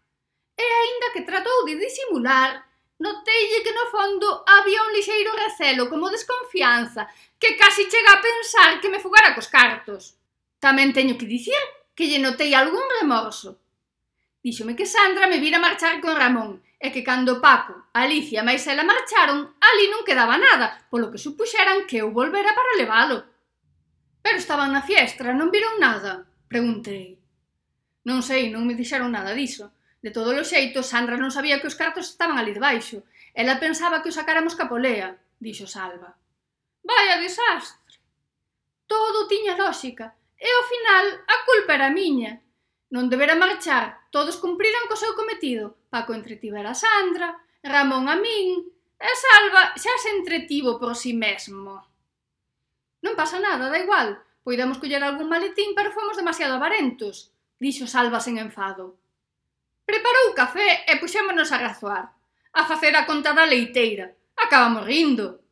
E 0.56 0.64
aínda 0.64 1.12
que 1.12 1.26
tratou 1.28 1.68
de 1.68 1.76
disimular, 1.76 2.64
noteille 2.96 3.60
que 3.60 3.76
no 3.76 3.90
fondo 3.92 4.26
había 4.46 4.80
un 4.86 4.94
lixeiro 4.96 5.36
recelo, 5.36 5.90
como 5.92 6.08
desconfianza, 6.08 7.10
que 7.36 7.60
casi 7.60 7.90
chega 7.92 8.16
a 8.16 8.24
pensar 8.24 8.80
que 8.80 8.88
me 8.88 9.02
fugara 9.04 9.34
cos 9.34 9.52
cartos. 9.52 10.16
Tamén 10.62 10.94
teño 10.94 11.18
que 11.18 11.26
dicir 11.26 11.60
que 11.92 12.06
lle 12.06 12.22
notei 12.22 12.54
algún 12.54 12.86
remorso, 13.02 13.61
Díxome 14.42 14.74
que 14.74 14.86
Sandra 14.86 15.30
me 15.30 15.38
vira 15.38 15.62
marchar 15.62 16.02
con 16.02 16.18
Ramón 16.18 16.66
e 16.82 16.90
que 16.90 17.06
cando 17.06 17.38
Paco, 17.38 17.86
Alicia 17.94 18.42
e 18.42 18.46
máis 18.46 18.66
ela 18.66 18.82
marcharon, 18.82 19.54
ali 19.62 19.86
non 19.86 20.02
quedaba 20.02 20.34
nada, 20.34 20.82
polo 20.90 21.14
que 21.14 21.22
supuxeran 21.22 21.86
que 21.86 22.02
eu 22.02 22.10
volvera 22.10 22.50
para 22.50 22.74
levalo. 22.74 23.22
Pero 24.18 24.42
estaban 24.42 24.74
na 24.74 24.82
fiestra, 24.82 25.30
non 25.30 25.54
viron 25.54 25.78
nada, 25.78 26.26
preguntei. 26.50 27.22
Non 28.02 28.26
sei, 28.26 28.50
non 28.50 28.66
me 28.66 28.74
dixeron 28.74 29.14
nada 29.14 29.30
diso. 29.30 29.70
De 30.02 30.10
todo 30.10 30.34
os 30.34 30.50
xeitos, 30.50 30.90
Sandra 30.90 31.14
non 31.14 31.30
sabía 31.30 31.62
que 31.62 31.70
os 31.70 31.78
cartos 31.78 32.10
estaban 32.10 32.34
ali 32.34 32.50
debaixo. 32.50 33.06
Ela 33.30 33.62
pensaba 33.62 34.02
que 34.02 34.10
os 34.10 34.18
sacáramos 34.18 34.58
capolea, 34.58 35.22
dixo 35.38 35.70
Salva. 35.70 36.18
Vaya 36.82 37.22
desastre. 37.22 38.02
Todo 38.90 39.30
tiña 39.30 39.54
lógica, 39.54 40.18
e 40.34 40.50
ao 40.50 40.66
final 40.66 41.06
a 41.30 41.36
culpa 41.46 41.78
era 41.78 41.94
miña. 41.94 42.42
Non 42.90 43.06
debera 43.06 43.38
marchar, 43.38 44.01
todos 44.12 44.36
cumpriron 44.36 44.84
co 44.86 45.00
seu 45.00 45.16
cometido. 45.16 45.74
Paco 45.88 46.12
entretiver 46.12 46.68
a 46.68 46.76
Sandra, 46.76 47.40
Ramón 47.64 48.12
a 48.12 48.16
min, 48.20 48.68
e 49.00 49.10
Salva 49.18 49.72
xa 49.74 49.94
se 49.98 50.12
entretivo 50.14 50.76
por 50.76 50.94
si 50.94 51.16
mesmo. 51.16 51.82
Non 53.02 53.18
pasa 53.18 53.42
nada, 53.42 53.72
da 53.72 53.80
igual. 53.80 54.20
Poidemos 54.44 54.78
coller 54.78 55.02
algún 55.02 55.32
maletín, 55.32 55.74
pero 55.74 55.90
fomos 55.96 56.14
demasiado 56.14 56.54
avarentos, 56.54 57.34
dixo 57.58 57.88
Salva 57.90 58.20
sen 58.22 58.38
enfado. 58.38 59.00
Preparou 59.88 60.36
café 60.38 60.86
e 60.86 61.00
puxémonos 61.00 61.50
a 61.50 61.58
razoar, 61.58 62.14
a 62.54 62.62
facer 62.68 62.94
a 62.94 63.08
conta 63.08 63.34
da 63.34 63.48
leiteira. 63.48 64.14
Acabamos 64.38 64.86
rindo. 64.86 65.42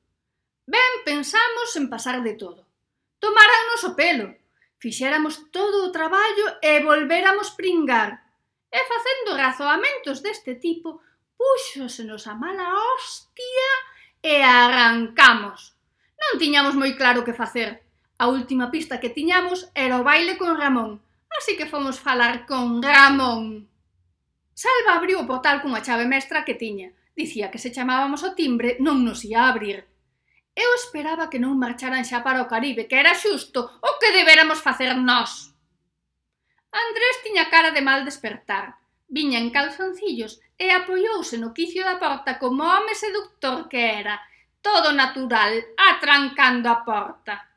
Ben 0.68 1.02
pensamos 1.02 1.74
en 1.74 1.90
pasar 1.90 2.22
de 2.22 2.36
todo. 2.36 2.68
Tomáranos 3.18 3.82
o 3.88 3.96
pelo. 3.96 4.36
Fixéramos 4.78 5.50
todo 5.50 5.88
o 5.88 5.92
traballo 5.92 6.46
e 6.62 6.78
volvéramos 6.80 7.50
pringar. 7.56 8.29
E 8.70 8.80
facendo 8.86 9.34
razoamentos 9.34 10.22
deste 10.22 10.54
tipo, 10.54 11.02
púxosenos 11.34 12.26
a 12.30 12.34
mala 12.34 12.70
hostia 12.78 13.70
e 14.22 14.38
arrancamos. 14.42 15.74
Non 16.20 16.38
tiñamos 16.38 16.78
moi 16.78 16.94
claro 16.94 17.26
que 17.26 17.34
facer. 17.34 17.82
A 18.20 18.28
última 18.28 18.70
pista 18.70 19.00
que 19.00 19.10
tiñamos 19.10 19.72
era 19.74 19.98
o 19.98 20.06
baile 20.06 20.36
con 20.36 20.54
Ramón, 20.54 21.00
así 21.34 21.56
que 21.56 21.70
fomos 21.72 21.96
falar 21.98 22.44
con 22.44 22.84
Ramón. 22.84 23.66
Salva 24.52 25.00
abriu 25.00 25.16
o 25.18 25.26
portal 25.26 25.64
cunha 25.64 25.80
chave 25.80 26.04
mestra 26.04 26.44
que 26.44 26.54
tiña. 26.54 26.92
Dicía 27.16 27.50
que 27.50 27.58
se 27.58 27.72
chamábamos 27.72 28.20
o 28.22 28.36
timbre 28.36 28.76
non 28.78 29.00
nos 29.00 29.24
ia 29.24 29.48
abrir. 29.48 29.88
Eu 30.52 30.70
esperaba 30.76 31.32
que 31.32 31.40
non 31.40 31.56
marcharan 31.56 32.04
xa 32.04 32.20
para 32.20 32.44
o 32.44 32.50
Caribe, 32.52 32.84
que 32.84 33.00
era 33.00 33.16
xusto 33.16 33.72
o 33.80 33.90
que 33.96 34.12
deberamos 34.12 34.60
facer 34.60 34.92
nós. 35.00 35.49
Andrés 36.72 37.16
tiña 37.22 37.50
cara 37.50 37.70
de 37.70 37.82
mal 37.82 38.04
despertar. 38.04 38.76
Viña 39.08 39.38
en 39.38 39.50
calzoncillos 39.50 40.40
e 40.56 40.70
apoiouse 40.70 41.34
no 41.38 41.50
quicio 41.50 41.82
da 41.82 41.98
porta 41.98 42.38
como 42.38 42.62
home 42.62 42.94
seductor 42.94 43.66
que 43.66 43.98
era, 43.98 44.22
todo 44.62 44.92
natural, 44.92 45.52
atrancando 45.74 46.70
a 46.70 46.84
porta. 46.84 47.50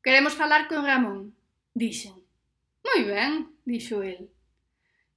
Queremos 0.00 0.32
falar 0.32 0.68
con 0.68 0.86
Ramón, 0.86 1.36
dixen. 1.74 2.16
Moi 2.86 3.00
ben, 3.04 3.52
dixo 3.66 4.00
el. 4.00 4.30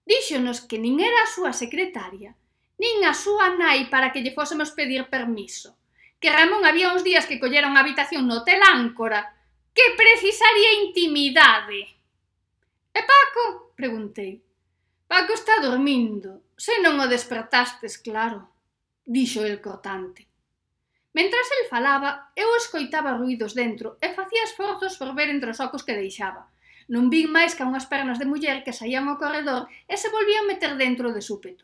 Díxonos 0.09 0.65
que 0.65 0.81
nin 0.81 0.97
era 0.99 1.21
a 1.21 1.29
súa 1.29 1.53
secretaria, 1.53 2.33
nin 2.81 3.05
a 3.05 3.13
súa 3.13 3.53
nai 3.53 3.85
para 3.93 4.09
que 4.09 4.25
lle 4.25 4.33
fósemos 4.33 4.73
pedir 4.73 5.05
permiso, 5.05 5.77
que 6.17 6.33
Ramón 6.33 6.65
había 6.65 6.89
uns 6.89 7.05
días 7.05 7.29
que 7.29 7.37
collera 7.37 7.69
unha 7.69 7.85
habitación 7.85 8.25
no 8.25 8.41
hotel 8.41 8.59
Áncora, 8.65 9.37
que 9.71 9.85
precisaría 9.93 10.81
intimidade. 10.81 11.98
E 12.99 13.01
Paco? 13.03 13.71
Preguntei. 13.79 14.43
Paco 15.07 15.31
está 15.31 15.55
dormindo, 15.63 16.43
se 16.59 16.83
non 16.83 16.99
o 16.99 17.07
despertastes, 17.07 17.95
claro, 17.95 18.51
dixo 19.07 19.47
el 19.47 19.63
cortante. 19.63 20.27
Mentras 21.15 21.47
el 21.55 21.71
falaba, 21.71 22.35
eu 22.35 22.49
escoitaba 22.59 23.15
ruidos 23.15 23.55
dentro 23.55 23.95
e 24.03 24.11
facía 24.11 24.43
esforzos 24.43 24.99
por 24.99 25.15
ver 25.15 25.31
entre 25.31 25.55
os 25.55 25.63
ocos 25.63 25.87
que 25.87 25.95
deixaba. 25.95 26.51
Non 26.91 27.07
vi 27.07 27.23
máis 27.23 27.55
que 27.55 27.63
unhas 27.63 27.87
pernas 27.87 28.19
de 28.19 28.27
muller 28.27 28.67
que 28.67 28.75
saían 28.75 29.07
ao 29.07 29.15
corredor 29.15 29.71
e 29.87 29.95
se 29.95 30.11
volvían 30.11 30.49
meter 30.51 30.75
dentro 30.75 31.15
de 31.15 31.23
súpeto. 31.23 31.63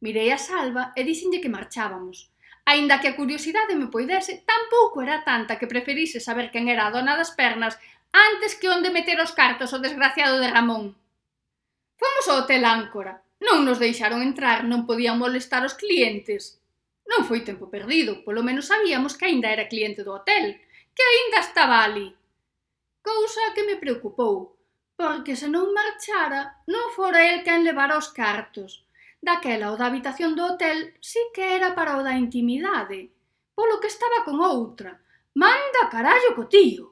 Mirei 0.00 0.32
a 0.32 0.40
Salva 0.40 0.96
e 0.96 1.04
dixenlle 1.04 1.44
que 1.44 1.52
marchábamos. 1.52 2.32
Aínda 2.64 2.96
que 2.96 3.12
a 3.12 3.16
curiosidade 3.20 3.76
me 3.76 3.92
poidese, 3.92 4.40
tampouco 4.48 5.04
era 5.04 5.20
tanta 5.20 5.60
que 5.60 5.68
preferise 5.68 6.16
saber 6.16 6.48
quen 6.48 6.72
era 6.72 6.88
a 6.88 6.94
dona 6.96 7.12
das 7.20 7.36
pernas 7.36 7.76
antes 8.12 8.54
que 8.54 8.68
onde 8.68 8.92
meter 8.92 9.18
os 9.20 9.32
cartos 9.32 9.72
o 9.72 9.80
desgraciado 9.80 10.36
de 10.38 10.52
Ramón. 10.52 10.94
Fomos 11.96 12.28
ao 12.28 12.44
hotel 12.44 12.64
Áncora. 12.68 13.24
Non 13.42 13.66
nos 13.66 13.82
deixaron 13.82 14.22
entrar, 14.22 14.62
non 14.62 14.86
podían 14.86 15.18
molestar 15.18 15.66
os 15.66 15.74
clientes. 15.74 16.62
Non 17.10 17.26
foi 17.26 17.42
tempo 17.42 17.66
perdido, 17.66 18.22
polo 18.22 18.46
menos 18.46 18.70
sabíamos 18.70 19.18
que 19.18 19.26
aínda 19.26 19.50
era 19.50 19.66
cliente 19.66 20.06
do 20.06 20.14
hotel, 20.14 20.62
que 20.94 21.02
aínda 21.02 21.42
estaba 21.42 21.82
ali. 21.82 22.14
Cousa 23.02 23.50
que 23.56 23.66
me 23.66 23.80
preocupou, 23.82 24.54
porque 24.94 25.34
se 25.34 25.50
non 25.50 25.74
marchara, 25.74 26.62
non 26.70 26.94
fora 26.94 27.26
el 27.26 27.42
quen 27.42 27.66
levara 27.66 27.98
os 27.98 28.14
cartos. 28.14 28.86
Daquela 29.18 29.74
o 29.74 29.78
da 29.78 29.90
habitación 29.90 30.38
do 30.38 30.46
hotel 30.46 30.94
sí 31.02 31.22
que 31.34 31.58
era 31.58 31.74
para 31.74 31.98
o 31.98 32.04
da 32.06 32.14
intimidade, 32.14 33.10
polo 33.58 33.82
que 33.82 33.90
estaba 33.90 34.22
con 34.22 34.38
outra. 34.38 35.02
Manda 35.34 35.90
carallo 35.90 36.36
co 36.38 36.46
tío! 36.46 36.91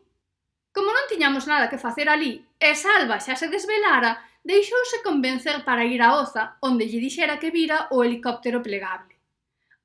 Como 0.75 0.91
non 0.95 1.09
tiñamos 1.11 1.45
nada 1.51 1.71
que 1.71 1.83
facer 1.83 2.07
ali 2.07 2.47
e 2.59 2.75
Salva 2.79 3.18
xa 3.18 3.35
se 3.35 3.51
desvelara, 3.51 4.23
deixouse 4.43 5.03
convencer 5.03 5.64
para 5.68 5.85
ir 5.85 6.01
a 6.03 6.16
Oza, 6.23 6.57
onde 6.62 6.89
lle 6.89 7.03
dixera 7.03 7.39
que 7.39 7.51
vira 7.51 7.89
o 7.95 8.03
helicóptero 8.05 8.62
plegable. 8.62 9.14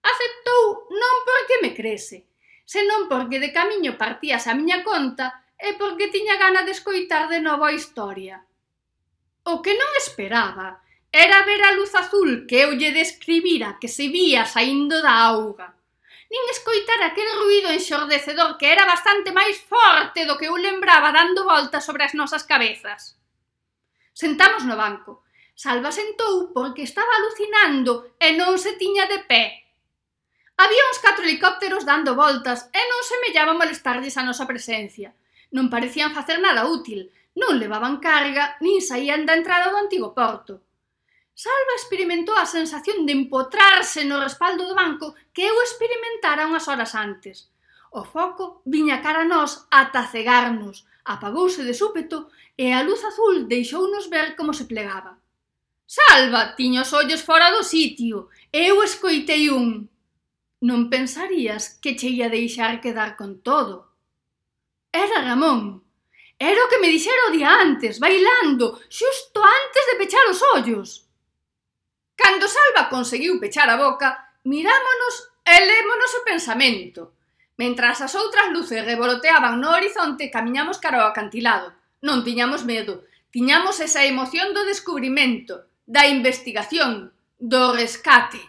Aceptou 0.05 0.87
non 0.89 1.15
porque 1.27 1.55
me 1.63 1.71
crese, 1.73 2.29
senón 2.63 3.09
porque 3.09 3.41
de 3.41 3.51
camiño 3.51 3.97
partías 3.97 4.45
a 4.47 4.53
miña 4.53 4.85
conta 4.85 5.45
e 5.57 5.73
porque 5.79 6.13
tiña 6.13 6.37
gana 6.37 6.61
de 6.63 6.71
escoitar 6.71 7.29
de 7.29 7.39
novo 7.41 7.65
a 7.65 7.73
historia. 7.73 8.45
O 9.45 9.61
que 9.61 9.73
non 9.77 9.91
esperaba 9.97 10.81
era 11.11 11.45
ver 11.45 11.61
a 11.63 11.71
luz 11.77 11.93
azul 11.95 12.45
que 12.47 12.65
eu 12.65 12.75
lle 12.75 12.91
describira 12.91 13.77
que 13.79 13.87
se 13.87 14.09
vía 14.09 14.43
saindo 14.45 15.01
da 15.01 15.31
auga 15.31 15.74
nin 16.35 16.51
escoitar 16.51 16.99
aquel 16.99 17.31
ruido 17.39 17.71
enxordecedor 17.71 18.59
que 18.59 18.67
era 18.67 18.83
bastante 18.83 19.31
máis 19.31 19.55
forte 19.63 20.27
do 20.27 20.35
que 20.35 20.51
eu 20.51 20.59
lembraba 20.59 21.15
dando 21.15 21.47
voltas 21.47 21.87
sobre 21.87 22.03
as 22.03 22.11
nosas 22.11 22.43
cabezas. 22.43 23.15
Sentamos 24.11 24.67
no 24.67 24.75
banco. 24.75 25.23
Salva 25.55 25.95
sentou 25.95 26.51
porque 26.51 26.83
estaba 26.83 27.07
alucinando 27.15 28.19
e 28.19 28.35
non 28.35 28.59
se 28.59 28.75
tiña 28.75 29.07
de 29.07 29.23
pé. 29.23 29.63
Había 30.59 30.83
uns 30.91 30.99
catro 30.99 31.23
helicópteros 31.23 31.87
dando 31.87 32.19
voltas 32.19 32.67
e 32.75 32.83
non 32.83 33.01
semellaba 33.07 33.55
molestarlles 33.55 34.19
a 34.19 34.27
nosa 34.27 34.43
presencia. 34.43 35.15
Non 35.55 35.71
parecían 35.71 36.11
facer 36.11 36.43
nada 36.43 36.67
útil, 36.67 37.15
non 37.39 37.55
levaban 37.55 38.03
carga, 38.03 38.59
nin 38.59 38.83
saían 38.83 39.23
da 39.23 39.39
entrada 39.39 39.71
do 39.71 39.79
antigo 39.79 40.11
porto. 40.11 40.64
Salva 41.35 41.75
experimentou 41.75 42.33
a 42.39 42.47
sensación 42.47 43.05
de 43.05 43.11
empotrarse 43.11 44.07
no 44.07 44.23
respaldo 44.23 44.63
do 44.63 44.73
banco 44.73 45.19
que 45.35 45.43
eu 45.43 45.59
experimentara 45.59 46.47
unhas 46.47 46.71
horas 46.71 46.95
antes. 46.95 47.51
O 47.91 48.07
foco 48.07 48.63
viña 48.63 49.03
cara 49.03 49.27
a 49.27 49.27
nós 49.27 49.67
ata 49.67 50.07
cegarnos, 50.07 50.87
apagouse 51.03 51.67
de 51.67 51.75
súpeto 51.75 52.31
e 52.55 52.71
a 52.71 52.79
luz 52.87 53.03
azul 53.03 53.51
deixounos 53.51 54.07
ver 54.07 54.39
como 54.39 54.55
se 54.55 54.63
plegaba. 54.63 55.19
Salva, 55.83 56.55
tiño 56.55 56.87
os 56.87 56.95
ollos 56.95 57.19
fora 57.19 57.51
do 57.51 57.67
sitio, 57.67 58.31
eu 58.55 58.79
escoitei 58.79 59.51
un. 59.51 59.91
Non 60.63 60.87
pensarías 60.87 61.77
que 61.83 61.99
che 61.99 62.07
ia 62.15 62.31
deixar 62.31 62.79
quedar 62.79 63.19
con 63.19 63.43
todo. 63.43 63.91
Era 64.87 65.19
Ramón. 65.19 65.83
Era 66.39 66.63
o 66.63 66.69
que 66.71 66.79
me 66.79 66.87
dixera 66.87 67.27
o 67.27 67.35
día 67.35 67.51
antes, 67.59 67.99
bailando, 67.99 68.79
xusto 68.87 69.43
antes 69.43 69.83
de 69.91 69.99
pechar 69.99 70.25
os 70.31 70.39
ollos. 70.55 71.04
Cando 72.15 72.47
Salva 72.47 72.89
conseguiu 72.89 73.39
pechar 73.39 73.69
a 73.69 73.77
boca, 73.77 74.31
mirámonos 74.43 75.15
e 75.43 75.55
lémonos 75.59 76.11
o 76.15 76.23
pensamento. 76.23 77.01
Mentras 77.59 78.01
as 78.01 78.15
outras 78.15 78.51
luces 78.55 78.83
revoloteaban 78.83 79.59
no 79.59 79.71
horizonte, 79.75 80.31
camiñamos 80.31 80.79
cara 80.79 81.03
ao 81.03 81.11
acantilado. 81.11 81.75
Non 82.03 82.23
tiñamos 82.23 82.63
medo, 82.63 83.03
tiñamos 83.31 83.79
esa 83.83 84.03
emoción 84.03 84.55
do 84.55 84.63
descubrimento, 84.63 85.67
da 85.83 86.07
investigación, 86.07 87.11
do 87.39 87.75
rescate. 87.75 88.39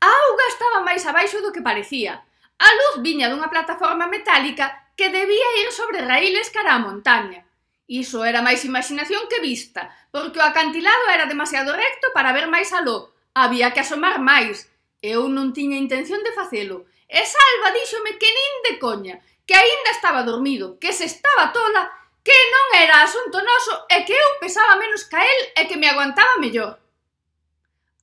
A 0.00 0.08
auga 0.08 0.46
estaba 0.48 0.80
máis 0.80 1.04
abaixo 1.04 1.44
do 1.44 1.52
que 1.52 1.64
parecía. 1.64 2.24
A 2.60 2.68
luz 2.78 3.04
viña 3.04 3.28
dunha 3.28 3.52
plataforma 3.52 4.08
metálica 4.08 4.92
que 4.96 5.12
debía 5.12 5.48
ir 5.64 5.68
sobre 5.72 6.04
raíles 6.04 6.48
cara 6.52 6.76
á 6.76 6.80
montaña. 6.80 7.44
Iso 7.90 8.22
era 8.22 8.38
máis 8.38 8.62
imaginación 8.62 9.26
que 9.26 9.42
vista, 9.42 9.90
porque 10.14 10.38
o 10.38 10.46
acantilado 10.46 11.10
era 11.10 11.26
demasiado 11.26 11.74
recto 11.74 12.14
para 12.14 12.30
ver 12.30 12.46
máis 12.46 12.70
aló. 12.70 13.10
Había 13.34 13.74
que 13.74 13.82
asomar 13.82 14.22
máis. 14.22 14.70
Eu 15.02 15.26
non 15.26 15.50
tiña 15.50 15.74
intención 15.74 16.22
de 16.22 16.30
facelo. 16.30 16.86
E 17.10 17.18
Salva 17.26 17.74
díxome 17.74 18.14
que 18.14 18.30
nin 18.30 18.52
de 18.70 18.74
coña, 18.78 19.18
que 19.42 19.58
aínda 19.58 19.90
estaba 19.90 20.22
dormido, 20.22 20.78
que 20.78 20.94
se 20.94 21.10
estaba 21.10 21.50
tola, 21.50 21.90
que 22.22 22.38
non 22.54 22.66
era 22.78 23.02
asunto 23.02 23.42
noso 23.42 23.74
e 23.90 24.06
que 24.06 24.14
eu 24.14 24.38
pesaba 24.38 24.78
menos 24.78 25.02
ca 25.10 25.26
el 25.26 25.40
e 25.58 25.66
que 25.66 25.74
me 25.74 25.90
aguantaba 25.90 26.38
mellor. 26.38 26.78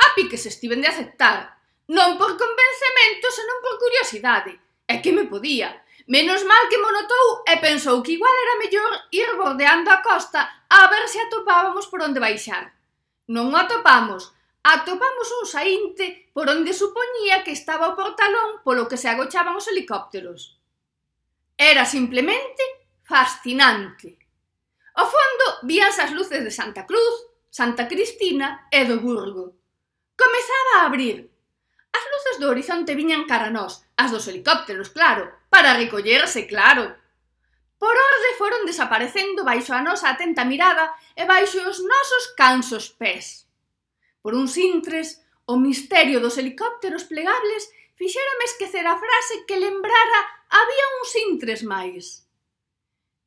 A 0.03 0.07
pique 0.19 0.35
se 0.35 0.51
estiven 0.51 0.83
de 0.83 0.91
aceptar, 0.91 1.63
non 1.88 2.19
por 2.19 2.35
convencemento, 2.35 3.31
senón 3.31 3.63
por 3.63 3.79
curiosidade. 3.79 4.59
E 4.83 4.99
que 4.99 5.15
me 5.15 5.23
podía, 5.31 5.79
Menos 6.08 6.39
mal 6.47 6.70
que 6.72 6.80
monotou 6.80 7.43
e 7.43 7.60
pensou 7.60 7.99
que 7.99 8.16
igual 8.16 8.32
era 8.32 8.60
mellor 8.64 8.91
ir 9.12 9.28
bordeando 9.36 9.91
a 9.91 9.99
costa 9.99 10.64
a 10.72 10.88
ver 10.88 11.03
se 11.12 11.20
atopábamos 11.20 11.91
por 11.91 11.99
onde 11.99 12.24
baixar. 12.24 12.72
Non 13.28 13.51
o 13.51 13.60
atopamos, 13.60 14.32
atopamos 14.64 15.28
un 15.36 15.43
saínte 15.43 16.32
por 16.32 16.47
onde 16.47 16.72
supoñía 16.72 17.43
que 17.43 17.51
estaba 17.51 17.91
o 17.91 17.97
portalón 17.99 18.64
polo 18.64 18.88
que 18.88 18.95
se 18.95 19.12
agochaban 19.12 19.60
os 19.60 19.68
helicópteros. 19.68 20.55
Era 21.60 21.84
simplemente 21.84 22.64
fascinante. 23.03 24.16
Ao 24.95 25.12
fondo 25.12 25.68
vías 25.68 25.99
as 25.99 26.16
luces 26.16 26.39
de 26.39 26.55
Santa 26.55 26.88
Cruz, 26.88 27.16
Santa 27.51 27.84
Cristina 27.91 28.72
e 28.72 28.88
do 28.88 29.03
Burgo. 29.03 29.60
Comezaba 30.16 30.72
a 30.80 30.86
abrir. 30.88 31.28
As 31.91 32.05
luces 32.08 32.39
do 32.39 32.47
horizonte 32.47 32.95
viñan 32.95 33.28
cara 33.28 33.51
a 33.51 33.55
nós, 33.55 33.84
as 33.99 34.08
dos 34.08 34.24
helicópteros, 34.32 34.95
claro, 34.95 35.36
para 35.50 35.76
recollerse, 35.76 36.48
claro. 36.48 36.95
Por 37.78 37.93
orde 37.93 38.32
foron 38.38 38.66
desaparecendo 38.66 39.45
baixo 39.45 39.74
a 39.74 39.82
nosa 39.82 40.10
atenta 40.10 40.43
mirada 40.45 40.93
e 41.16 41.24
baixo 41.26 41.62
os 41.64 41.78
nosos 41.80 42.34
cansos 42.36 42.89
pés. 42.89 43.45
Por 44.22 44.34
uns 44.34 44.58
intres, 44.58 45.22
o 45.45 45.56
misterio 45.56 46.20
dos 46.20 46.38
helicópteros 46.38 47.06
plegables 47.06 47.72
fixérame 47.95 48.45
esquecer 48.45 48.86
a 48.86 49.00
frase 49.00 49.45
que 49.48 49.58
lembrara 49.58 50.20
había 50.50 50.86
uns 51.00 51.12
intres 51.32 51.62
máis. 51.64 52.28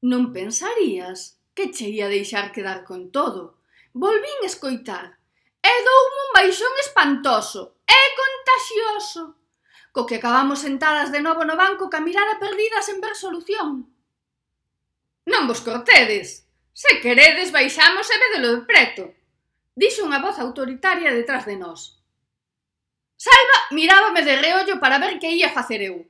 Non 0.04 0.32
pensarías 0.32 1.40
que 1.56 1.72
che 1.72 1.88
ia 1.88 2.12
deixar 2.12 2.52
quedar 2.52 2.84
con 2.84 3.10
todo. 3.10 3.60
Volvín 3.92 4.44
escoitar 4.44 5.18
e 5.60 5.72
doume 5.86 6.20
un 6.26 6.30
baixón 6.36 6.74
espantoso 6.84 7.80
e 7.88 8.00
contagioso 8.16 9.39
co 9.92 10.06
que 10.06 10.16
acabamos 10.22 10.62
sentadas 10.62 11.10
de 11.10 11.20
novo 11.20 11.44
no 11.44 11.58
banco 11.58 11.90
ca 11.90 12.00
mirada 12.00 12.38
perdida 12.38 12.78
sen 12.82 13.02
ver 13.02 13.14
solución. 13.18 13.90
Non 15.26 15.46
vos 15.50 15.60
cortedes. 15.60 16.46
Se 16.70 17.02
queredes, 17.02 17.50
baixamos 17.50 18.06
e 18.08 18.16
vedelo 18.16 18.48
de 18.56 18.62
preto. 18.64 19.04
Dixo 19.74 20.06
unha 20.06 20.22
voz 20.22 20.38
autoritaria 20.38 21.10
detrás 21.10 21.44
de 21.44 21.58
nós. 21.58 22.00
Salva 23.20 23.58
mirábame 23.76 24.22
de 24.24 24.34
reollo 24.38 24.80
para 24.80 24.96
ver 25.02 25.20
que 25.20 25.28
ia 25.28 25.52
facer 25.52 25.82
eu. 25.82 26.08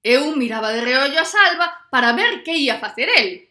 Eu 0.00 0.34
miraba 0.38 0.72
de 0.72 0.80
reollo 0.80 1.18
a 1.18 1.26
Salva 1.26 1.66
para 1.90 2.14
ver 2.14 2.42
que 2.46 2.54
ia 2.54 2.78
facer 2.78 3.10
el. 3.10 3.50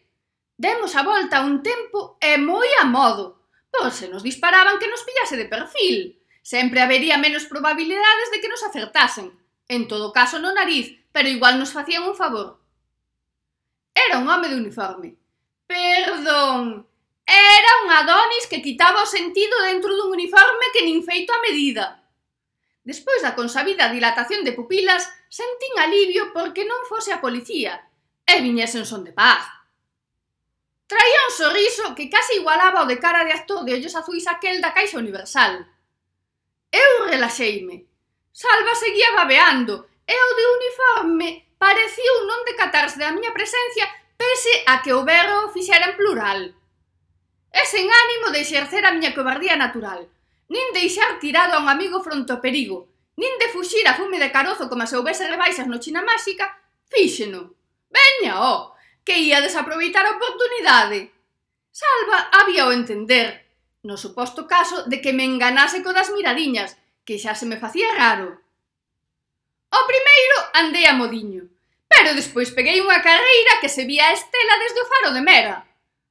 Demos 0.56 0.96
a 0.96 1.04
volta 1.04 1.44
un 1.44 1.60
tempo 1.62 2.16
e 2.16 2.40
moi 2.40 2.66
a 2.80 2.88
modo, 2.88 3.44
por 3.68 3.92
se 3.92 4.08
nos 4.08 4.24
disparaban 4.24 4.80
que 4.80 4.88
nos 4.88 5.04
pillase 5.04 5.36
de 5.36 5.44
perfil. 5.44 6.16
Sempre 6.40 6.80
habería 6.80 7.20
menos 7.20 7.44
probabilidades 7.44 8.32
de 8.32 8.40
que 8.40 8.48
nos 8.48 8.64
acertasen. 8.64 9.36
En 9.68 9.88
todo 9.88 10.12
caso 10.12 10.38
no 10.38 10.54
nariz, 10.54 10.98
pero 11.12 11.28
igual 11.28 11.58
nos 11.58 11.72
facían 11.72 12.04
un 12.04 12.14
favor. 12.14 12.60
Era 13.94 14.18
un 14.18 14.28
home 14.28 14.48
de 14.48 14.56
uniforme. 14.56 15.16
Perdón, 15.66 16.86
era 17.26 17.68
un 17.84 17.90
Adonis 17.90 18.46
que 18.48 18.62
quitaba 18.62 19.02
o 19.02 19.06
sentido 19.06 19.56
dentro 19.66 19.90
dun 19.96 20.14
uniforme 20.14 20.70
que 20.70 20.86
nin 20.86 21.02
feito 21.02 21.34
a 21.34 21.42
medida. 21.42 22.06
Despois 22.86 23.18
da 23.18 23.34
consabida 23.34 23.90
dilatación 23.90 24.46
de 24.46 24.54
pupilas, 24.54 25.10
sentín 25.26 25.74
alivio 25.82 26.30
porque 26.30 26.62
non 26.62 26.86
fose 26.86 27.10
a 27.10 27.18
policía 27.18 27.82
e 28.22 28.38
viñese 28.38 28.78
en 28.78 28.86
son 28.86 29.02
de 29.02 29.10
paz. 29.10 29.42
Traía 30.86 31.26
un 31.26 31.34
sorriso 31.34 31.98
que 31.98 32.06
case 32.06 32.38
igualaba 32.38 32.86
o 32.86 32.90
de 32.90 33.02
cara 33.02 33.26
de 33.26 33.34
actor 33.34 33.66
de 33.66 33.74
ollos 33.74 33.98
azuis 33.98 34.30
aquel 34.30 34.62
da 34.62 34.70
Caixa 34.70 35.02
Universal. 35.02 35.66
Eu 36.70 37.10
relaxeime, 37.10 37.90
Salva 38.36 38.74
seguía 38.74 39.16
babeando, 39.16 39.88
e 40.04 40.12
o 40.12 40.28
de 40.36 40.44
uniforme 40.60 41.28
pareciu 41.56 42.28
non 42.28 42.44
decatarse 42.44 43.00
da 43.00 43.08
miña 43.08 43.32
presencia 43.32 43.88
pese 44.12 44.60
a 44.68 44.84
que 44.84 44.92
o 44.92 45.08
berro 45.08 45.48
o 45.48 45.52
fixera 45.56 45.88
en 45.88 45.96
plural. 45.96 46.52
E 47.48 47.62
sen 47.64 47.88
ánimo 47.88 48.28
de 48.28 48.44
exercer 48.44 48.84
a 48.84 48.92
miña 48.92 49.16
cobardía 49.16 49.56
natural, 49.56 50.12
nin 50.52 50.68
deixar 50.76 51.16
tirado 51.16 51.56
a 51.56 51.64
un 51.64 51.72
amigo 51.72 52.04
fronte 52.04 52.36
ao 52.36 52.44
perigo, 52.44 52.92
nin 53.16 53.32
de 53.40 53.48
fuxir 53.56 53.88
a 53.88 53.96
fume 53.96 54.20
de 54.20 54.28
carozo 54.28 54.68
como 54.68 54.84
se 54.84 55.00
houvese 55.00 55.24
rebaixas 55.24 55.64
no 55.64 55.80
China 55.80 56.04
Máxica, 56.04 56.60
fíxeno. 56.92 57.56
Veña, 57.88 58.36
ó, 58.36 58.52
oh, 58.52 58.60
que 59.00 59.16
ia 59.16 59.40
desaproveitar 59.40 60.04
a 60.04 60.20
oportunidade. 60.20 61.08
Salva 61.72 62.28
había 62.36 62.68
o 62.68 62.76
entender, 62.76 63.48
no 63.80 63.96
suposto 63.96 64.44
caso 64.44 64.84
de 64.84 65.00
que 65.00 65.16
me 65.16 65.24
enganase 65.24 65.80
co 65.80 65.96
das 65.96 66.12
miradiñas, 66.12 66.76
que 67.06 67.22
xa 67.22 67.38
se 67.38 67.46
me 67.46 67.56
facía 67.56 67.94
raro. 67.94 68.42
O 69.70 69.80
primeiro 69.86 70.36
andei 70.58 70.84
a 70.90 70.98
modiño, 70.98 71.46
pero 71.86 72.18
despois 72.18 72.50
peguei 72.50 72.82
unha 72.82 72.98
carreira 72.98 73.62
que 73.62 73.70
se 73.70 73.86
vía 73.86 74.10
a 74.10 74.16
estela 74.18 74.54
desde 74.58 74.82
o 74.82 74.90
faro 74.90 75.10
de 75.14 75.22
Mera. 75.22 75.64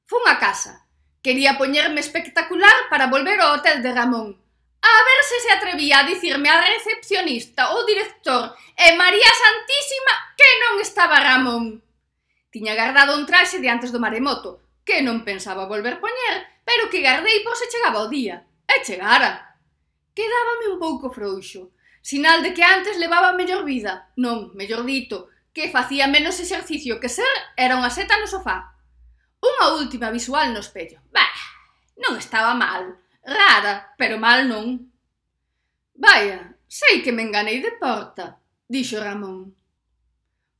Fun 0.08 0.24
a 0.26 0.40
casa. 0.40 0.88
Quería 1.20 1.60
poñerme 1.60 2.00
espectacular 2.00 2.88
para 2.88 3.12
volver 3.12 3.36
ao 3.44 3.60
hotel 3.60 3.84
de 3.84 3.92
Ramón. 3.92 4.40
A 4.80 4.96
ver 5.06 5.20
se 5.28 5.38
se 5.44 5.50
atrevía 5.52 6.00
a 6.00 6.08
dicirme 6.08 6.48
a 6.48 6.62
recepcionista 6.62 7.74
ou 7.74 7.84
director 7.84 8.56
e 8.72 8.96
María 8.96 9.30
Santísima 9.34 10.14
que 10.38 10.48
non 10.64 10.80
estaba 10.80 11.20
Ramón. 11.20 11.82
Tiña 12.48 12.72
guardado 12.72 13.18
un 13.18 13.28
traxe 13.28 13.60
de 13.60 13.68
antes 13.68 13.92
do 13.92 14.00
maremoto, 14.00 14.64
que 14.86 15.02
non 15.02 15.26
pensaba 15.28 15.68
volver 15.68 16.00
poñer, 16.00 16.46
pero 16.64 16.88
que 16.88 17.04
gardei 17.04 17.44
por 17.44 17.52
se 17.58 17.68
chegaba 17.68 18.06
o 18.06 18.08
día. 18.08 18.46
E 18.64 18.80
chegara 18.86 19.45
quedábame 20.16 20.72
un 20.72 20.78
pouco 20.80 21.12
frouxo. 21.12 21.76
Sinal 22.00 22.40
de 22.40 22.54
que 22.56 22.64
antes 22.64 22.96
levaba 22.96 23.36
mellor 23.36 23.68
vida. 23.68 24.08
Non, 24.16 24.56
mellor 24.56 24.88
dito, 24.88 25.28
que 25.52 25.68
facía 25.68 26.08
menos 26.08 26.40
exercicio 26.40 26.96
que 26.96 27.12
ser 27.12 27.28
era 27.52 27.76
unha 27.76 27.92
seta 27.92 28.16
no 28.16 28.24
sofá. 28.24 28.72
Unha 29.44 29.76
última 29.76 30.08
visual 30.08 30.56
no 30.56 30.64
espello. 30.64 31.04
Bah, 31.12 31.36
non 32.00 32.16
estaba 32.16 32.56
mal. 32.56 32.96
Rara, 33.20 33.92
pero 34.00 34.16
mal 34.16 34.48
non. 34.48 34.88
Vaya, 35.92 36.56
sei 36.64 37.04
que 37.04 37.12
me 37.12 37.26
enganei 37.26 37.60
de 37.60 37.76
porta, 37.76 38.40
dixo 38.64 39.02
Ramón. 39.02 39.52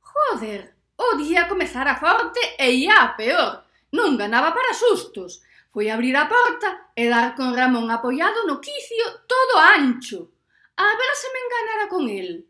Joder, 0.03 0.75
o 0.97 1.15
día 1.17 1.47
comezara 1.47 1.97
forte 1.97 2.41
e 2.59 2.85
ia 2.85 3.01
a 3.01 3.15
peor. 3.17 3.65
Non 3.95 4.19
ganaba 4.19 4.51
para 4.51 4.75
sustos. 4.75 5.41
Foi 5.77 5.93
abrir 5.93 6.17
a 6.17 6.25
porta 6.25 6.89
e 6.97 7.05
dar 7.05 7.37
con 7.37 7.53
Ramón 7.53 7.85
apoiado 7.93 8.49
no 8.49 8.57
quicio 8.57 9.05
todo 9.29 9.61
ancho. 9.61 10.33
A 10.73 10.89
ver 10.97 11.13
se 11.13 11.29
me 11.29 11.37
enganara 11.37 11.85
con 11.85 12.09
el. 12.09 12.49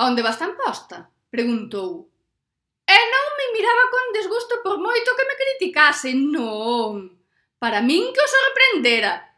A 0.00 0.08
onde 0.08 0.24
vas 0.24 0.40
tan 0.40 0.56
posta? 0.56 1.12
Preguntou. 1.28 2.08
E 2.88 2.98
non 3.12 3.26
me 3.36 3.52
miraba 3.52 3.84
con 3.92 4.04
desgusto 4.16 4.64
por 4.64 4.80
moito 4.80 5.12
que 5.12 5.28
me 5.28 5.36
criticase, 5.36 6.16
non. 6.16 7.20
Para 7.60 7.84
min 7.84 8.16
que 8.16 8.24
o 8.24 8.32
sorprendera. 8.32 9.28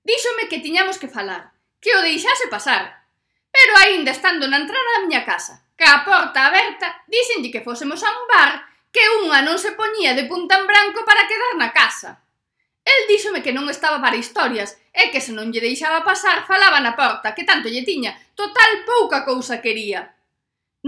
Díxome 0.00 0.48
que 0.48 0.64
tiñamos 0.64 0.96
que 0.96 1.12
falar, 1.12 1.52
que 1.84 1.92
o 1.92 2.00
deixase 2.00 2.48
pasar. 2.48 3.12
Pero 3.52 3.76
aínda 3.76 4.16
estando 4.16 4.48
na 4.48 4.56
entrada 4.56 4.88
da 4.96 5.04
miña 5.04 5.28
casa, 5.28 5.68
que 5.76 5.84
a 5.84 6.00
porta 6.00 6.48
aberta, 6.48 7.04
díxenlle 7.12 7.52
que 7.52 7.60
fósemos 7.60 8.00
a 8.00 8.08
un 8.08 8.24
bar 8.24 8.52
que 8.88 9.04
unha 9.20 9.44
non 9.44 9.60
se 9.60 9.76
poñía 9.76 10.16
de 10.16 10.24
punta 10.24 10.56
en 10.56 10.64
branco 10.64 11.04
para 11.04 11.28
quedar 11.28 11.52
na 11.60 11.76
casa. 11.76 12.24
El 12.88 13.00
díxome 13.04 13.44
que 13.44 13.52
non 13.52 13.68
estaba 13.68 14.00
para 14.00 14.16
historias 14.16 14.80
e 14.96 15.12
que 15.12 15.20
se 15.20 15.36
non 15.36 15.52
lle 15.52 15.60
deixaba 15.60 16.00
pasar 16.08 16.48
falaba 16.48 16.80
na 16.80 16.96
porta, 16.96 17.36
que 17.36 17.44
tanto 17.44 17.68
lle 17.68 17.84
tiña, 17.84 18.16
total 18.32 18.88
pouca 18.88 19.28
cousa 19.28 19.60
quería. 19.60 20.16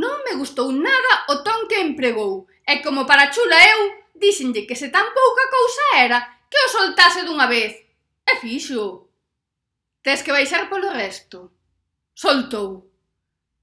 Non 0.00 0.24
me 0.24 0.32
gustou 0.40 0.72
nada 0.72 1.12
o 1.28 1.44
ton 1.44 1.68
que 1.68 1.84
empregou 1.84 2.48
e 2.64 2.80
como 2.80 3.04
para 3.04 3.28
chula 3.28 3.58
eu, 3.76 3.80
díxenlle 4.16 4.64
que 4.64 4.78
se 4.80 4.88
tan 4.88 5.12
pouca 5.12 5.44
cousa 5.52 5.84
era 6.00 6.18
que 6.48 6.56
o 6.56 6.72
soltase 6.72 7.20
dunha 7.28 7.44
vez. 7.44 7.76
E 8.24 8.32
fixo. 8.40 9.12
Tes 10.00 10.24
que 10.24 10.32
baixar 10.32 10.72
polo 10.72 10.88
resto. 10.96 11.52
Soltou. 12.16 12.88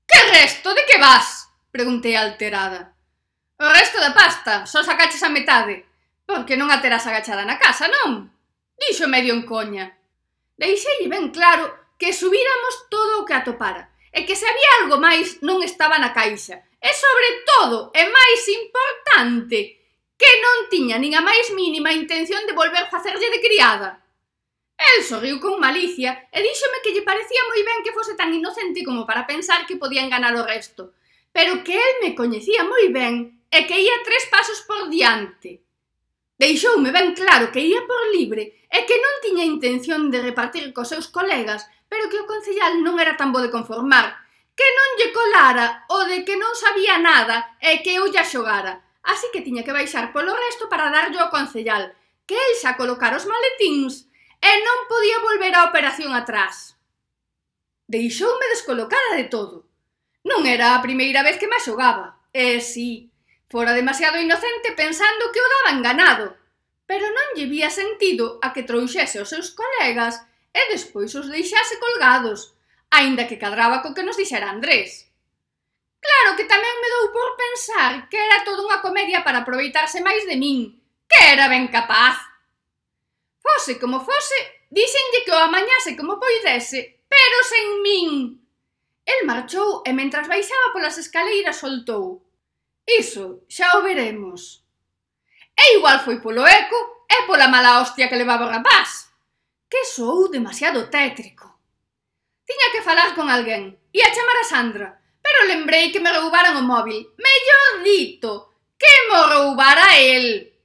Que 0.06 0.20
resto? 0.38 0.78
De 0.78 0.86
que 0.86 1.02
vas? 1.02 1.50
Preguntei 1.74 2.14
alterada. 2.14 2.94
O 3.58 3.66
resto 3.66 3.98
da 3.98 4.14
pasta, 4.14 4.70
só 4.70 4.86
sacaches 4.86 5.24
a 5.26 5.34
metade. 5.34 5.86
Porque 6.28 6.60
non 6.60 6.68
a 6.68 6.84
terás 6.84 7.08
agachada 7.08 7.48
na 7.48 7.56
casa, 7.56 7.88
non? 7.88 8.28
Dixo 8.76 9.08
medio 9.08 9.32
en 9.32 9.48
coña. 9.48 9.96
Deixei 10.60 11.08
ben 11.08 11.32
claro 11.32 11.72
que 11.96 12.12
subíramos 12.12 12.92
todo 12.92 13.24
o 13.24 13.26
que 13.26 13.32
atopara 13.32 13.96
e 14.12 14.28
que 14.28 14.36
se 14.36 14.44
había 14.44 14.72
algo 14.84 15.00
máis 15.00 15.40
non 15.40 15.64
estaba 15.64 15.96
na 15.96 16.12
caixa. 16.12 16.68
E 16.84 16.92
sobre 16.92 17.30
todo, 17.48 17.78
e 17.96 18.04
máis 18.12 18.42
importante, 18.60 19.80
que 20.20 20.32
non 20.44 20.68
tiña 20.68 21.00
nin 21.00 21.16
a 21.16 21.24
máis 21.24 21.48
mínima 21.56 21.96
intención 21.96 22.44
de 22.44 22.58
volver 22.60 22.92
facerlle 22.92 23.32
de 23.32 23.40
criada. 23.40 24.04
El 24.76 25.08
sorriu 25.08 25.40
con 25.40 25.64
malicia 25.64 26.28
e 26.28 26.44
díxome 26.44 26.84
que 26.84 26.92
lle 26.92 27.08
parecía 27.08 27.40
moi 27.48 27.64
ben 27.64 27.88
que 27.88 27.96
fose 27.96 28.20
tan 28.20 28.36
inocente 28.36 28.84
como 28.84 29.08
para 29.08 29.24
pensar 29.24 29.64
que 29.64 29.80
podía 29.80 30.04
enganar 30.04 30.36
o 30.36 30.44
resto, 30.44 30.92
pero 31.32 31.64
que 31.64 31.80
el 31.80 31.94
me 32.04 32.12
coñecía 32.20 32.68
moi 32.68 32.92
ben 32.92 33.48
e 33.48 33.64
que 33.64 33.80
ía 33.80 33.98
tres 34.04 34.28
pasos 34.28 34.60
por 34.68 34.92
diante 34.92 35.67
Deixoume 36.38 36.94
ben 36.94 37.18
claro 37.18 37.50
que 37.52 37.66
ia 37.66 37.82
por 37.90 38.02
libre 38.14 38.70
e 38.70 38.86
que 38.86 38.98
non 39.02 39.16
tiña 39.26 39.42
intención 39.42 40.14
de 40.14 40.22
repartir 40.22 40.70
cos 40.70 40.94
seus 40.94 41.10
colegas, 41.10 41.66
pero 41.90 42.10
que 42.14 42.22
o 42.22 42.30
concellal 42.30 42.78
non 42.86 43.02
era 43.02 43.18
tan 43.18 43.34
bo 43.34 43.42
de 43.42 43.50
conformar, 43.50 44.22
que 44.54 44.68
non 44.78 44.90
lle 45.02 45.10
colara 45.10 45.90
o 45.90 46.06
de 46.06 46.22
que 46.22 46.38
non 46.38 46.54
sabía 46.54 47.02
nada 47.02 47.58
e 47.58 47.82
que 47.82 47.98
eu 47.98 48.06
lla 48.14 48.22
xogara. 48.22 48.86
Así 49.02 49.26
que 49.34 49.42
tiña 49.42 49.66
que 49.66 49.74
baixar 49.74 50.14
polo 50.14 50.38
resto 50.38 50.70
para 50.70 50.94
darlle 50.94 51.18
ao 51.18 51.34
concellal, 51.34 51.98
que 52.30 52.38
el 52.38 52.54
xa 52.62 52.78
colocar 52.78 53.18
os 53.18 53.26
maletíns 53.26 54.06
e 54.38 54.52
non 54.62 54.86
podía 54.86 55.18
volver 55.26 55.58
a 55.58 55.66
operación 55.66 56.14
atrás. 56.14 56.78
Deixoume 57.90 58.46
descolocada 58.54 59.18
de 59.18 59.26
todo. 59.26 59.66
Non 60.22 60.46
era 60.46 60.76
a 60.76 60.84
primeira 60.86 61.26
vez 61.26 61.40
que 61.40 61.50
me 61.50 61.58
xogaba. 61.58 62.20
E 62.30 62.60
si, 62.60 62.70
sí, 62.70 62.88
Fora 63.50 63.72
demasiado 63.72 64.20
inocente 64.20 64.76
pensando 64.76 65.32
que 65.32 65.40
o 65.40 65.48
daban 65.48 65.80
ganado, 65.80 66.36
pero 66.84 67.08
non 67.08 67.32
lle 67.40 67.48
vía 67.48 67.72
sentido 67.72 68.44
a 68.44 68.52
que 68.52 68.68
trouxese 68.68 69.24
os 69.24 69.32
seus 69.32 69.56
colegas 69.56 70.20
e 70.52 70.62
despois 70.68 71.16
os 71.16 71.32
deixase 71.32 71.80
colgados, 71.80 72.60
aínda 72.92 73.24
que 73.24 73.40
cadraba 73.40 73.80
co 73.80 73.96
que 73.96 74.04
nos 74.04 74.20
dixera 74.20 74.52
Andrés. 74.52 75.08
Claro 76.04 76.36
que 76.36 76.44
tamén 76.44 76.76
me 76.84 76.92
dou 76.92 77.06
por 77.16 77.40
pensar 77.40 78.12
que 78.12 78.20
era 78.20 78.44
toda 78.44 78.68
unha 78.68 78.84
comedia 78.84 79.24
para 79.24 79.48
aproveitarse 79.48 80.04
máis 80.04 80.28
de 80.28 80.36
min, 80.36 80.76
que 81.08 81.20
era 81.32 81.48
ben 81.48 81.72
capaz. 81.72 82.20
Fose 83.40 83.80
como 83.80 84.04
fose, 84.04 84.68
díxenlle 84.68 85.24
que 85.24 85.32
o 85.32 85.40
amañase 85.40 85.96
como 85.96 86.20
poidese, 86.20 87.00
pero 87.08 87.38
sen 87.48 87.80
min. 87.80 88.12
El 89.08 89.24
marchou 89.24 89.88
e 89.88 89.96
mentras 89.96 90.28
baixaba 90.28 90.76
polas 90.76 91.00
escaleiras 91.00 91.64
soltou. 91.64 92.27
Iso 92.88 93.44
xa 93.52 93.76
o 93.78 93.84
veremos. 93.84 94.64
E 95.52 95.76
igual 95.76 96.00
foi 96.00 96.24
polo 96.24 96.48
eco 96.48 97.04
e 97.04 97.28
pola 97.28 97.52
mala 97.52 97.84
hostia 97.84 98.08
que 98.08 98.16
levaba 98.16 98.48
o 98.48 98.54
rapaz, 98.56 99.12
que 99.68 99.84
soou 99.84 100.32
demasiado 100.32 100.88
tétrico. 100.88 101.52
Tiña 102.48 102.72
que 102.72 102.82
falar 102.88 103.12
con 103.12 103.28
alguén, 103.28 103.76
e 103.92 104.00
a 104.00 104.14
chamar 104.16 104.40
a 104.40 104.48
Sandra, 104.48 104.88
pero 105.20 105.52
lembrei 105.52 105.92
que 105.92 106.00
me 106.00 106.14
roubaran 106.16 106.56
o 106.56 106.64
móvil. 106.64 107.12
Mellor 107.20 107.84
dito, 107.84 108.56
que 108.80 108.94
mo 109.12 109.20
roubara 109.28 110.00
el. 110.00 110.56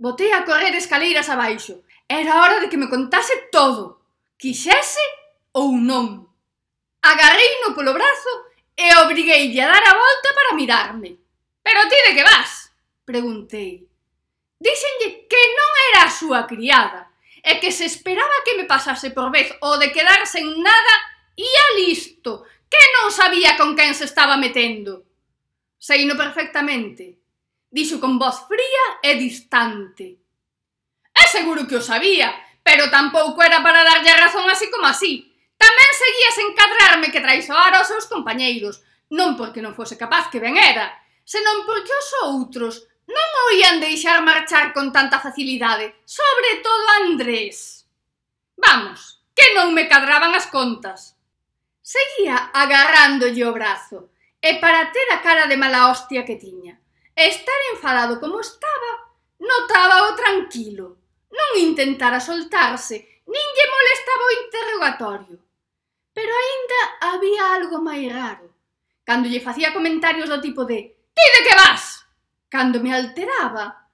Botei 0.00 0.32
a 0.32 0.48
correr 0.48 0.72
escaleiras 0.72 1.28
abaixo. 1.28 1.84
Era 2.08 2.40
hora 2.40 2.60
de 2.60 2.68
que 2.72 2.80
me 2.80 2.88
contase 2.88 3.52
todo, 3.52 4.00
quixese 4.40 5.04
ou 5.52 5.76
non. 5.76 6.24
Agarrei 7.04 7.60
no 7.60 7.76
polo 7.76 7.92
brazo 7.92 8.32
e 8.72 8.88
obriguei 9.04 9.52
a 9.60 9.68
dar 9.68 9.84
a 9.84 9.92
volta 9.92 10.28
para 10.32 10.56
mirarme. 10.56 11.23
Pero 11.64 11.88
ti 11.88 11.96
de 12.06 12.12
que 12.12 12.28
vas? 12.28 12.68
Preguntei. 13.08 13.88
Díxenlle 14.60 15.24
que 15.24 15.42
non 15.56 15.70
era 15.88 16.00
a 16.04 16.12
súa 16.12 16.44
criada 16.44 17.08
e 17.40 17.56
que 17.60 17.72
se 17.72 17.88
esperaba 17.88 18.44
que 18.44 18.56
me 18.56 18.68
pasase 18.68 19.12
por 19.16 19.32
vez 19.32 19.48
o 19.64 19.80
de 19.80 19.92
quedar 19.92 20.28
sen 20.28 20.44
nada 20.60 20.94
ia 21.36 21.66
listo, 21.80 22.44
que 22.68 22.80
non 23.00 23.08
sabía 23.12 23.56
con 23.56 23.72
quen 23.72 23.96
se 23.96 24.04
estaba 24.04 24.36
metendo. 24.36 25.04
Seino 25.76 26.16
perfectamente, 26.16 27.20
dixo 27.68 28.00
con 28.00 28.16
voz 28.16 28.48
fría 28.48 29.00
e 29.04 29.16
distante. 29.20 30.20
É 31.12 31.24
seguro 31.28 31.68
que 31.68 31.76
o 31.76 31.84
sabía, 31.84 32.32
pero 32.64 32.88
tampouco 32.88 33.44
era 33.44 33.60
para 33.60 33.84
darlle 33.84 34.08
a 34.12 34.20
razón 34.24 34.48
así 34.48 34.72
como 34.72 34.88
así. 34.88 35.28
Tamén 35.60 35.90
seguías 35.92 36.36
encadrarme 36.40 37.12
que 37.12 37.20
traizoara 37.20 37.84
aos 37.84 37.92
seus 37.92 38.08
compañeiros, 38.08 38.80
non 39.12 39.36
porque 39.36 39.60
non 39.60 39.76
fose 39.76 40.00
capaz 40.00 40.32
que 40.32 40.40
ben 40.40 40.56
era, 40.56 41.03
senón 41.24 41.64
porque 41.66 41.92
os 41.92 42.08
outros 42.28 42.86
non 43.04 43.28
o 43.44 43.44
ian 43.60 43.80
deixar 43.80 44.24
marchar 44.24 44.72
con 44.72 44.88
tanta 44.92 45.20
facilidade, 45.20 46.00
sobre 46.08 46.64
todo 46.64 46.84
Andrés. 47.04 47.84
Vamos, 48.56 49.20
que 49.36 49.52
non 49.52 49.76
me 49.76 49.84
cadraban 49.90 50.32
as 50.32 50.48
contas. 50.48 51.18
Seguía 51.84 52.48
agarrándolle 52.48 53.44
o 53.44 53.52
brazo, 53.52 54.08
e 54.40 54.56
para 54.56 54.88
ter 54.88 55.08
a 55.12 55.20
cara 55.20 55.44
de 55.44 55.60
mala 55.60 55.92
hostia 55.92 56.24
que 56.24 56.40
tiña, 56.40 56.80
e 57.12 57.28
estar 57.28 57.60
enfadado 57.76 58.16
como 58.20 58.40
estaba, 58.40 59.12
notaba 59.36 60.08
o 60.08 60.16
tranquilo. 60.16 60.96
Non 61.28 61.60
intentara 61.60 62.22
soltarse, 62.22 63.20
nin 63.28 63.46
lle 63.52 63.66
molestaba 63.68 64.24
o 64.24 64.36
interrogatorio. 64.40 65.38
Pero 66.14 66.30
aínda 66.30 66.80
había 67.10 67.42
algo 67.52 67.82
máis 67.82 68.06
raro. 68.08 68.48
Cando 69.04 69.28
lle 69.28 69.44
facía 69.44 69.74
comentarios 69.76 70.30
do 70.30 70.40
tipo 70.40 70.64
de 70.64 70.93
Ti 71.14 71.24
de 71.34 71.40
que 71.48 71.54
vas? 71.56 72.06
Cando 72.48 72.80
me 72.80 72.94
alteraba, 72.94 73.88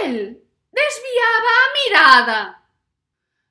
el 0.00 0.42
desviaba 0.70 1.52
a 1.62 1.72
mirada. 1.78 2.68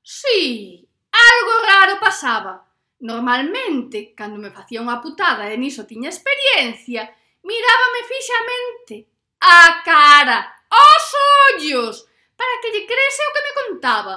Sí, 0.02 0.88
algo 1.12 1.66
raro 1.66 2.00
pasaba. 2.00 2.68
Normalmente, 3.00 4.14
cando 4.14 4.38
me 4.38 4.52
facía 4.52 4.82
unha 4.82 5.02
putada 5.02 5.50
e 5.50 5.58
niso 5.58 5.90
tiña 5.90 6.14
experiencia, 6.14 7.10
mirábame 7.42 8.02
fixamente 8.06 9.10
a 9.42 9.82
cara, 9.82 10.40
os 10.70 11.06
ollos, 11.50 12.06
para 12.38 12.62
que 12.62 12.70
lle 12.70 12.86
crese 12.86 13.22
o 13.26 13.34
que 13.34 13.46
me 13.46 13.54
contaba. 13.58 14.16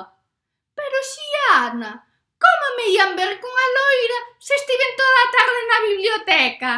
Pero 0.76 0.96
Xiana, 1.00 2.04
como 2.36 2.66
me 2.76 2.92
ian 2.92 3.16
ver 3.16 3.40
cunha 3.40 3.66
loira 3.76 4.18
se 4.36 4.52
estiven 4.52 4.92
toda 5.00 5.20
a 5.24 5.32
tarde 5.32 5.60
na 5.64 5.78
biblioteca? 5.88 6.72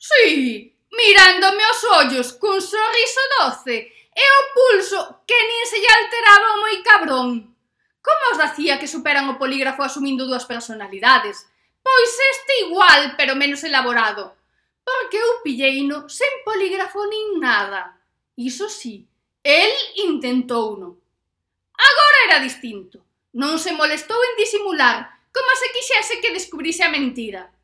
Sí, 0.00 0.72
mirándome 0.90 1.62
os 1.70 1.80
ollos 1.98 2.28
cun 2.34 2.58
sorriso 2.60 3.22
doce 3.38 3.90
e 4.10 4.24
o 4.38 4.42
pulso 4.54 5.22
que 5.26 5.38
nin 5.38 5.64
se 5.70 5.78
lle 5.78 5.92
alteraba 5.94 6.60
moi 6.60 6.76
cabrón. 6.82 7.28
Como 8.02 8.22
os 8.32 8.40
dacía 8.40 8.78
que 8.80 8.90
superan 8.90 9.30
o 9.30 9.38
polígrafo 9.38 9.82
asumindo 9.86 10.26
dúas 10.26 10.44
personalidades? 10.44 11.46
Pois 11.80 12.12
este 12.32 12.52
igual, 12.66 13.14
pero 13.16 13.38
menos 13.38 13.62
elaborado. 13.64 14.36
Porque 14.84 15.16
eu 15.16 15.40
pilleino 15.44 16.08
sen 16.08 16.42
polígrafo 16.44 17.06
nin 17.06 17.38
nada. 17.38 18.00
Iso 18.36 18.68
sí, 18.68 19.06
el 19.44 19.72
intentouno. 19.96 20.98
Agora 21.76 22.18
era 22.26 22.38
distinto. 22.40 23.00
Non 23.30 23.62
se 23.62 23.70
molestou 23.70 24.18
en 24.18 24.34
disimular, 24.34 25.06
como 25.30 25.50
se 25.54 25.70
quixese 25.70 26.18
que 26.18 26.34
descubrise 26.34 26.82
a 26.82 26.90
mentira. 26.90 27.54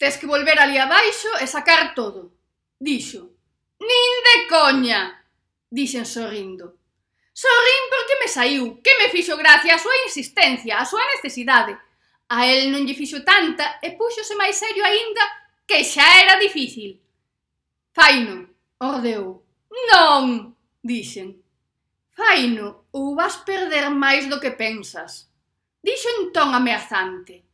Tes 0.00 0.16
que 0.16 0.30
volver 0.30 0.56
ali 0.56 0.80
abaixo 0.80 1.28
e 1.42 1.46
sacar 1.46 1.92
todo 1.92 2.37
dixo. 2.78 3.34
Nin 3.80 4.10
de 4.26 4.36
coña, 4.48 5.24
dixen 5.70 6.06
sorrindo. 6.06 6.78
Sorrín 7.32 7.84
porque 7.90 8.18
me 8.20 8.28
saiu, 8.28 8.82
que 8.82 8.98
me 8.98 9.08
fixo 9.10 9.36
gracia 9.36 9.74
a 9.74 9.78
súa 9.78 9.94
insistencia, 10.06 10.78
a 10.78 10.84
súa 10.84 11.04
necesidade. 11.14 11.78
A 12.28 12.46
el 12.46 12.70
non 12.74 12.82
lle 12.82 12.98
fixo 12.98 13.22
tanta 13.22 13.78
e 13.78 13.94
púxose 13.94 14.34
máis 14.34 14.58
serio 14.58 14.82
aínda 14.82 15.22
que 15.62 15.86
xa 15.86 16.06
era 16.22 16.34
difícil. 16.42 16.98
Faino, 17.94 18.50
ordeou. 18.82 19.46
Non, 19.70 20.54
dixen. 20.82 21.38
Faino, 22.10 22.90
ou 22.90 23.14
vas 23.14 23.38
perder 23.46 23.86
máis 23.94 24.26
do 24.26 24.42
que 24.42 24.50
pensas. 24.50 25.30
Dixo 25.78 26.10
en 26.18 26.34
ton 26.34 26.50
ameazante. 26.50 27.46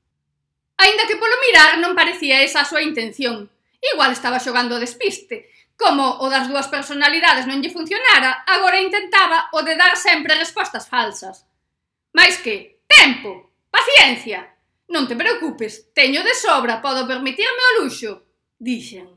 Ainda 0.81 1.07
que 1.07 1.21
polo 1.21 1.37
mirar 1.45 1.77
non 1.77 1.93
parecía 1.93 2.41
esa 2.41 2.65
a 2.65 2.69
súa 2.69 2.81
intención, 2.81 3.53
Igual 3.93 4.13
estaba 4.13 4.41
xogando 4.41 4.77
o 4.77 4.83
despiste. 4.83 5.51
Como 5.77 6.23
o 6.23 6.31
das 6.31 6.47
dúas 6.47 6.71
personalidades 6.71 7.45
non 7.51 7.59
lle 7.59 7.75
funcionara, 7.75 8.47
agora 8.47 8.81
intentaba 8.81 9.51
o 9.53 9.61
de 9.67 9.75
dar 9.75 9.99
sempre 9.99 10.39
respostas 10.39 10.87
falsas. 10.87 11.45
Mais 12.15 12.39
que, 12.39 12.81
tempo, 12.87 13.51
paciencia, 13.69 14.55
non 14.95 15.11
te 15.11 15.19
preocupes, 15.19 15.91
teño 15.91 16.23
de 16.23 16.33
sobra, 16.39 16.79
podo 16.79 17.11
permitirme 17.11 17.63
o 17.75 17.75
luxo, 17.83 18.23
dixen. 18.55 19.11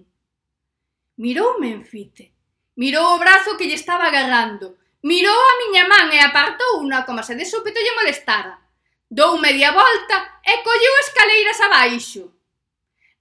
Miroume 1.21 1.69
en 1.77 1.85
fite, 1.85 2.33
mirou 2.81 3.13
o 3.13 3.21
brazo 3.21 3.53
que 3.57 3.69
lle 3.69 3.77
estaba 3.77 4.09
agarrando, 4.09 4.81
mirou 5.05 5.37
a 5.37 5.57
miña 5.61 5.85
man 5.85 6.09
e 6.09 6.19
apartou 6.19 6.81
unha 6.81 7.05
como 7.05 7.21
se 7.21 7.37
de 7.37 7.45
súpeto 7.45 7.77
lle 7.77 7.93
molestara. 7.93 8.57
Dou 9.05 9.37
media 9.37 9.71
volta 9.71 10.41
e 10.41 10.53
colleu 10.65 10.93
escaleiras 11.05 11.59
abaixo. 11.61 12.36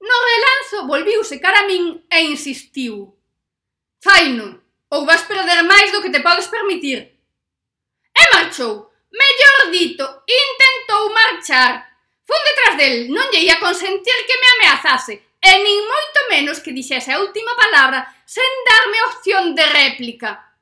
No 0.01 0.17
relanzo 0.31 0.87
volviuse 0.87 1.41
cara 1.41 1.61
a 1.65 1.67
min 1.67 2.05
e 2.11 2.19
insistiu. 2.33 3.17
Faino, 4.01 4.61
ou 4.91 5.07
vas 5.07 5.23
perder 5.25 5.63
máis 5.63 5.91
do 5.93 6.03
que 6.03 6.11
te 6.11 6.21
podes 6.21 6.49
permitir. 6.49 7.17
E 8.17 8.23
marchou, 8.35 8.93
mellor 9.11 9.71
dito, 9.73 10.05
intentou 10.25 11.13
marchar. 11.13 11.85
Fun 12.27 12.43
detrás 12.43 12.75
del, 12.77 12.97
non 13.15 13.31
lle 13.31 13.47
ia 13.47 13.63
consentir 13.63 14.19
que 14.27 14.41
me 14.41 14.49
ameazase, 14.57 15.15
e 15.39 15.53
nin 15.63 15.79
moito 15.87 16.21
menos 16.33 16.59
que 16.59 16.75
dixese 16.75 17.15
a 17.15 17.23
última 17.23 17.55
palabra 17.55 18.03
sen 18.27 18.51
darme 18.67 18.99
opción 19.11 19.45
de 19.55 19.65
réplica. 19.71 20.59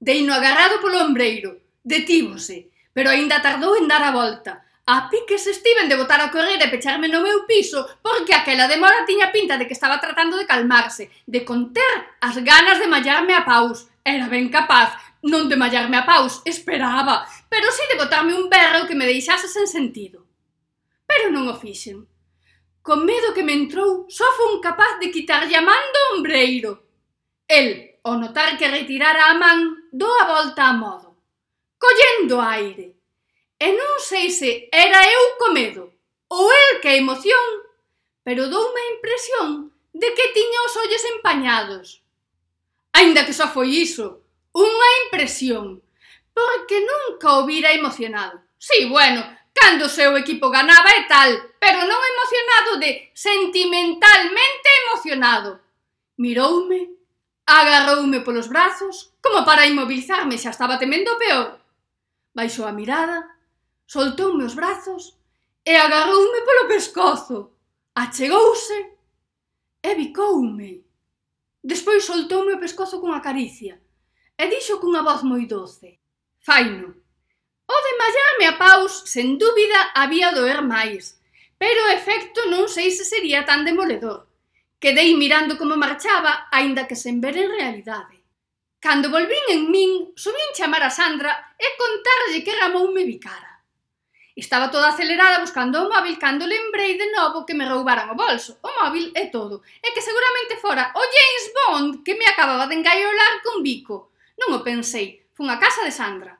Deino 0.00 0.32
agarrado 0.32 0.80
polo 0.80 1.04
ombreiro, 1.04 1.60
detívose, 1.84 2.72
pero 2.96 3.12
aínda 3.12 3.44
tardou 3.44 3.76
en 3.76 3.86
dar 3.86 4.02
a 4.02 4.16
volta, 4.16 4.64
A 4.84 5.08
pique 5.08 5.38
se 5.38 5.52
estiven 5.52 5.88
de 5.88 5.94
botar 5.94 6.20
a 6.20 6.32
correr 6.32 6.58
e 6.60 6.66
pecharme 6.66 7.06
no 7.06 7.22
meu 7.22 7.46
piso 7.46 7.86
porque 8.02 8.34
aquela 8.34 8.66
demora 8.66 9.06
tiña 9.06 9.30
pinta 9.30 9.56
de 9.56 9.66
que 9.66 9.74
estaba 9.78 10.02
tratando 10.02 10.36
de 10.36 10.44
calmarse, 10.44 11.08
de 11.24 11.44
conter 11.44 12.18
as 12.20 12.34
ganas 12.42 12.80
de 12.80 12.90
mallarme 12.90 13.32
a 13.34 13.46
paus. 13.46 13.86
Era 14.02 14.26
ben 14.26 14.50
capaz, 14.50 14.98
non 15.22 15.46
de 15.46 15.54
mallarme 15.54 15.94
a 15.94 16.02
paus, 16.02 16.42
esperaba, 16.42 17.22
pero 17.46 17.70
si 17.70 17.78
sí 17.78 17.94
de 17.94 18.00
botarme 18.02 18.34
un 18.34 18.50
berro 18.50 18.90
que 18.90 18.98
me 18.98 19.06
deixase 19.06 19.46
sen 19.46 19.70
sentido. 19.70 20.26
Pero 21.06 21.30
non 21.30 21.46
o 21.46 21.54
fixen. 21.54 22.02
Con 22.82 23.06
medo 23.06 23.30
que 23.30 23.46
me 23.46 23.54
entrou, 23.54 24.10
só 24.10 24.26
fun 24.34 24.58
capaz 24.58 24.98
de 24.98 25.14
quitarlle 25.14 25.54
a 25.54 25.62
man 25.62 25.84
do 25.94 26.18
ombreiro. 26.18 26.82
El, 27.46 28.02
ao 28.02 28.18
notar 28.18 28.58
que 28.58 28.66
retirara 28.66 29.30
a 29.30 29.38
man, 29.38 29.86
dou 29.94 30.10
a 30.10 30.26
volta 30.26 30.66
a 30.66 30.74
modo, 30.74 31.22
collendo 31.78 32.42
aire 32.42 32.91
E 33.62 33.70
non 33.78 33.94
sei 34.02 34.26
se 34.34 34.66
era 34.74 34.98
eu 35.06 35.38
co 35.38 35.54
medo 35.54 35.94
ou 36.26 36.50
el 36.50 36.82
que 36.82 36.90
a 36.90 36.98
emoción, 36.98 37.46
pero 38.26 38.50
doume 38.50 38.80
a 38.82 38.90
impresión 38.98 39.70
de 39.94 40.08
que 40.18 40.34
tiña 40.34 40.66
os 40.66 40.74
ollos 40.82 41.04
empañados. 41.14 42.02
Ainda 42.90 43.22
que 43.22 43.30
só 43.38 43.46
foi 43.46 43.70
iso, 43.86 44.26
unha 44.50 44.90
impresión, 45.06 45.78
porque 46.34 46.82
nunca 46.82 47.38
o 47.38 47.46
vira 47.46 47.70
emocionado. 47.70 48.42
Sí, 48.58 48.90
bueno, 48.90 49.22
cando 49.54 49.86
o 49.86 49.94
seu 49.94 50.18
equipo 50.18 50.50
ganaba 50.50 50.90
e 50.98 51.06
tal, 51.06 51.30
pero 51.62 51.86
non 51.86 52.02
emocionado 52.02 52.82
de 52.82 53.14
sentimentalmente 53.14 54.68
emocionado. 54.82 55.62
Miroume, 56.18 56.98
agarroume 57.46 58.26
polos 58.26 58.50
brazos, 58.50 59.14
como 59.22 59.46
para 59.46 59.70
inmobilizarme 59.70 60.34
xa 60.34 60.50
estaba 60.50 60.82
temendo 60.82 61.14
o 61.14 61.20
peor. 61.22 61.62
Baixou 62.34 62.66
a 62.66 62.74
mirada 62.74 63.31
soltoume 63.92 64.44
os 64.44 64.54
brazos 64.54 65.18
e 65.66 65.76
agarroume 65.76 66.40
polo 66.46 66.66
pescozo. 66.66 67.38
Achegouse 67.94 68.78
e 69.82 69.94
bicoume. 69.94 70.82
Despois 71.62 72.02
soltoume 72.02 72.54
o 72.54 72.58
pescozo 72.58 73.00
cunha 73.00 73.20
caricia 73.20 73.76
e 74.40 74.44
dixo 74.48 74.80
cunha 74.80 75.02
voz 75.02 75.20
moi 75.22 75.44
doce. 75.44 76.00
Faino. 76.40 76.88
O 77.74 77.76
de 77.84 77.92
mallarme 78.00 78.46
a 78.48 78.54
paus, 78.56 79.04
sen 79.12 79.36
dúbida, 79.36 79.92
había 79.94 80.32
doer 80.32 80.64
máis, 80.64 81.20
pero 81.60 81.84
o 81.84 81.92
efecto 81.92 82.48
non 82.48 82.72
sei 82.72 82.88
se 82.96 83.04
sería 83.04 83.44
tan 83.44 83.60
demoledor. 83.68 84.24
Quedei 84.80 85.12
mirando 85.20 85.60
como 85.60 85.76
marchaba, 85.76 86.48
aínda 86.48 86.88
que 86.88 86.96
sen 86.96 87.20
ver 87.20 87.36
en 87.36 87.52
realidade. 87.60 88.24
Cando 88.80 89.12
volvín 89.12 89.46
en 89.52 89.62
min, 89.68 90.16
subín 90.16 90.50
chamar 90.56 90.82
a 90.82 90.90
Sandra 90.90 91.54
e 91.60 91.76
contarlle 91.76 92.40
que 92.40 92.56
Ramón 92.56 92.96
me 92.96 93.04
bicara. 93.04 93.51
Estaba 94.34 94.70
toda 94.70 94.88
acelerada 94.88 95.44
buscando 95.44 95.76
o 95.76 95.88
móvil 95.92 96.16
cando 96.16 96.48
lembrei 96.48 96.96
de 96.96 97.12
novo 97.12 97.44
que 97.44 97.52
me 97.52 97.68
roubaran 97.68 98.08
o 98.08 98.16
bolso, 98.16 98.56
o 98.64 98.70
móvil 98.80 99.12
e 99.12 99.28
todo. 99.28 99.60
E 99.84 99.92
que 99.92 100.00
seguramente 100.00 100.56
fora 100.56 100.88
o 100.96 101.02
James 101.04 101.46
Bond 101.52 101.90
que 102.00 102.16
me 102.16 102.24
acababa 102.24 102.64
de 102.64 102.80
engaiolar 102.80 103.44
con 103.44 103.60
bico. 103.60 104.16
Non 104.40 104.56
o 104.56 104.64
pensei, 104.64 105.28
fun 105.36 105.52
a 105.52 105.60
casa 105.60 105.84
de 105.84 105.92
Sandra. 105.92 106.32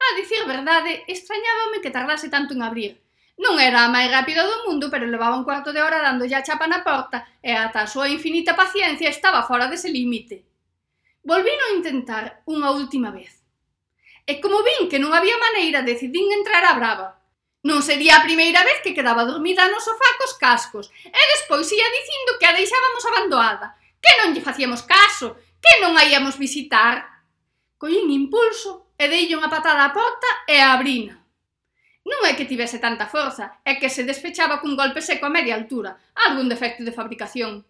A 0.00 0.08
dicir 0.16 0.48
verdade, 0.48 1.04
extrañábame 1.04 1.84
que 1.84 1.92
tardase 1.92 2.32
tanto 2.32 2.56
en 2.56 2.64
abrir. 2.64 3.04
Non 3.36 3.60
era 3.60 3.84
a 3.84 3.92
máis 3.92 4.08
rápida 4.08 4.48
do 4.48 4.64
mundo, 4.64 4.88
pero 4.88 5.04
levaba 5.04 5.36
un 5.36 5.44
cuarto 5.44 5.76
de 5.76 5.84
hora 5.84 6.00
dando 6.00 6.24
a 6.24 6.44
chapa 6.44 6.64
na 6.64 6.80
porta 6.80 7.28
e 7.44 7.52
ata 7.52 7.84
a 7.84 7.90
súa 7.90 8.08
infinita 8.08 8.56
paciencia 8.56 9.12
estaba 9.12 9.44
fora 9.44 9.68
dese 9.68 9.92
límite. 9.92 10.44
Volvino 11.20 11.68
a 11.68 11.76
intentar 11.76 12.44
unha 12.48 12.72
última 12.72 13.12
vez. 13.12 13.39
E 14.30 14.38
como 14.38 14.62
vin 14.62 14.86
que 14.86 15.02
non 15.02 15.10
había 15.10 15.34
maneira, 15.34 15.82
decidín 15.82 16.30
entrar 16.30 16.62
a 16.62 16.78
brava. 16.78 17.18
Non 17.66 17.82
sería 17.82 18.14
a 18.14 18.22
primeira 18.22 18.62
vez 18.62 18.78
que 18.78 18.94
quedaba 18.94 19.26
dormida 19.26 19.66
no 19.66 19.82
sofá 19.82 20.06
cos 20.22 20.38
cascos, 20.38 20.86
e 21.02 21.22
despois 21.34 21.66
ia 21.74 21.88
dicindo 21.90 22.38
que 22.38 22.46
a 22.46 22.54
deixábamos 22.54 23.02
abandoada, 23.10 23.74
que 23.98 24.12
non 24.22 24.30
lle 24.30 24.46
facíamos 24.46 24.86
caso, 24.86 25.34
que 25.58 25.82
non 25.82 25.98
a 25.98 26.06
íamos 26.06 26.38
visitar. 26.38 27.26
Collín 27.74 28.06
impulso 28.14 28.94
e 28.94 29.10
deille 29.10 29.34
unha 29.34 29.50
patada 29.50 29.82
á 29.82 29.90
porta 29.90 30.30
e 30.46 30.62
a 30.62 30.78
abrina. 30.78 31.18
Non 32.06 32.22
é 32.22 32.38
que 32.38 32.46
tivese 32.46 32.78
tanta 32.78 33.10
forza, 33.10 33.58
é 33.66 33.82
que 33.82 33.90
se 33.90 34.06
despechaba 34.06 34.62
cun 34.62 34.78
golpe 34.78 35.02
seco 35.02 35.26
a 35.26 35.34
media 35.34 35.58
altura, 35.58 35.98
algún 36.30 36.46
defecto 36.46 36.86
de 36.86 36.94
fabricación. 36.94 37.66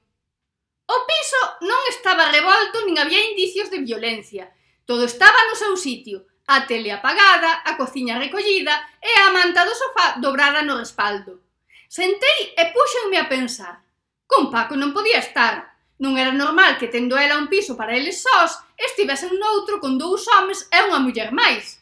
O 0.93 0.99
piso 1.09 1.43
non 1.65 1.81
estaba 1.89 2.29
revolto 2.29 2.85
nin 2.85 3.01
había 3.01 3.25
indicios 3.33 3.73
de 3.73 3.81
violencia. 3.81 4.53
Todo 4.85 5.09
estaba 5.09 5.41
no 5.49 5.57
seu 5.57 5.73
sitio, 5.81 6.30
a 6.51 6.67
tele 6.67 6.91
apagada, 6.91 7.63
a 7.63 7.79
cociña 7.79 8.19
recollida 8.19 8.75
e 8.99 9.11
a 9.23 9.31
manta 9.31 9.63
do 9.63 9.71
sofá 9.71 10.19
dobrada 10.19 10.67
no 10.67 10.75
respaldo. 10.83 11.47
Sentei 11.87 12.55
e 12.59 12.75
puxenme 12.75 13.23
a 13.23 13.31
pensar. 13.31 13.87
Con 14.27 14.51
Paco 14.51 14.75
non 14.75 14.91
podía 14.91 15.23
estar. 15.23 15.71
Non 16.03 16.19
era 16.19 16.35
normal 16.35 16.75
que 16.75 16.91
tendo 16.91 17.15
ela 17.15 17.39
un 17.39 17.47
piso 17.47 17.79
para 17.79 17.95
eles 17.95 18.19
sós, 18.19 18.59
estivesen 18.75 19.39
noutro 19.39 19.79
con 19.79 19.95
dous 19.95 20.27
homes 20.27 20.67
e 20.75 20.79
unha 20.91 20.99
muller 20.99 21.31
máis. 21.31 21.79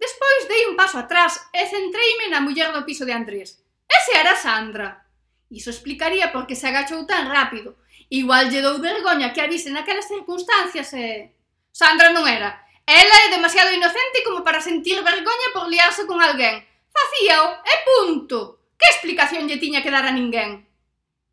Despois 0.00 0.48
dei 0.48 0.64
un 0.70 0.78
paso 0.78 0.96
atrás 0.96 1.52
e 1.52 1.68
centreime 1.68 2.32
na 2.32 2.40
muller 2.40 2.72
do 2.72 2.88
piso 2.88 3.04
de 3.04 3.12
Andrés. 3.12 3.60
Ese 3.84 4.12
era 4.16 4.40
Sandra. 4.40 5.04
Iso 5.52 5.68
explicaría 5.68 6.32
por 6.32 6.48
que 6.48 6.56
se 6.56 6.68
agachou 6.68 7.04
tan 7.04 7.28
rápido. 7.28 7.76
Igual 8.08 8.48
lle 8.48 8.64
dou 8.64 8.80
vergoña 8.80 9.36
que 9.36 9.44
avise 9.44 9.68
naquelas 9.68 10.08
circunstancias 10.08 10.96
e... 10.96 11.34
Sandra 11.72 12.08
non 12.14 12.24
era, 12.24 12.67
Ela 12.88 13.16
é 13.26 13.28
demasiado 13.28 13.70
inocente 13.70 14.24
como 14.24 14.42
para 14.42 14.64
sentir 14.64 14.96
vergoña 15.04 15.48
por 15.52 15.68
liarse 15.68 16.06
con 16.08 16.24
alguén. 16.24 16.64
Facíao, 16.88 17.60
e 17.60 17.74
punto. 17.84 18.64
Que 18.80 18.88
explicación 18.88 19.44
lle 19.44 19.60
tiña 19.60 19.84
que 19.84 19.92
dar 19.92 20.08
a 20.08 20.16
ninguén? 20.16 20.64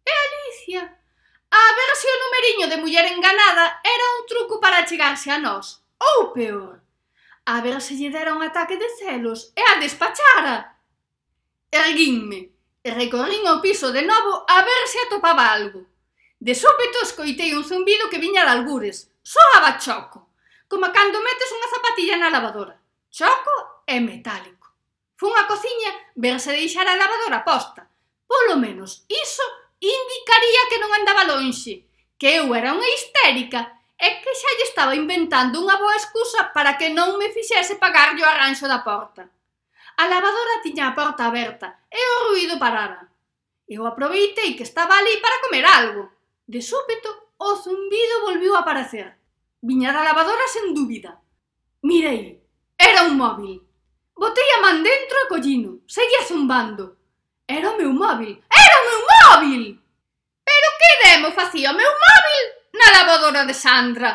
E 0.03 0.11
Alicia? 0.11 0.83
A 0.83 1.63
ver 1.79 1.91
se 1.95 2.11
o 2.11 2.19
numeriño 2.27 2.65
de 2.67 2.81
muller 2.83 3.07
enganada 3.07 3.79
era 3.87 4.05
un 4.19 4.27
truco 4.27 4.59
para 4.59 4.83
chegarse 4.83 5.31
a 5.31 5.39
nós. 5.39 5.79
Ou 5.95 6.35
peor, 6.35 6.83
a 7.47 7.63
ver 7.63 7.79
se 7.79 7.95
lle 7.95 8.11
dera 8.11 8.35
un 8.35 8.43
ataque 8.43 8.75
de 8.75 8.91
celos 8.99 9.55
e 9.55 9.63
a 9.63 9.79
despachara. 9.79 10.75
Erguínme 11.71 12.51
e 12.83 12.91
recorrín 12.91 13.47
o 13.47 13.63
piso 13.63 13.95
de 13.95 14.03
novo 14.03 14.43
a 14.43 14.59
ver 14.59 14.83
se 14.91 14.99
atopaba 15.07 15.55
algo. 15.55 15.87
De 16.35 16.51
súpeto 16.51 16.99
escoitei 16.99 17.55
un 17.55 17.63
zumbido 17.63 18.11
que 18.11 18.19
viña 18.19 18.43
de 18.43 18.51
algures. 18.51 19.07
Soaba 19.23 19.79
choco 19.79 20.34
como 20.69 20.89
cando 20.91 21.21
metes 21.21 21.49
unha 21.53 21.71
zapatilla 21.71 22.15
na 22.17 22.33
lavadora. 22.33 22.75
Choco 23.13 23.85
e 23.85 24.01
metálico. 24.01 24.67
Fun 25.15 25.31
á 25.37 25.47
cociña 25.47 25.91
ver 26.19 26.37
se 26.43 26.51
deixara 26.51 26.93
a 26.93 26.99
lavadora 26.99 27.45
posta. 27.47 27.87
Polo 28.27 28.59
menos 28.59 29.05
iso 29.07 29.45
indicaría 29.79 30.61
que 30.69 30.81
non 30.81 30.91
andaba 30.91 31.23
lonxe, 31.29 31.85
que 32.19 32.41
eu 32.41 32.51
era 32.51 32.73
unha 32.75 32.89
histérica 32.91 33.61
e 33.95 34.07
que 34.19 34.31
xa 34.35 34.51
lle 34.59 34.65
estaba 34.67 34.97
inventando 34.97 35.63
unha 35.63 35.79
boa 35.79 35.95
excusa 35.95 36.51
para 36.51 36.75
que 36.75 36.91
non 36.91 37.15
me 37.15 37.31
fixese 37.31 37.79
pagar 37.79 38.11
o 38.17 38.25
arranxo 38.27 38.67
da 38.67 38.83
porta. 38.83 39.31
A 39.95 40.03
lavadora 40.11 40.63
tiña 40.65 40.91
a 40.91 40.95
porta 40.97 41.31
aberta 41.31 41.87
e 41.87 41.99
o 41.99 42.15
ruído 42.27 42.59
parara. 42.59 43.07
Eu 43.63 43.87
aproveitei 43.87 44.53
que 44.57 44.67
estaba 44.67 44.99
ali 44.99 45.17
para 45.23 45.41
comer 45.41 45.65
algo. 45.65 46.11
De 46.45 46.61
súpeto, 46.61 47.09
o 47.39 47.55
zumbido 47.55 48.27
volviu 48.27 48.53
a 48.55 48.61
aparecer. 48.61 49.15
Viña 49.65 49.89
da 49.89 50.05
lavadora 50.05 50.45
sen 50.45 50.77
dúbida. 50.77 51.17
Mirei, 51.81 52.37
era 52.77 53.01
un 53.09 53.17
móvil. 53.17 53.57
Botei 54.13 54.49
a 54.53 54.61
man 54.61 54.85
dentro 54.85 55.17
e 55.25 55.27
collino, 55.27 55.81
seguía 55.89 56.21
zumbando. 56.21 57.01
Era 57.47 57.73
o 57.73 57.77
meu 57.77 57.89
móvil, 57.89 58.45
era 58.45 58.75
o 58.77 58.85
meu 58.85 59.01
móvil! 59.09 59.63
Pero 60.45 60.67
que 60.77 60.91
demo 61.01 61.29
facía 61.33 61.73
o 61.73 61.77
meu 61.81 61.89
móvil 62.05 62.45
na 62.77 62.87
lavadora 62.93 63.41
de 63.49 63.55
Sandra? 63.57 64.11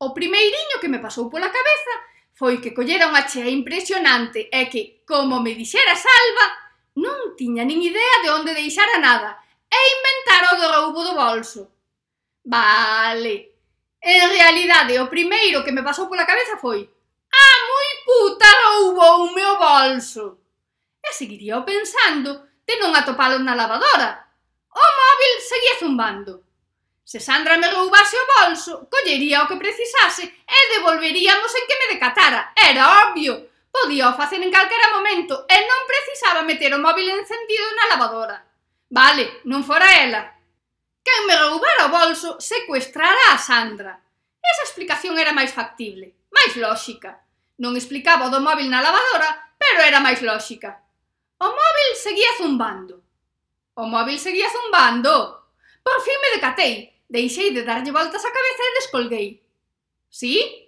O 0.00 0.16
primeiriño 0.16 0.80
que 0.80 0.88
me 0.88 1.04
pasou 1.04 1.28
pola 1.28 1.52
cabeza 1.52 1.94
foi 2.32 2.56
que 2.56 2.72
collera 2.72 3.12
unha 3.12 3.28
chea 3.28 3.52
impresionante 3.52 4.48
e 4.48 4.72
que, 4.72 5.04
como 5.04 5.44
me 5.44 5.52
dixera 5.52 5.92
Salva, 5.92 6.46
non 6.96 7.36
tiña 7.36 7.68
nin 7.68 7.84
idea 7.84 8.16
de 8.24 8.28
onde 8.32 8.56
deixara 8.56 8.96
nada 8.96 9.36
e 9.68 9.76
inventara 9.76 10.56
o 10.56 10.58
do 10.60 10.66
roubo 10.72 11.00
do 11.04 11.12
bolso. 11.12 11.68
Vale, 12.40 13.51
En 14.02 14.28
realidade, 14.34 14.98
o 14.98 15.06
primeiro 15.06 15.62
que 15.62 15.70
me 15.70 15.86
pasou 15.86 16.10
pola 16.10 16.26
cabeza 16.26 16.58
foi 16.58 16.90
Ah, 17.32 17.58
moi 17.70 17.88
puta 18.04 18.50
roubou 18.66 19.30
o 19.30 19.34
meu 19.34 19.56
bolso. 19.56 20.42
E 20.98 21.14
seguiría 21.14 21.62
pensando 21.62 22.50
de 22.66 22.74
non 22.82 22.92
atopalo 22.98 23.38
na 23.38 23.54
lavadora. 23.54 24.26
O 24.74 24.84
móvil 24.98 25.34
seguía 25.38 25.78
zumbando. 25.78 26.42
Se 27.02 27.18
Sandra 27.22 27.58
me 27.58 27.70
roubase 27.70 28.16
o 28.18 28.28
bolso, 28.40 28.88
collería 28.90 29.42
o 29.42 29.48
que 29.48 29.60
precisase 29.60 30.24
e 30.42 30.58
devolveríamos 30.74 31.52
en 31.54 31.64
que 31.66 31.78
me 31.78 31.90
decatara. 31.94 32.52
Era 32.56 33.06
obvio. 33.06 33.50
Podía 33.72 34.10
o 34.10 34.16
facer 34.18 34.42
en 34.42 34.50
calquera 34.50 34.92
momento 34.92 35.46
e 35.48 35.56
non 35.62 35.88
precisaba 35.88 36.42
meter 36.42 36.74
o 36.74 36.82
móvil 36.82 37.08
encendido 37.08 37.64
na 37.72 37.96
lavadora. 37.96 38.44
Vale, 38.92 39.40
non 39.48 39.64
fora 39.64 39.88
ela, 39.96 40.31
Quen 41.02 41.26
me 41.26 41.34
roubara 41.36 41.86
o 41.86 41.94
bolso 41.94 42.38
secuestrara 42.38 43.34
a 43.34 43.38
Sandra. 43.38 43.98
Esa 44.38 44.62
explicación 44.66 45.18
era 45.18 45.34
máis 45.34 45.50
factible, 45.50 46.14
máis 46.30 46.54
lóxica. 46.54 47.18
Non 47.58 47.74
explicaba 47.74 48.26
o 48.26 48.32
do 48.32 48.40
móvil 48.42 48.70
na 48.70 48.82
lavadora, 48.82 49.54
pero 49.58 49.82
era 49.82 49.98
máis 49.98 50.22
lóxica. 50.22 50.82
O 51.42 51.48
móvil 51.50 51.90
seguía 51.98 52.30
zumbando. 52.38 53.02
O 53.74 53.86
móvil 53.90 54.18
seguía 54.18 54.46
zumbando. 54.50 55.42
Por 55.82 55.98
fin 56.06 56.18
me 56.22 56.38
decatei, 56.38 56.94
deixei 57.10 57.50
de 57.50 57.66
darlle 57.66 57.90
voltas 57.90 58.22
á 58.22 58.30
cabeza 58.30 58.62
e 58.62 58.76
descolguei. 58.78 59.28
Sí? 60.06 60.61